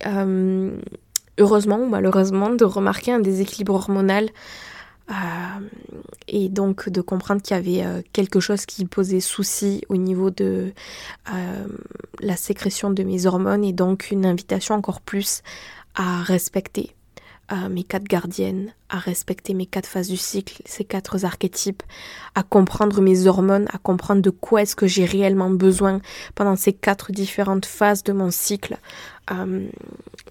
heureusement 1.38 1.78
ou 1.78 1.86
malheureusement, 1.86 2.50
de 2.50 2.64
remarquer 2.64 3.12
un 3.12 3.20
déséquilibre 3.20 3.74
hormonal 3.74 4.30
et 6.28 6.48
donc 6.48 6.88
de 6.88 7.00
comprendre 7.00 7.40
qu'il 7.40 7.56
y 7.56 7.58
avait 7.58 7.86
euh, 7.86 8.02
quelque 8.12 8.40
chose 8.40 8.66
qui 8.66 8.84
posait 8.84 9.20
souci 9.20 9.82
au 9.88 9.96
niveau 9.96 10.30
de 10.30 10.72
euh, 11.32 11.66
la 12.20 12.36
sécrétion 12.36 12.90
de 12.90 13.02
mes 13.02 13.26
hormones 13.26 13.64
et 13.64 13.72
donc 13.72 14.10
une 14.10 14.26
invitation 14.26 14.74
encore 14.74 15.00
plus 15.00 15.42
à 15.94 16.22
respecter 16.22 16.92
mes 17.70 17.84
quatre 17.84 18.08
gardiennes, 18.08 18.74
à 18.88 18.98
respecter 18.98 19.54
mes 19.54 19.66
quatre 19.66 19.86
phases 19.86 20.08
du 20.08 20.16
cycle, 20.16 20.60
ces 20.64 20.82
quatre 20.82 21.24
archétypes, 21.24 21.84
à 22.34 22.42
comprendre 22.42 23.00
mes 23.00 23.28
hormones, 23.28 23.68
à 23.72 23.78
comprendre 23.78 24.20
de 24.20 24.30
quoi 24.30 24.62
est-ce 24.62 24.74
que 24.74 24.88
j'ai 24.88 25.04
réellement 25.04 25.50
besoin 25.50 26.00
pendant 26.34 26.56
ces 26.56 26.72
quatre 26.72 27.12
différentes 27.12 27.64
phases 27.64 28.02
de 28.02 28.12
mon 28.12 28.32
cycle. 28.32 28.78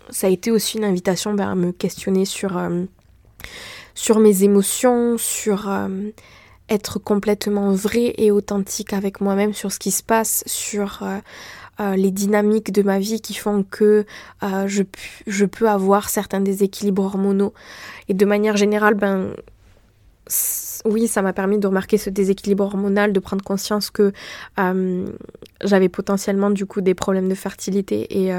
ça 0.09 0.27
a 0.27 0.29
été 0.29 0.51
aussi 0.51 0.77
une 0.77 0.83
invitation 0.83 1.33
ben, 1.33 1.49
à 1.49 1.55
me 1.55 1.71
questionner 1.71 2.25
sur 2.25 2.59
sur 3.95 4.19
mes 4.19 4.43
émotions, 4.43 5.17
sur 5.17 5.69
euh, 5.69 5.87
être 6.69 6.99
complètement 6.99 7.71
vrai 7.71 8.13
et 8.17 8.29
authentique 8.29 8.93
avec 8.93 9.21
moi-même, 9.21 9.53
sur 9.53 9.71
ce 9.71 9.79
qui 9.79 9.91
se 9.91 10.03
passe, 10.03 10.43
sur 10.45 10.99
euh, 11.01 11.17
euh, 11.79 11.95
les 11.95 12.11
dynamiques 12.11 12.71
de 12.71 12.83
ma 12.83 12.99
vie 12.99 13.21
qui 13.21 13.33
font 13.33 13.63
que 13.63 14.05
je, 14.41 14.83
je, 15.25 15.45
peux 15.45 15.69
avoir 15.69 16.09
certains 16.09 16.41
déséquilibres 16.41 17.03
hormonaux. 17.03 17.53
Et 18.09 18.13
de 18.13 18.25
manière 18.25 18.57
générale, 18.57 18.95
ben 18.95 19.31
oui, 20.85 21.07
ça 21.07 21.21
m'a 21.21 21.33
permis 21.33 21.57
de 21.57 21.67
remarquer 21.67 21.97
ce 21.97 22.09
déséquilibre 22.09 22.63
hormonal, 22.65 23.13
de 23.13 23.19
prendre 23.19 23.43
conscience 23.43 23.89
que 23.89 24.11
j'avais 25.63 25.89
potentiellement 25.89 26.49
du 26.49 26.65
coup 26.65 26.81
des 26.81 26.93
problèmes 26.93 27.29
de 27.29 27.35
fertilité 27.35 28.07
et, 28.25 28.31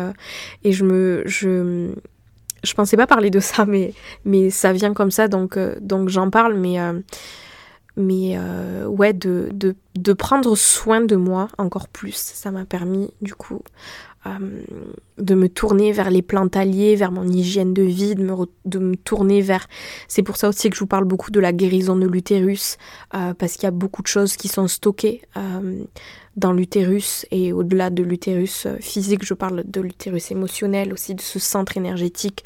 je 0.72 0.84
me 0.84 1.24
je 2.66 2.74
pensais 2.74 2.96
pas 2.96 3.06
parler 3.06 3.30
de 3.30 3.40
ça, 3.40 3.64
mais, 3.64 3.94
mais 4.24 4.50
ça 4.50 4.72
vient 4.72 4.94
comme 4.94 5.10
ça, 5.10 5.28
donc, 5.28 5.56
euh, 5.56 5.76
donc 5.80 6.08
j'en 6.08 6.30
parle. 6.30 6.54
Mais 6.54 6.80
euh, 6.80 7.00
mais 7.98 8.38
ouais, 8.84 9.14
de, 9.14 9.48
de, 9.54 9.74
de, 9.94 10.12
prendre 10.12 10.54
soin 10.54 11.00
de 11.00 11.16
moi 11.16 11.48
encore 11.56 11.88
plus. 11.88 12.14
Ça 12.14 12.50
m'a 12.50 12.66
permis 12.66 13.10
du 13.22 13.34
coup 13.34 13.62
de 15.18 15.34
me 15.34 15.48
tourner 15.48 15.92
vers 15.92 16.10
les 16.10 16.22
plantes 16.22 16.56
alliées, 16.56 16.94
vers 16.96 17.12
mon 17.12 17.26
hygiène 17.26 17.72
de 17.72 17.82
vie, 17.82 18.14
de 18.14 18.78
me, 18.78 18.96
tourner 18.96 19.40
vers... 19.40 19.66
C'est 20.08 20.22
pour 20.22 20.36
ça 20.36 20.48
aussi 20.48 20.68
que 20.68 20.76
je 20.76 20.80
vous 20.80 20.86
parle 20.86 21.04
beaucoup 21.04 21.30
de 21.30 21.40
la 21.40 21.52
guérison 21.52 21.96
de 21.96 22.06
l'utérus, 22.06 22.76
euh, 23.14 23.32
parce 23.34 23.54
qu'il 23.54 23.64
y 23.64 23.66
a 23.66 23.72
beaucoup 23.72 24.02
de 24.02 24.06
choses 24.06 24.36
qui 24.36 24.48
sont 24.48 24.68
stockées 24.68 25.22
euh, 25.36 25.84
dans 26.36 26.52
l'utérus 26.52 27.26
et 27.30 27.52
au-delà 27.52 27.90
de 27.90 28.02
l'utérus 28.02 28.66
euh, 28.66 28.76
physique, 28.80 29.24
je 29.24 29.34
parle 29.34 29.64
de 29.66 29.80
l'utérus 29.80 30.30
émotionnel 30.30 30.92
aussi, 30.92 31.14
de 31.14 31.22
ce 31.22 31.38
centre 31.38 31.76
énergétique. 31.76 32.44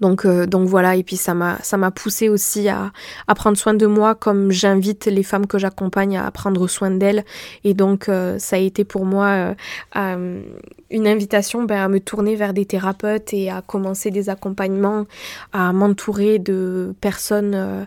Donc, 0.00 0.24
euh, 0.24 0.46
donc 0.46 0.66
voilà, 0.66 0.96
et 0.96 1.02
puis 1.02 1.16
ça 1.16 1.34
m'a, 1.34 1.58
ça 1.62 1.76
m'a 1.76 1.90
poussé 1.90 2.28
aussi 2.28 2.68
à, 2.68 2.92
prendre 3.34 3.56
soin 3.56 3.74
de 3.74 3.86
moi, 3.86 4.14
comme 4.14 4.50
j'invite 4.50 5.06
les 5.06 5.22
femmes 5.22 5.46
que 5.46 5.58
j'accompagne 5.58 6.16
à 6.16 6.30
prendre 6.30 6.66
soin 6.68 6.90
d'elles. 6.90 7.24
Et 7.64 7.74
donc 7.74 8.08
euh, 8.08 8.38
ça 8.38 8.56
a 8.56 8.58
été 8.58 8.84
pour 8.84 9.04
moi 9.04 9.54
euh, 9.96 10.42
une 10.90 11.06
invitation 11.06 11.64
ben, 11.64 11.84
à 11.84 11.88
me 11.88 12.00
tourner 12.00 12.36
vers 12.36 12.52
des 12.52 12.64
thérapeutes 12.64 13.32
et 13.32 13.50
à 13.50 13.62
commencer 13.62 14.10
des 14.10 14.28
accompagnements, 14.28 15.06
à 15.52 15.72
m'entourer 15.72 16.38
de 16.38 16.94
personnes 17.00 17.86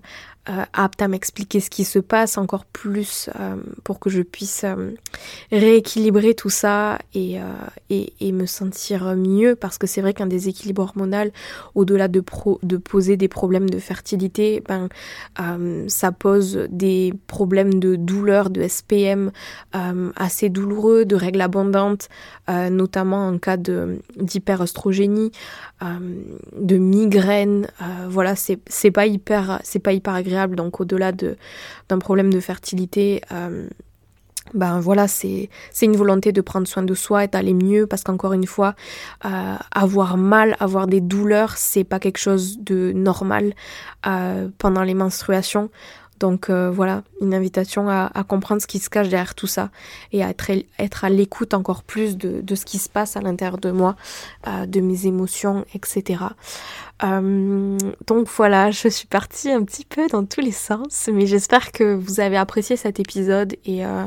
euh, 0.49 0.65
apte 0.73 1.01
à 1.01 1.07
m'expliquer 1.07 1.61
ce 1.61 1.69
qui 1.69 1.85
se 1.85 1.99
passe 1.99 2.37
encore 2.37 2.65
plus 2.65 3.29
euh, 3.39 3.55
pour 3.85 4.01
que 4.01 4.09
je 4.09 4.21
puisse 4.21 4.65
euh, 4.65 4.91
rééquilibrer 5.53 6.33
tout 6.33 6.49
ça 6.49 6.99
et, 7.13 7.37
et, 7.89 8.13
et, 8.19 8.33
me 8.33 8.45
sentir 8.45 9.15
mieux 9.15 9.55
parce 9.55 9.77
que 9.77 9.87
c'est 9.87 10.01
vrai 10.01 10.13
qu'un 10.13 10.27
déséquilibre 10.27 10.81
hormonal, 10.81 11.31
au-delà 11.75 12.09
de, 12.09 12.21
de 12.61 12.75
poser 12.75 13.15
des 13.15 13.29
problèmes 13.29 13.69
de 13.69 13.79
fertilité, 13.79 14.61
ben, 14.67 14.89
ça 15.87 16.11
pose 16.11 16.67
des 16.69 17.13
problèmes 17.27 17.79
de 17.79 17.95
douleur, 17.95 18.49
de 18.49 18.67
SPM 18.67 19.31
assez 20.15 20.49
douloureux, 20.49 21.05
de 21.05 21.15
règles 21.15 21.41
abondantes, 21.41 22.09
notamment 22.49 23.27
en 23.27 23.37
cas 23.37 23.57
d'hyperostrogénie, 23.57 25.31
de 25.81 26.77
migraine. 26.77 27.67
voilà, 28.09 28.35
c'est 28.35 28.91
pas 28.91 29.05
hyper, 29.05 29.59
c'est 29.63 29.79
pas 29.79 29.93
hyper 29.93 30.13
agréable 30.15 30.32
donc 30.55 30.79
au-delà 30.79 31.11
d'un 31.11 31.99
problème 31.99 32.31
de 32.33 32.39
fertilité, 32.39 33.21
euh, 33.31 33.67
ben 34.53 34.79
voilà, 34.79 35.07
c'est 35.07 35.49
une 35.81 35.95
volonté 35.95 36.31
de 36.31 36.41
prendre 36.41 36.67
soin 36.67 36.83
de 36.83 36.93
soi 36.93 37.23
et 37.23 37.27
d'aller 37.27 37.53
mieux 37.53 37.87
parce 37.87 38.03
qu'encore 38.03 38.33
une 38.33 38.45
fois, 38.45 38.75
euh, 39.25 39.55
avoir 39.73 40.17
mal, 40.17 40.55
avoir 40.59 40.87
des 40.87 41.01
douleurs, 41.01 41.57
c'est 41.57 41.83
pas 41.83 41.99
quelque 41.99 42.19
chose 42.19 42.59
de 42.59 42.91
normal 42.91 43.53
euh, 44.05 44.49
pendant 44.57 44.83
les 44.83 44.93
menstruations. 44.93 45.69
Donc 46.23 46.49
voilà, 46.49 47.03
une 47.19 47.33
invitation 47.33 47.89
à, 47.89 48.09
comprendre 48.25 48.61
ce 48.61 48.67
qui 48.67 48.79
se 48.79 48.89
cache 48.89 49.09
derrière 49.09 49.35
tout 49.35 49.47
ça 49.47 49.71
et 50.13 50.23
à 50.23 50.29
être, 50.29 51.03
à 51.03 51.09
l'écoute 51.09 51.53
encore 51.53 51.83
plus 51.83 52.15
de, 52.17 52.55
ce 52.55 52.63
qui 52.63 52.77
se 52.77 52.87
passe 52.87 53.17
à 53.17 53.21
l'intérieur 53.21 53.57
de 53.57 53.71
moi, 53.71 53.97
de 54.47 54.79
mes 54.79 55.05
émotions, 55.05 55.65
etc. 55.73 56.23
Euh, 57.03 57.77
donc 58.07 58.27
voilà, 58.27 58.71
je 58.71 58.87
suis 58.87 59.07
partie 59.07 59.51
un 59.51 59.63
petit 59.63 59.85
peu 59.85 60.07
dans 60.07 60.25
tous 60.25 60.41
les 60.41 60.51
sens, 60.51 61.09
mais 61.11 61.25
j'espère 61.25 61.71
que 61.71 61.95
vous 61.95 62.19
avez 62.19 62.37
apprécié 62.37 62.75
cet 62.75 62.99
épisode 62.99 63.55
et 63.65 63.85
euh, 63.85 64.05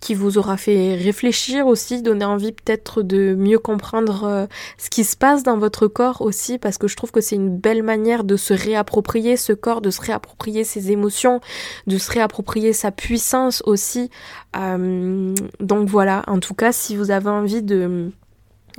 qui 0.00 0.14
vous 0.14 0.38
aura 0.38 0.56
fait 0.56 0.94
réfléchir 0.94 1.66
aussi, 1.66 2.02
donner 2.02 2.24
envie 2.24 2.52
peut-être 2.52 3.02
de 3.02 3.34
mieux 3.34 3.58
comprendre 3.58 4.24
euh, 4.24 4.46
ce 4.78 4.90
qui 4.90 5.04
se 5.04 5.16
passe 5.16 5.42
dans 5.42 5.58
votre 5.58 5.86
corps 5.86 6.22
aussi, 6.22 6.58
parce 6.58 6.78
que 6.78 6.88
je 6.88 6.96
trouve 6.96 7.10
que 7.12 7.20
c'est 7.20 7.36
une 7.36 7.56
belle 7.56 7.82
manière 7.82 8.24
de 8.24 8.36
se 8.36 8.54
réapproprier 8.54 9.36
ce 9.36 9.52
corps, 9.52 9.80
de 9.80 9.90
se 9.90 10.00
réapproprier 10.00 10.64
ses 10.64 10.90
émotions, 10.90 11.40
de 11.86 11.98
se 11.98 12.10
réapproprier 12.10 12.72
sa 12.72 12.90
puissance 12.90 13.62
aussi. 13.66 14.10
donc 14.54 15.88
voilà, 15.88 16.24
en 16.26 16.40
tout 16.40 16.54
cas, 16.54 16.72
si 16.72 16.96
vous 16.96 17.10
avez 17.10 17.28
envie 17.28 17.62
de 17.62 18.10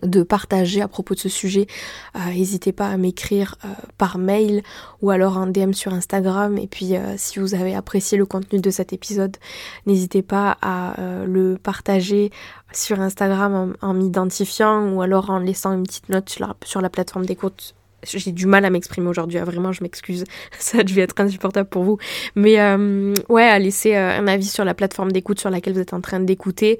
de 0.04 0.24
partager 0.24 0.82
à 0.82 0.88
propos 0.88 1.14
de 1.14 1.20
ce 1.20 1.30
sujet, 1.30 1.68
euh, 2.16 2.20
n'hésitez 2.34 2.72
pas 2.72 2.88
à 2.88 2.98
m'écrire 2.98 3.56
euh, 3.66 3.70
par 3.98 4.18
mail 4.18 4.64
ou 5.02 5.10
alors 5.10 5.38
en 5.38 5.48
DM 5.48 5.74
sur 5.74 5.94
Instagram. 5.94 6.58
Et 6.58 6.68
puis 6.68 6.96
euh, 6.96 7.16
si 7.18 7.40
vous 7.40 7.56
avez 7.56 7.76
apprécié 7.76 8.18
le 8.18 8.26
contenu 8.26 8.60
de 8.60 8.70
cet 8.70 8.94
épisode, 8.94 9.38
n'hésitez 9.86 10.22
pas 10.22 10.58
à 10.62 10.96
le 11.26 11.58
partager 11.62 12.32
sur 12.74 13.00
Instagram 13.00 13.76
en, 13.82 13.94
m'identifiant 13.94 14.94
ou 14.94 15.02
alors 15.02 15.30
en 15.30 15.40
laissant 15.40 15.74
une 15.74 15.84
petite 15.84 16.10
note 16.10 16.30
sur 16.64 16.82
la 16.82 16.90
plateforme 16.90 17.26
d'écoute 17.26 17.76
j'ai 18.04 18.32
du 18.32 18.46
mal 18.46 18.66
à 18.66 18.70
m'exprimer 18.70 19.08
aujourd'hui, 19.08 19.38
hein, 19.38 19.44
vraiment, 19.44 19.72
je 19.72 19.84
m'excuse, 19.84 20.24
ça 20.60 20.84
devait 20.84 21.02
être 21.02 21.20
insupportable 21.20 21.70
pour 21.70 21.84
vous. 21.84 21.98
Mais 22.36 22.60
euh, 22.60 23.14
ouais, 23.30 23.44
à 23.44 23.60
laisser 23.60 23.96
euh, 23.96 24.20
un 24.20 24.28
avis 24.28 24.48
sur 24.48 24.66
la 24.66 24.74
plateforme 24.74 25.12
d'écoute 25.12 25.40
sur 25.40 25.50
laquelle 25.50 25.74
vous 25.74 25.80
êtes 25.80 25.94
en 25.94 26.02
train 26.02 26.20
d'écouter. 26.20 26.80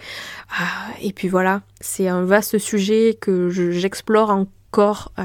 Ah, 0.50 0.92
et 1.02 1.14
puis 1.14 1.28
voilà, 1.28 1.62
c'est 1.80 2.08
un 2.08 2.24
vaste 2.24 2.58
sujet 2.58 3.18
que 3.20 3.50
j'explore 3.50 4.30
en 4.30 4.48
corps, 4.72 5.12
euh, 5.20 5.24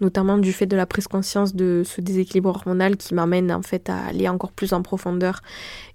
notamment 0.00 0.38
du 0.38 0.52
fait 0.52 0.66
de 0.66 0.76
la 0.76 0.86
prise 0.86 1.06
conscience 1.06 1.54
de 1.54 1.82
ce 1.84 2.00
déséquilibre 2.00 2.48
hormonal 2.48 2.96
qui 2.96 3.14
m'amène 3.14 3.52
en 3.52 3.62
fait 3.62 3.88
à 3.88 4.06
aller 4.06 4.28
encore 4.28 4.52
plus 4.52 4.72
en 4.72 4.82
profondeur. 4.82 5.42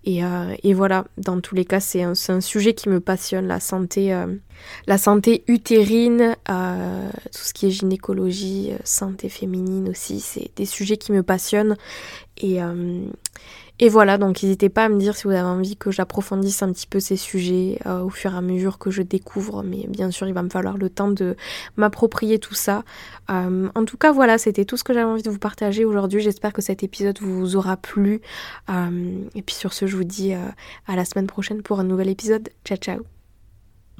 Et, 0.05 0.23
euh, 0.23 0.55
et 0.63 0.73
voilà, 0.73 1.05
dans 1.17 1.41
tous 1.41 1.55
les 1.55 1.65
cas, 1.65 1.81
c'est 1.81 2.03
un, 2.03 2.13
un, 2.29 2.41
sujet 2.41 2.73
qui 2.73 2.87
me 2.87 3.01
passionne, 3.01 3.47
la 3.47 3.59
santé, 3.59 4.13
euh, 4.13 4.27
la 4.85 4.97
santé 4.97 5.43
utérine, 5.47 6.35
tout 6.45 7.43
ce 7.43 7.53
qui 7.53 7.65
est 7.65 7.71
gynécologie, 7.71 8.71
santé 8.85 9.27
féminine 9.27 9.89
aussi, 9.89 10.21
c'est 10.21 10.51
des 10.55 10.65
sujets 10.65 10.97
qui 10.97 11.11
me 11.11 11.23
passionnent. 11.23 11.75
Et, 12.37 12.61
et 13.79 13.89
voilà, 13.89 14.17
donc 14.17 14.41
n'hésitez 14.41 14.69
pas 14.69 14.85
à 14.85 14.89
me 14.89 14.97
dire 14.97 15.15
si 15.15 15.25
vous 15.25 15.31
avez 15.31 15.41
envie 15.41 15.77
que 15.77 15.91
j'approfondisse 15.91 16.63
un 16.63 16.71
petit 16.71 16.87
peu 16.87 16.99
ces 16.99 17.15
sujets 17.15 17.77
euh, 17.85 18.01
au 18.01 18.09
fur 18.09 18.33
et 18.33 18.37
à 18.37 18.41
mesure 18.41 18.79
que 18.79 18.89
je 18.89 19.03
découvre, 19.03 19.61
mais 19.61 19.85
bien 19.87 20.09
sûr 20.09 20.27
il 20.27 20.33
va 20.33 20.41
me 20.41 20.49
falloir 20.49 20.77
le 20.77 20.89
temps 20.89 21.09
de 21.09 21.35
m'approprier 21.75 22.39
tout 22.39 22.55
ça. 22.55 22.83
Euh, 23.29 23.69
en 23.75 23.85
tout 23.85 23.97
cas 23.97 24.11
voilà, 24.11 24.39
c'était 24.39 24.65
tout 24.65 24.77
ce 24.77 24.83
que 24.83 24.93
j'avais 24.93 25.05
envie 25.05 25.21
de 25.21 25.29
vous 25.29 25.37
partager 25.37 25.85
aujourd'hui. 25.85 26.21
J'espère 26.21 26.53
que 26.53 26.61
cet 26.63 26.81
épisode 26.81 27.19
vous 27.21 27.55
aura 27.55 27.77
plu. 27.77 28.21
Euh, 28.71 29.19
et 29.35 29.43
puis 29.43 29.55
sur 29.55 29.73
ce, 29.73 29.85
je 29.85 29.95
vous 29.95 30.03
dis 30.03 30.33
à 30.33 30.95
la 30.95 31.05
semaine 31.05 31.27
prochaine 31.27 31.61
pour 31.61 31.79
un 31.79 31.83
nouvel 31.83 32.09
épisode. 32.09 32.49
Ciao 32.65 32.77
ciao 32.77 33.16